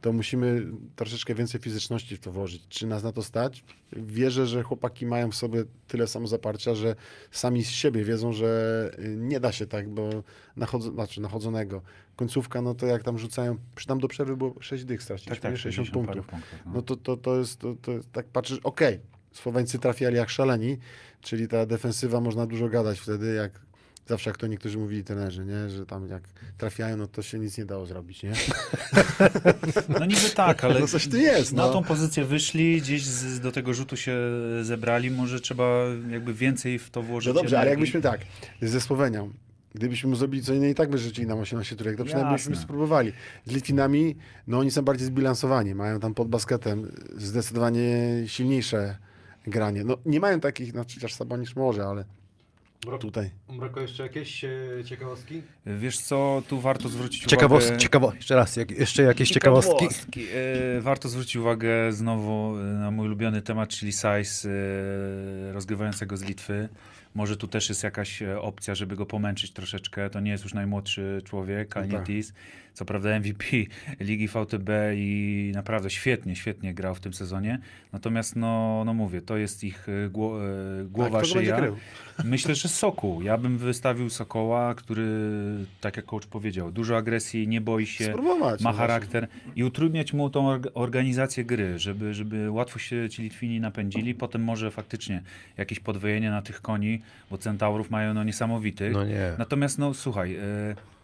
to 0.00 0.12
musimy 0.12 0.66
troszeczkę 0.96 1.34
więcej 1.34 1.60
fizyczności 1.60 2.16
w 2.16 2.20
to 2.20 2.32
włożyć. 2.32 2.62
Czy 2.68 2.86
nas 2.86 3.02
na 3.02 3.12
to 3.12 3.22
stać? 3.22 3.64
Wierzę, 3.92 4.46
że 4.46 4.62
chłopaki 4.62 5.06
mają 5.06 5.30
w 5.30 5.34
sobie 5.34 5.64
tyle 5.88 6.06
samozaparcia, 6.06 6.74
że 6.74 6.94
sami 7.30 7.64
z 7.64 7.70
siebie 7.70 8.04
wiedzą, 8.04 8.32
że 8.32 8.90
y, 8.98 9.16
nie 9.16 9.40
da 9.40 9.52
się 9.52 9.66
tak, 9.66 9.88
bo 9.88 10.10
nachodzo, 10.56 10.92
znaczy 10.92 11.20
nachodzonego. 11.20 11.82
Końcówka, 12.16 12.62
no 12.62 12.74
to 12.74 12.86
jak 12.86 13.02
tam 13.02 13.18
rzucają, 13.18 13.56
przy 13.74 13.86
tam 13.86 14.00
do 14.00 14.08
przerwy 14.08 14.36
było 14.36 14.54
6 14.60 14.84
dych 14.84 15.02
straciliśmy, 15.02 15.34
Tak, 15.36 15.42
tak, 15.42 15.56
60, 15.56 15.86
60 15.86 16.06
parę 16.06 16.22
punktów. 16.22 16.40
punktów. 16.40 16.66
no. 16.66 16.72
No 16.74 16.82
to, 16.82 16.96
to, 16.96 17.16
to 17.16 17.38
jest, 17.38 17.58
to, 17.58 17.74
to 17.82 17.92
jest 17.92 18.12
tak 18.12 18.26
patrzysz, 18.26 18.58
okej, 18.58 19.00
Słoweńcy 19.32 19.78
trafiali 19.78 20.16
jak 20.16 20.30
szaleni, 20.30 20.78
czyli 21.20 21.48
ta 21.48 21.66
defensywa, 21.66 22.20
można 22.20 22.46
dużo 22.46 22.68
gadać 22.68 22.98
wtedy, 23.00 23.34
jak 23.34 23.60
zawsze 24.08 24.30
jak 24.30 24.36
to 24.36 24.46
niektórzy 24.46 24.78
mówili 24.78 25.04
trenerzy, 25.04 25.44
nie? 25.44 25.70
że 25.70 25.86
tam 25.86 26.08
jak 26.08 26.22
trafiają, 26.58 26.96
no 26.96 27.06
to 27.06 27.22
się 27.22 27.38
nic 27.38 27.58
nie 27.58 27.64
dało 27.64 27.86
zrobić, 27.86 28.22
nie? 28.22 28.32
No 29.88 30.06
niby 30.06 30.30
tak, 30.34 30.64
ale 30.64 30.80
No 30.80 30.86
coś 30.86 31.08
tu 31.08 31.16
jest, 31.16 31.52
na 31.52 31.66
no. 31.66 31.72
tą 31.72 31.84
pozycję 31.84 32.24
wyszli, 32.24 32.80
gdzieś 32.80 33.04
z, 33.04 33.40
do 33.40 33.52
tego 33.52 33.74
rzutu 33.74 33.96
się 33.96 34.16
zebrali, 34.62 35.10
może 35.10 35.40
trzeba 35.40 35.84
jakby 36.10 36.34
więcej 36.34 36.78
w 36.78 36.90
to 36.90 37.02
włożyć 37.02 37.28
No 37.28 37.34
dobrze, 37.34 37.56
ale 37.58 37.70
energii. 37.70 37.82
jakbyśmy 37.92 38.10
tak, 38.10 38.20
ze 38.62 38.80
Słowenią, 38.80 39.32
gdybyśmy 39.74 40.16
zrobili 40.16 40.42
co 40.42 40.52
innego 40.54 40.70
i 40.72 40.74
tak 40.74 40.90
by 40.90 40.98
rzucili 40.98 41.26
nam 41.26 41.38
18 41.38 41.76
turek, 41.76 41.96
to 41.96 42.04
przynajmniej 42.04 42.34
byśmy 42.34 42.50
Jasne. 42.50 42.64
spróbowali. 42.64 43.12
Z 43.46 43.52
Litwinami, 43.52 44.16
no 44.46 44.58
oni 44.58 44.70
są 44.70 44.82
bardziej 44.82 45.06
zbilansowani, 45.06 45.74
mają 45.74 46.00
tam 46.00 46.14
pod 46.14 46.28
basketem 46.28 46.92
zdecydowanie 47.16 48.06
silniejsze 48.26 48.96
granie. 49.46 49.84
No 49.84 49.96
nie 50.06 50.20
mają 50.20 50.40
takich, 50.40 50.74
no 50.74 50.84
chociaż 50.94 51.14
Sabonisz 51.14 51.56
może, 51.56 51.84
ale 51.86 52.04
tutaj. 53.00 53.30
Mroko, 53.48 53.80
jeszcze 53.80 54.02
jakieś 54.02 54.44
e, 54.44 54.50
ciekawostki? 54.84 55.42
Wiesz 55.66 55.98
co, 55.98 56.42
tu 56.48 56.60
warto 56.60 56.88
zwrócić 56.88 57.24
Ciekawostki, 57.24 57.68
uwagę... 57.70 57.82
ciekawo, 57.82 58.12
jeszcze 58.14 58.34
raz, 58.36 58.56
jak, 58.56 58.70
jeszcze 58.70 59.02
jakieś 59.02 59.30
ciekawostki? 59.30 59.86
E, 60.76 60.80
Warto 60.80 61.08
zwrócić 61.08 61.36
uwagę 61.36 61.92
znowu 61.92 62.58
e, 62.58 62.62
na 62.62 62.90
mój 62.90 63.06
ulubiony 63.06 63.42
temat, 63.42 63.68
czyli 63.68 63.92
size 63.92 64.48
e, 64.48 65.52
rozgrywającego 65.52 66.16
z 66.16 66.22
Litwy. 66.22 66.68
Może 67.14 67.36
tu 67.36 67.48
też 67.48 67.68
jest 67.68 67.82
jakaś 67.82 68.22
e, 68.22 68.40
opcja, 68.40 68.74
żeby 68.74 68.96
go 68.96 69.06
pomęczyć 69.06 69.50
troszeczkę. 69.52 70.10
To 70.10 70.20
nie 70.20 70.30
jest 70.30 70.44
już 70.44 70.54
najmłodszy 70.54 71.22
człowiek, 71.24 71.74
No 71.76 71.82
tak. 71.82 71.90
Co 72.78 72.84
prawda 72.84 73.18
MVP 73.20 73.44
Ligi 74.00 74.28
VTB 74.28 74.70
i 74.94 75.52
naprawdę 75.54 75.90
świetnie, 75.90 76.36
świetnie 76.36 76.74
grał 76.74 76.94
w 76.94 77.00
tym 77.00 77.14
sezonie. 77.14 77.58
Natomiast 77.92 78.36
no, 78.36 78.82
no 78.86 78.94
mówię, 78.94 79.22
to 79.22 79.36
jest 79.36 79.64
ich 79.64 79.88
e, 79.88 80.08
gło, 80.08 80.44
e, 80.44 80.84
głowa, 80.84 81.18
A 81.18 81.22
kto 81.22 81.28
go 81.28 81.34
będzie 81.34 81.56
szyja. 81.56 81.72
Myślę, 82.24 82.54
że 82.54 82.68
Sokół. 82.68 83.22
Ja 83.22 83.38
bym 83.38 83.58
wystawił 83.58 84.10
Sokoła, 84.10 84.74
który, 84.74 85.06
tak 85.80 85.96
jak 85.96 86.06
coach 86.06 86.26
powiedział, 86.26 86.72
dużo 86.72 86.96
agresji, 86.96 87.48
nie 87.48 87.60
boi 87.60 87.86
się, 87.86 88.04
Spróbować. 88.04 88.60
ma 88.60 88.72
no 88.72 88.78
charakter 88.78 89.28
i 89.56 89.64
utrudniać 89.64 90.12
mu 90.12 90.30
tą 90.30 90.46
org- 90.46 90.70
organizację 90.74 91.44
gry, 91.44 91.78
żeby, 91.78 92.14
żeby 92.14 92.50
łatwo 92.50 92.78
się 92.78 93.08
ci 93.10 93.22
Litwini 93.22 93.60
napędzili. 93.60 94.14
Potem 94.14 94.44
może 94.44 94.70
faktycznie 94.70 95.22
jakieś 95.56 95.80
podwojenie 95.80 96.30
na 96.30 96.42
tych 96.42 96.60
koni, 96.62 97.02
bo 97.30 97.38
Centaurów 97.38 97.90
mają 97.90 98.14
no 98.14 98.24
niesamowitych. 98.24 98.92
No 98.92 99.04
nie. 99.04 99.32
Natomiast 99.38 99.78
no 99.78 99.94
słuchaj, 99.94 100.36
e, 100.36 100.97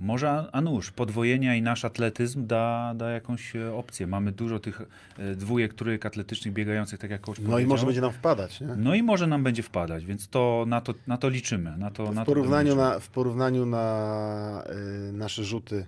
może 0.00 0.46
a- 0.52 0.60
nuż, 0.60 0.90
podwojenia 0.90 1.54
i 1.54 1.62
nasz 1.62 1.84
atletyzm 1.84 2.46
da, 2.46 2.94
da 2.96 3.10
jakąś 3.10 3.56
e, 3.56 3.74
opcję. 3.74 4.06
Mamy 4.06 4.32
dużo 4.32 4.58
tych 4.58 4.80
e, 5.18 5.34
dwójek, 5.34 5.74
trójek 5.74 6.06
atletycznych 6.06 6.54
biegających, 6.54 6.98
tak 7.00 7.10
jak 7.10 7.20
coach 7.20 7.38
No 7.38 7.58
i 7.58 7.66
może 7.66 7.86
będzie 7.86 8.00
nam 8.00 8.12
wpadać, 8.12 8.60
nie? 8.60 8.66
No 8.66 8.94
i 8.94 9.02
może 9.02 9.26
nam 9.26 9.42
będzie 9.42 9.62
wpadać, 9.62 10.04
więc 10.04 10.28
to, 10.28 10.64
na, 10.68 10.80
to, 10.80 10.94
na 11.06 11.16
to 11.16 11.28
liczymy. 11.28 11.76
Na 11.78 11.90
to, 11.90 12.04
na 12.04 12.22
W 12.22 12.24
to 12.26 12.32
porównaniu, 12.32 12.68
będę 12.76 12.82
na, 12.82 12.98
w 13.00 13.08
porównaniu 13.08 13.66
na 13.66 14.64
y, 15.08 15.12
nasze 15.12 15.44
rzuty 15.44 15.86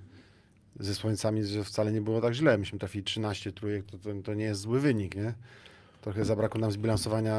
ze 0.80 0.94
Słońcami, 0.94 1.44
że 1.44 1.64
wcale 1.64 1.92
nie 1.92 2.00
było 2.00 2.20
tak 2.20 2.34
źle. 2.34 2.58
Myśmy 2.58 2.78
trafili 2.78 3.04
13 3.04 3.52
trójek, 3.52 3.86
to, 3.86 3.98
to, 3.98 4.10
to 4.24 4.34
nie 4.34 4.44
jest 4.44 4.60
zły 4.60 4.80
wynik, 4.80 5.16
nie? 5.16 5.34
Trochę 6.00 6.24
zabrakło 6.24 6.60
nam 6.60 6.72
zbilansowania 6.72 7.36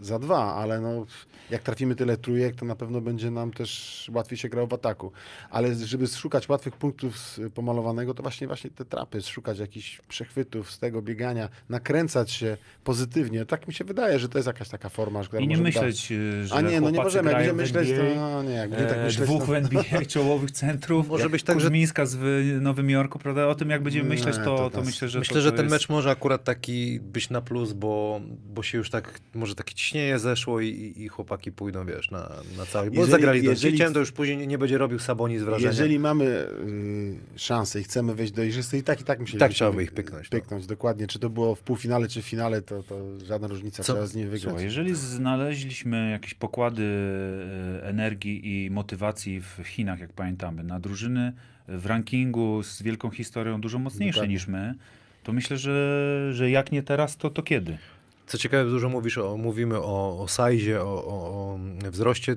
za 0.00 0.18
dwa, 0.18 0.54
ale 0.54 0.80
no, 0.80 1.06
jak 1.50 1.62
trafimy 1.62 1.94
tyle 1.94 2.16
trójek, 2.16 2.54
to 2.56 2.64
na 2.64 2.76
pewno 2.76 3.00
będzie 3.00 3.30
nam 3.30 3.50
też 3.52 4.10
łatwiej 4.14 4.38
się 4.38 4.48
grało 4.48 4.66
w 4.66 4.72
ataku. 4.74 5.12
Ale 5.50 5.74
żeby 5.74 6.06
szukać 6.06 6.48
łatwych 6.48 6.76
punktów 6.76 7.18
z 7.18 7.40
pomalowanego, 7.54 8.14
to 8.14 8.22
właśnie 8.22 8.46
właśnie 8.46 8.70
te 8.70 8.84
trapy, 8.84 9.22
szukać 9.22 9.58
jakichś 9.58 10.00
przechwytów 10.08 10.70
z 10.70 10.78
tego 10.78 11.02
biegania, 11.02 11.48
nakręcać 11.68 12.30
się 12.30 12.56
pozytywnie. 12.84 13.46
Tak 13.46 13.68
mi 13.68 13.74
się 13.74 13.84
wydaje, 13.84 14.18
że 14.18 14.28
to 14.28 14.38
jest 14.38 14.46
jakaś 14.46 14.68
taka 14.68 14.88
forma, 14.88 15.22
która 15.24 15.42
I 15.42 15.48
nie 15.48 15.56
da- 15.56 15.62
myśleć, 15.62 16.12
e, 16.12 16.46
że 16.46 16.54
a 16.54 16.60
nie, 16.60 16.80
no 16.80 16.90
nie 16.90 17.02
możemy, 17.02 17.30
jak 17.30 17.38
będziemy 17.38 17.62
myśleć, 17.62 17.88
NBA, 17.90 18.14
to 18.14 18.20
no 18.20 18.42
nie, 18.42 18.50
jak 18.54 18.70
będziemy 18.70 18.90
tak 18.90 18.98
e, 18.98 19.04
myśleć, 19.04 19.28
dwóch 19.28 19.40
to... 19.40 19.46
w 19.46 19.54
NBA 19.54 20.04
czołowych 20.14 20.50
centrów, 20.50 21.08
Może 21.08 21.30
być 21.30 21.42
tak, 21.42 21.60
że- 21.60 21.66
Kuzmińska 21.66 22.06
z 22.06 22.14
w 22.14 22.58
Nowym 22.60 22.90
Jorku, 22.90 23.18
prawda? 23.18 23.46
O 23.46 23.54
tym 23.54 23.70
jak 23.70 23.82
będziemy 23.82 24.04
Nie, 24.04 24.14
myśleć, 24.14 24.36
to, 24.36 24.44
to 24.44 24.70
to, 24.70 24.78
nas- 24.78 24.86
myślę, 24.86 25.08
że 25.08 25.18
Myślę, 25.18 25.34
to, 25.34 25.40
że 25.40 25.52
ten 25.52 25.64
jest... 25.64 25.70
mecz 25.70 25.88
może 25.88 26.10
akurat 26.10 26.44
taki 26.44 27.00
być 27.00 27.30
na 27.30 27.40
plus, 27.40 27.72
bo, 27.72 28.20
bo 28.54 28.62
się 28.62 28.78
już 28.78 28.90
tak, 28.90 29.20
może 29.34 29.54
takie 29.54 29.74
ciśnienie 29.86 30.18
zeszło 30.18 30.60
i, 30.60 30.92
i, 30.96 31.08
chłopaki 31.08 31.52
pójdą, 31.52 31.86
wiesz, 31.86 32.10
na, 32.10 32.30
na 32.56 32.66
cały. 32.66 32.90
Bo 32.90 32.94
Jeżeli- 32.96 33.10
zagrali 33.10 33.42
to 33.42 33.50
jeżeli- 33.50 33.78
to 33.94 34.00
już 34.00 34.12
później 34.12 34.36
nie, 34.36 34.46
nie 34.46 34.58
będzie 34.58 34.78
robił 34.78 34.98
Saboni 34.98 35.38
z 35.38 35.42
wrażenia. 35.42 35.68
Jeżeli 35.70 35.98
mamy 35.98 36.24
y, 36.24 37.38
szansę 37.38 37.80
i 37.80 37.84
chcemy 37.84 38.14
wejść 38.14 38.32
do 38.32 38.42
igrzysk, 38.42 38.74
i 38.74 38.82
tak 38.82 39.00
i 39.00 39.04
tak 39.04 39.18
musieliśmy 39.20 39.40
Tak 39.40 39.52
trzeba 39.52 39.72
by 39.72 39.82
ich 39.82 39.92
pyknąć, 39.92 40.30
no. 40.30 40.40
Pyknąć, 40.40 40.66
dokładnie. 40.66 41.06
Czy 41.06 41.18
to 41.18 41.30
było 41.30 41.54
w 41.54 41.60
półfinale, 41.60 42.08
czy 42.08 42.22
w 42.22 42.24
finale, 42.24 42.62
to, 42.62 42.82
to 42.82 43.20
żadna 43.26 43.48
różnica, 43.48 43.82
Co- 43.82 43.92
trzeba 43.92 44.06
z 44.06 44.14
nim 44.14 44.24
wygrać. 44.24 44.42
Słuchaj, 44.42 44.64
jeżeli 44.64 44.94
znaleźliśmy 44.94 46.10
jakieś 46.10 46.34
pokłady 46.34 46.82
e, 46.82 47.86
energii 47.88 48.64
i 48.64 48.70
motywacji 48.70 49.40
w 49.40 49.60
Chinach, 49.64 50.00
jak 50.00 50.12
pamiętamy, 50.12 50.62
na 50.64 50.80
drużyny 50.80 51.32
w 51.68 51.86
rankingu 51.86 52.62
z 52.62 52.82
wielką 52.82 53.10
historią 53.10 53.60
dużo 53.60 53.78
mocniejsze 53.78 54.14
Dokładnie. 54.16 54.34
niż 54.34 54.46
my, 54.46 54.74
to 55.22 55.32
myślę, 55.32 55.56
że, 55.56 56.28
że 56.32 56.50
jak 56.50 56.72
nie 56.72 56.82
teraz, 56.82 57.16
to, 57.16 57.30
to 57.30 57.42
kiedy? 57.42 57.78
Co 58.26 58.38
ciekawe, 58.38 58.70
dużo 58.70 58.88
mówisz 58.88 59.18
o, 59.18 59.36
mówimy 59.36 59.78
o, 59.78 60.22
o 60.22 60.26
size, 60.28 60.82
o, 60.82 61.04
o, 61.04 61.14
o 61.54 61.58
wzroście. 61.90 62.36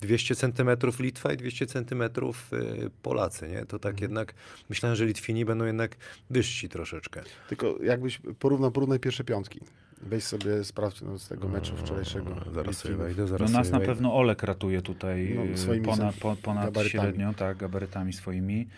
200 0.00 0.36
centymetrów 0.36 1.00
Litwa 1.00 1.32
i 1.32 1.36
200 1.36 1.66
centymetrów 1.66 2.52
y, 2.52 2.90
Polacy, 3.02 3.48
nie? 3.48 3.66
To 3.66 3.78
tak 3.78 4.00
jednak, 4.00 4.34
myślałem, 4.68 4.96
że 4.96 5.06
Litwini 5.06 5.44
będą 5.44 5.64
jednak 5.64 5.96
wyżsi 6.30 6.68
troszeczkę. 6.68 7.22
Tylko 7.48 7.82
jakbyś 7.82 8.20
porównał, 8.38 8.70
porównaj 8.72 9.00
pierwsze 9.00 9.24
piątki. 9.24 9.60
Weź 10.02 10.24
sobie 10.24 10.64
sprawdź 10.64 11.00
no, 11.02 11.18
z 11.18 11.28
tego 11.28 11.48
meczu 11.48 11.76
wczorajszego. 11.76 12.36
Zaraz 12.54 12.76
sobie 12.76 12.96
wejdę, 12.96 13.22
No 13.22 13.28
zaraz 13.28 13.52
nas 13.52 13.66
sobie 13.66 13.72
na 13.72 13.78
wejdę. 13.78 13.92
pewno 13.94 14.14
Olek 14.16 14.42
ratuje 14.42 14.82
tutaj 14.82 15.32
No, 15.36 15.44
no, 15.44 15.56
swoimi 15.56 15.86
ponad, 15.86 16.14
ponad 16.42 16.64
gabarytami. 16.64 16.88
średnią, 16.90 17.34
tak, 17.34 17.56
gabarytami 17.56 18.12
swoimi. 18.12 18.68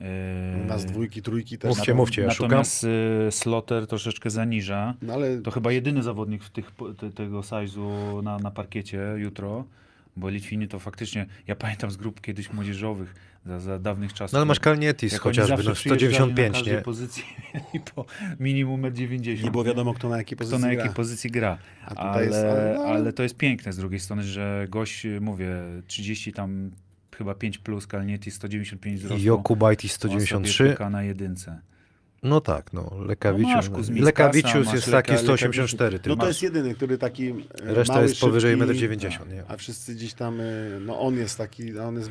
Yy, 0.00 0.06
Nas 0.66 0.84
dwójki, 0.84 1.22
trójki 1.22 1.58
też. 1.58 1.68
Mówcie, 1.76 1.94
mówcie, 1.94 2.22
ja 2.22 2.30
szukam. 2.30 2.48
Natomiast 2.50 2.84
y, 2.84 2.88
Slotter 3.30 3.86
troszeczkę 3.86 4.30
zaniża. 4.30 4.94
No 5.02 5.14
ale 5.14 5.38
To 5.38 5.50
chyba 5.50 5.72
jedyny 5.72 6.02
zawodnik 6.02 6.44
w 6.44 6.50
tych, 6.50 6.70
te, 6.98 7.10
tego 7.10 7.40
size'u 7.40 8.22
na, 8.22 8.38
na 8.38 8.50
parkiecie 8.50 9.00
jutro, 9.16 9.64
bo 10.16 10.28
Litwini 10.28 10.68
to 10.68 10.78
faktycznie, 10.78 11.26
ja 11.46 11.56
pamiętam 11.56 11.90
z 11.90 11.96
grup 11.96 12.20
kiedyś 12.20 12.52
młodzieżowych 12.52 13.14
za, 13.46 13.60
za 13.60 13.78
dawnych 13.78 14.12
czasów. 14.12 14.32
No 14.32 14.38
ale 14.38 14.46
masz 14.46 14.60
Kalnietis 14.60 15.18
chociażby, 15.18 15.50
no 15.64 15.72
przyjeżdżali 15.74 15.98
195, 16.14 16.66
na 16.66 16.72
nie? 16.72 16.82
pozycji 16.82 17.24
i 17.74 17.80
po 17.80 18.04
minimum 18.40 18.82
1,90 18.82 19.30
m. 19.38 19.44
nie 19.44 19.50
było 19.50 19.64
wiadomo, 19.64 19.94
kto 19.94 20.08
na 20.08 20.16
jakiej 20.16 20.36
kto 20.36 20.44
pozycji 20.44 20.62
na 20.62 20.68
jakiej 20.72 20.84
gra. 20.84 20.94
pozycji 20.94 21.30
gra. 21.30 21.58
A 21.84 21.88
tutaj 21.88 22.06
Ale, 22.08 22.24
jest- 22.24 22.36
ale- 22.38 22.74
no, 22.74 22.80
ale- 22.84 22.94
ale 22.98 23.12
to 23.12 23.22
jest 23.22 23.36
piękne 23.36 23.72
z 23.72 23.76
drugiej 23.76 24.00
strony, 24.00 24.22
że 24.22 24.66
gość, 24.70 25.06
mówię, 25.20 25.48
30 25.86 26.32
tam 26.32 26.70
chyba 27.18 27.34
5 27.34 27.58
plus, 27.58 27.86
Kalnieti 27.86 28.30
195 28.30 28.94
I 28.94 28.98
wzrostu. 28.98 29.14
Sobie 29.18 29.20
193. 29.94 30.70
pyka 30.70 30.90
na 30.90 31.02
jedynce. 31.02 31.60
No 32.22 32.40
tak, 32.40 32.72
no. 32.72 32.82
No 32.90 32.96
masz 32.98 33.08
Lekawicius, 33.08 33.68
Kuzmiskasa, 33.68 34.04
Lekawicius 34.06 34.66
masz 34.66 34.74
jest 34.74 34.86
Leka- 34.88 34.92
taki 34.92 35.18
184 35.18 35.96
No 35.96 36.02
tylko. 36.02 36.20
to 36.20 36.28
jest 36.28 36.42
jedyny, 36.42 36.74
który 36.74 36.98
taki 36.98 37.28
e, 37.28 37.34
Reszta 37.60 37.94
mały, 37.94 38.06
jest 38.06 38.20
powyżej 38.20 38.58
szybki, 38.58 38.74
1,90 38.86 39.22
m? 39.22 39.44
A 39.48 39.56
wszyscy 39.56 39.94
gdzieś 39.94 40.14
tam, 40.14 40.40
e, 40.40 40.44
no 40.80 41.00
on 41.00 41.16
jest 41.16 41.38
taki, 41.38 41.78
on 41.78 41.96
jest 41.96 42.10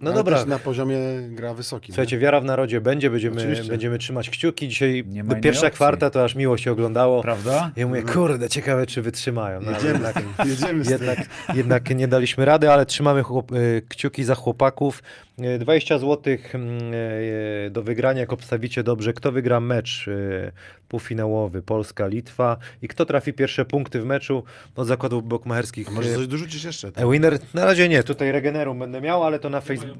No 0.00 0.10
ale 0.10 0.16
dobra, 0.16 0.36
też 0.36 0.46
na 0.46 0.58
poziomie 0.58 0.98
gra 1.28 1.54
wysokim. 1.54 1.94
Słuchajcie, 1.94 2.18
wiara 2.18 2.40
w 2.40 2.44
narodzie 2.44 2.80
będzie, 2.80 3.10
będziemy, 3.10 3.36
Oczywiście. 3.36 3.64
będziemy 3.70 3.98
trzymać 3.98 4.30
kciuki. 4.30 4.68
Dzisiaj 4.68 5.04
Nie 5.06 5.24
pierwsza 5.24 5.66
opcji. 5.66 5.74
kwarta 5.74 6.10
to 6.10 6.24
aż 6.24 6.34
miło 6.34 6.56
się 6.56 6.72
oglądało. 6.72 7.22
Prawda? 7.22 7.70
Ja 7.76 7.86
mówię, 7.86 8.02
kurde, 8.02 8.48
ciekawe 8.48 8.86
czy 8.86 9.02
wytrzymają. 9.02 9.60
No, 9.60 9.70
nie? 9.70 9.76
Jedziemy 9.76 9.92
jednak, 9.94 10.22
jedziemy 10.46 10.84
jednak, 10.90 11.18
jednak 11.56 11.96
nie 11.96 12.08
daliśmy 12.08 12.44
rady, 12.44 12.70
ale 12.70 12.86
trzymamy 12.86 13.22
chłop, 13.22 13.52
y, 13.52 13.82
kciuki 13.88 14.24
za 14.24 14.34
chłopaków. 14.34 15.02
Y, 15.40 15.58
20 15.58 15.98
zł 15.98 16.34
y, 16.34 17.70
do 17.70 17.82
wygrania, 17.82 18.20
jak 18.20 18.32
obstawicie 18.32 18.82
dobrze, 18.82 19.12
kto 19.12 19.32
wygra 19.32 19.60
mecz 19.60 20.08
y, 20.08 20.52
półfinałowy 20.88 21.62
Polska-Litwa 21.62 22.56
i 22.82 22.88
kto 22.88 23.06
trafi 23.06 23.32
pierwsze 23.32 23.64
punkty 23.64 24.00
w 24.00 24.04
meczu 24.04 24.44
od 24.76 24.86
zakładów 24.86 25.28
bokmacherskich. 25.28 25.90
Może 25.90 26.10
y, 26.10 26.14
coś 26.14 26.26
dorzucić 26.26 26.64
jeszcze? 26.64 26.90
E, 26.94 27.10
Winner, 27.12 27.38
na 27.54 27.64
razie 27.64 27.88
nie, 27.88 28.02
tutaj 28.02 28.32
Regenerum 28.32 28.78
będę 28.78 29.00
miał, 29.00 29.24
ale 29.24 29.38
to 29.38 29.50
na, 29.50 29.60
fejs- 29.60 29.96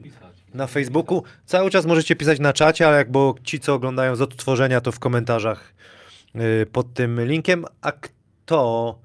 na 0.55 0.67
Facebooku. 0.67 1.23
Cały 1.47 1.71
czas 1.71 1.87
możecie 1.87 2.17
pisać 2.17 2.41
na 2.41 2.53
czacie, 2.53 2.87
ale 2.89 2.97
jak 2.97 3.11
bo 3.11 3.35
ci, 3.45 3.61
co 3.61 3.75
oglądają 3.75 4.17
z 4.17 4.21
odtworzenia, 4.21 4.81
to 4.81 4.93
w 4.93 4.99
komentarzach 4.99 5.75
y, 6.37 6.67
pod 6.73 6.95
tym 6.95 7.25
linkiem. 7.25 7.65
A 7.81 7.93
kto, 7.93 8.99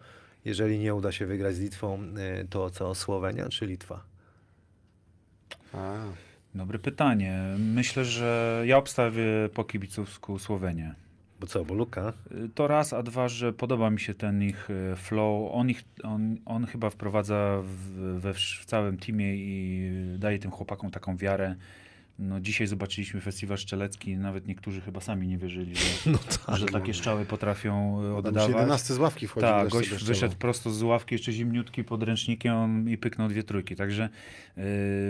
jeżeli 0.46 0.80
nie 0.80 0.96
uda 0.96 1.12
się 1.12 1.26
wygrać 1.26 1.56
z 1.56 1.60
Litwą, 1.60 2.04
y, 2.44 2.48
to 2.50 2.70
co 2.70 2.96
Słowenia 2.96 3.50
czy 3.50 3.66
Litwa? 3.66 4.04
A, 5.74 6.04
Dobre 6.56 6.80
pytanie. 6.80 7.40
Myślę, 7.58 8.06
że 8.06 8.62
ja 8.66 8.78
obstawię 8.78 9.24
po 9.54 9.64
kibicowsku 9.64 10.40
Słowenię. 10.40 10.94
Bo 11.42 11.48
co, 11.48 11.66
bo 11.66 11.74
Luka? 11.74 12.14
Y, 12.32 12.50
To 12.56 12.68
raz, 12.68 12.94
a 12.94 13.04
dwa, 13.04 13.28
że 13.28 13.54
podoba 13.54 13.90
mi 13.90 14.00
się 14.00 14.14
ten 14.14 14.44
ich 14.44 14.70
y, 14.70 14.96
flow. 14.96 15.52
On, 15.54 15.70
ich, 15.70 15.84
on, 16.04 16.38
on 16.46 16.66
chyba 16.66 16.90
wprowadza 16.90 17.62
w, 17.64 18.20
we, 18.20 18.34
w 18.34 18.66
całym 18.66 18.98
teamie 18.98 19.36
i 19.36 19.92
daje 20.18 20.40
tym 20.40 20.52
chłopakom 20.52 20.92
taką 20.92 21.18
wiarę. 21.18 21.56
No, 22.20 22.40
dzisiaj 22.42 22.68
zobaczyliśmy 22.68 23.22
festiwal 23.22 23.58
szczelecki, 23.58 24.18
nawet 24.18 24.48
niektórzy 24.48 24.82
chyba 24.82 25.02
sami 25.02 25.28
nie 25.28 25.38
wierzyli, 25.38 25.76
że, 25.76 25.86
No 26.12 26.18
tak. 26.46 26.58
że 26.58 26.66
takie 26.66 26.94
strzały 26.94 27.26
potrafią 27.26 28.04
już 28.04 28.18
oddawać. 28.18 28.50
11 28.50 28.94
z 28.94 28.98
ławki 28.98 29.28
wchodzi. 29.28 29.48
Tak, 29.48 29.70
gość 29.70 29.90
wyszedł 29.90 30.14
strzelał. 30.14 30.36
prosto 30.36 30.70
z 30.72 30.84
ławki, 30.84 31.16
jeszcze 31.16 31.32
zimniutki 31.32 31.84
podręcznikiem 31.84 32.90
i 32.90 32.98
pyknął 32.98 33.28
dwie 33.30 33.44
trójki. 33.44 33.76
Także 33.76 34.10
yy, 34.58 34.64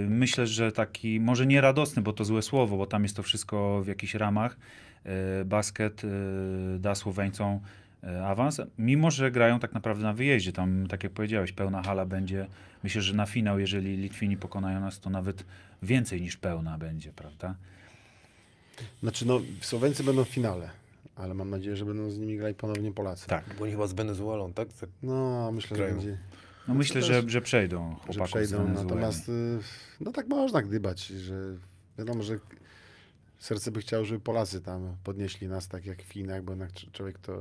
myślę, 0.09 0.47
że 0.47 0.71
taki, 0.71 1.19
może 1.19 1.45
nie 1.45 1.61
radosny, 1.61 2.01
bo 2.01 2.13
to 2.13 2.25
złe 2.25 2.41
słowo, 2.41 2.77
bo 2.77 2.85
tam 2.85 3.03
jest 3.03 3.15
to 3.15 3.23
wszystko 3.23 3.81
w 3.83 3.87
jakichś 3.87 4.13
ramach. 4.13 4.57
Yy, 5.05 5.45
basket 5.45 6.03
yy, 6.03 6.79
da 6.79 6.95
Słoweńcom 6.95 7.59
yy, 8.03 8.25
awans, 8.25 8.61
mimo 8.77 9.11
że 9.11 9.31
grają 9.31 9.59
tak 9.59 9.73
naprawdę 9.73 10.03
na 10.03 10.13
wyjeździe. 10.13 10.53
Tam, 10.53 10.87
tak 10.87 11.03
jak 11.03 11.13
powiedziałeś, 11.13 11.51
pełna 11.51 11.83
hala 11.83 12.05
będzie. 12.05 12.47
Myślę, 12.83 13.01
że 13.01 13.13
na 13.13 13.25
finał, 13.25 13.59
jeżeli 13.59 13.97
Litwini 13.97 14.37
pokonają 14.37 14.79
nas, 14.79 14.99
to 14.99 15.09
nawet 15.09 15.43
więcej 15.83 16.21
niż 16.21 16.37
pełna 16.37 16.77
będzie, 16.77 17.11
prawda? 17.11 17.55
Znaczy, 19.01 19.27
no, 19.27 19.41
Słoweńcy 19.61 20.03
będą 20.03 20.23
w 20.23 20.29
finale, 20.29 20.69
ale 21.15 21.33
mam 21.33 21.49
nadzieję, 21.49 21.75
że 21.75 21.85
będą 21.85 22.11
z 22.11 22.19
nimi 22.19 22.37
grali 22.37 22.55
ponownie 22.55 22.91
Polacy. 22.91 23.27
Tak. 23.27 23.43
Bo 23.57 23.63
oni 23.63 23.71
chyba 23.71 23.87
z 23.87 23.93
Wenezuelą, 23.93 24.53
tak? 24.53 24.67
No, 25.03 25.51
myślę, 25.51 25.77
że 25.77 25.87
będzie. 25.87 26.17
No 26.67 26.73
myślę, 26.73 27.01
to 27.01 27.07
że, 27.07 27.29
że 27.29 27.41
przejdą 27.41 27.89
że 27.89 27.95
chłopaków 27.95 28.27
z 28.27 28.31
przejdą. 28.31 28.67
Natomiast 28.67 29.29
y, 29.29 29.59
no 30.01 30.11
tak 30.11 30.27
można 30.27 30.61
gdybać, 30.61 31.07
że 31.07 31.57
wiadomo, 31.97 32.23
że 32.23 32.39
serce 33.41 33.71
by 33.71 33.81
chciało, 33.81 34.05
żeby 34.05 34.19
Polacy 34.19 34.61
tam 34.61 34.95
podnieśli 35.03 35.47
nas 35.47 35.67
tak 35.67 35.85
jak 35.85 36.03
w 36.03 36.11
Chinach, 36.13 36.43
bo 36.43 36.51
jednak 36.51 36.71
cz- 36.71 36.91
człowiek 36.91 37.19
to 37.19 37.37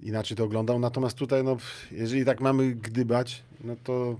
inaczej 0.00 0.36
to 0.36 0.44
oglądał. 0.44 0.78
Natomiast 0.78 1.16
tutaj, 1.16 1.44
no, 1.44 1.56
jeżeli 1.92 2.24
tak 2.24 2.40
mamy 2.40 2.72
gdybać, 2.74 3.42
no 3.64 3.76
to 3.84 4.16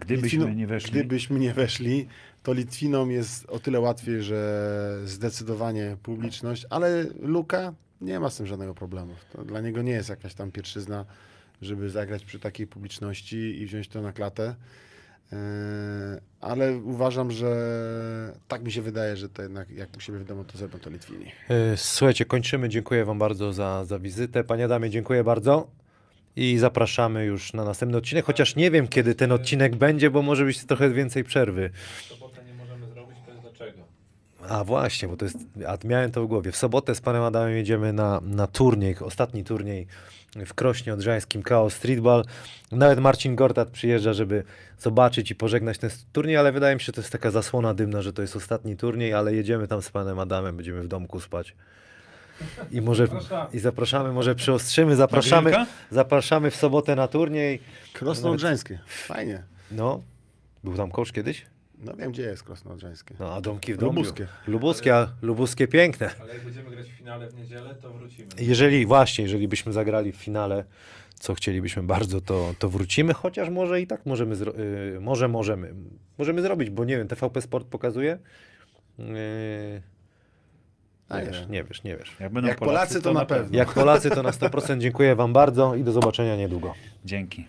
Gdybyśmy 0.00 0.44
Litwinom- 0.44 0.56
nie 0.56 0.66
weszli. 0.66 0.90
Gdybyśmy 0.90 1.38
nie 1.38 1.54
weszli, 1.54 2.08
to 2.42 2.52
Litwinom 2.52 3.10
jest 3.10 3.46
o 3.46 3.58
tyle 3.58 3.80
łatwiej, 3.80 4.22
że 4.22 5.00
zdecydowanie 5.04 5.96
publiczność, 6.02 6.66
ale 6.70 7.06
Luka 7.22 7.74
nie 8.00 8.20
ma 8.20 8.30
z 8.30 8.36
tym 8.36 8.46
żadnego 8.46 8.74
problemu. 8.74 9.14
To 9.32 9.44
dla 9.44 9.60
niego 9.60 9.82
nie 9.82 9.92
jest 9.92 10.08
jakaś 10.08 10.34
tam 10.34 10.52
pierwszyzna, 10.52 11.04
żeby 11.62 11.90
zagrać 11.90 12.24
przy 12.24 12.38
takiej 12.38 12.66
publiczności 12.66 13.36
i 13.36 13.66
wziąć 13.66 13.88
to 13.88 14.02
na 14.02 14.12
klatę. 14.12 14.54
Eee, 15.32 15.38
Ale 16.40 16.76
uważam, 16.76 17.30
że 17.30 17.52
tak 18.48 18.62
mi 18.64 18.72
się 18.72 18.82
wydaje, 18.82 19.16
że 19.16 19.28
to 19.28 19.42
jednak 19.42 19.70
jak 19.70 19.96
u 19.96 20.00
siebie 20.00 20.18
wiadomo, 20.18 20.44
to 20.44 20.58
zrobią 20.58 20.78
to 20.78 20.90
Litwini. 20.90 21.26
Y, 21.50 21.76
Słuchajcie, 21.76 22.24
kończymy. 22.24 22.68
Dziękuję 22.68 23.04
Wam 23.04 23.18
bardzo 23.18 23.52
za, 23.52 23.84
za 23.84 23.98
wizytę. 23.98 24.44
Panie 24.44 24.64
Adamie, 24.64 24.90
dziękuję 24.90 25.24
bardzo. 25.24 25.66
I 26.36 26.58
zapraszamy 26.58 27.24
już 27.24 27.52
na 27.52 27.64
następny 27.64 27.98
odcinek, 27.98 28.24
chociaż 28.24 28.56
nie 28.56 28.70
wiem, 28.70 28.88
kiedy 28.88 29.14
ten 29.14 29.32
odcinek 29.32 29.76
będzie, 29.76 30.10
bo 30.10 30.22
może 30.22 30.44
być 30.44 30.64
trochę 30.64 30.90
więcej 30.90 31.24
przerwy. 31.24 31.70
W 31.98 32.02
sobotę 32.02 32.44
nie 32.44 32.54
możemy 32.54 32.86
zrobić, 32.88 33.16
to 33.26 33.30
jest 33.30 33.42
dlaczego? 33.42 33.78
A 34.48 34.64
właśnie, 34.64 35.08
bo 35.08 35.16
to 35.16 35.24
jest. 35.24 35.38
A 35.66 35.86
miałem 35.86 36.10
to 36.10 36.22
w 36.24 36.26
głowie. 36.26 36.52
W 36.52 36.56
sobotę 36.56 36.94
z 36.94 37.00
panem 37.00 37.22
Adamem 37.22 37.56
jedziemy 37.56 37.92
na, 37.92 38.20
na 38.22 38.46
turniej, 38.46 38.96
ostatni 39.00 39.44
turniej 39.44 39.86
w 40.46 40.54
Krośnie 40.54 40.94
Odrzańskim 40.94 41.42
Chaos 41.42 41.74
Streetball. 41.74 42.24
Nawet 42.72 42.98
Marcin 42.98 43.36
Gortat 43.36 43.68
przyjeżdża, 43.68 44.12
żeby 44.12 44.44
zobaczyć 44.78 45.30
i 45.30 45.34
pożegnać 45.34 45.78
ten 45.78 45.90
turniej, 46.12 46.36
ale 46.36 46.52
wydaje 46.52 46.74
mi 46.74 46.80
się, 46.80 46.86
że 46.86 46.92
to 46.92 47.00
jest 47.00 47.12
taka 47.12 47.30
zasłona 47.30 47.74
dymna, 47.74 48.02
że 48.02 48.12
to 48.12 48.22
jest 48.22 48.36
ostatni 48.36 48.76
turniej, 48.76 49.14
ale 49.14 49.34
jedziemy 49.34 49.68
tam 49.68 49.82
z 49.82 49.90
panem 49.90 50.18
Adamem, 50.18 50.56
będziemy 50.56 50.82
w 50.82 50.88
domku 50.88 51.20
spać. 51.20 51.54
I 52.70 52.80
może 52.80 53.08
i 53.52 53.58
zapraszamy, 53.58 54.12
może 54.12 54.34
przyostrzymy, 54.34 54.96
zapraszamy, 54.96 55.52
zapraszamy 55.90 56.50
w 56.50 56.56
sobotę 56.56 56.96
na 56.96 57.08
turniej. 57.08 57.60
Krosno 57.92 58.30
Odrzańskie. 58.30 58.78
Fajnie. 58.86 59.42
No, 59.70 60.02
był 60.64 60.76
tam 60.76 60.90
coach 60.90 61.12
kiedyś? 61.12 61.46
No 61.78 61.94
wiem, 61.96 62.12
gdzie 62.12 62.22
jest 62.22 62.42
Krosno 62.42 62.72
Odrzańskie. 62.72 63.14
No, 63.20 63.34
a 63.34 63.40
domki 63.40 63.74
w 63.74 63.76
domu. 63.76 63.92
Lubuskie. 63.92 64.26
Lubuskie, 64.46 64.94
a 64.96 65.08
lubuskie 65.22 65.68
piękne. 65.68 66.10
Ale 66.20 66.34
jak 66.34 66.44
będziemy 66.44 66.70
grać 66.70 66.86
w 66.86 66.92
finale 66.92 67.28
w 67.30 67.34
niedzielę, 67.34 67.74
to 67.74 67.92
wrócimy. 67.92 68.28
Jeżeli 68.38 68.86
właśnie, 68.86 69.24
jeżeli 69.24 69.48
byśmy 69.48 69.72
zagrali 69.72 70.12
w 70.12 70.16
finale, 70.16 70.64
co 71.14 71.34
chcielibyśmy 71.34 71.82
bardzo, 71.82 72.20
to, 72.20 72.54
to 72.58 72.68
wrócimy, 72.70 73.14
chociaż 73.14 73.50
może 73.50 73.80
i 73.80 73.86
tak 73.86 74.06
możemy, 74.06 74.36
zro- 74.36 74.58
y, 74.96 75.00
może 75.00 75.28
możemy, 75.28 75.74
możemy 76.18 76.42
zrobić, 76.42 76.70
bo 76.70 76.84
nie 76.84 76.96
wiem, 76.96 77.08
TVP 77.08 77.42
Sport 77.42 77.66
pokazuje. 77.68 78.18
Yy, 78.98 79.06
A 81.08 81.20
nie 81.20 81.24
nie 81.24 81.30
wiesz, 81.32 81.48
nie 81.48 81.64
wiesz, 81.64 81.84
nie 81.84 81.96
wiesz. 81.96 82.16
Jak 82.20 82.32
będą 82.32 82.48
Jak 82.48 82.58
Polacy, 82.58 83.02
to 83.02 83.12
na 83.12 83.26
pewno. 83.26 83.58
Jak 83.58 83.72
Polacy, 83.72 84.10
to 84.10 84.22
na 84.22 84.30
100% 84.30 84.78
dziękuję 84.78 85.14
Wam 85.16 85.32
bardzo 85.32 85.74
i 85.74 85.84
do 85.84 85.92
zobaczenia 85.92 86.36
niedługo. 86.36 86.74
Dzięki. 87.04 87.46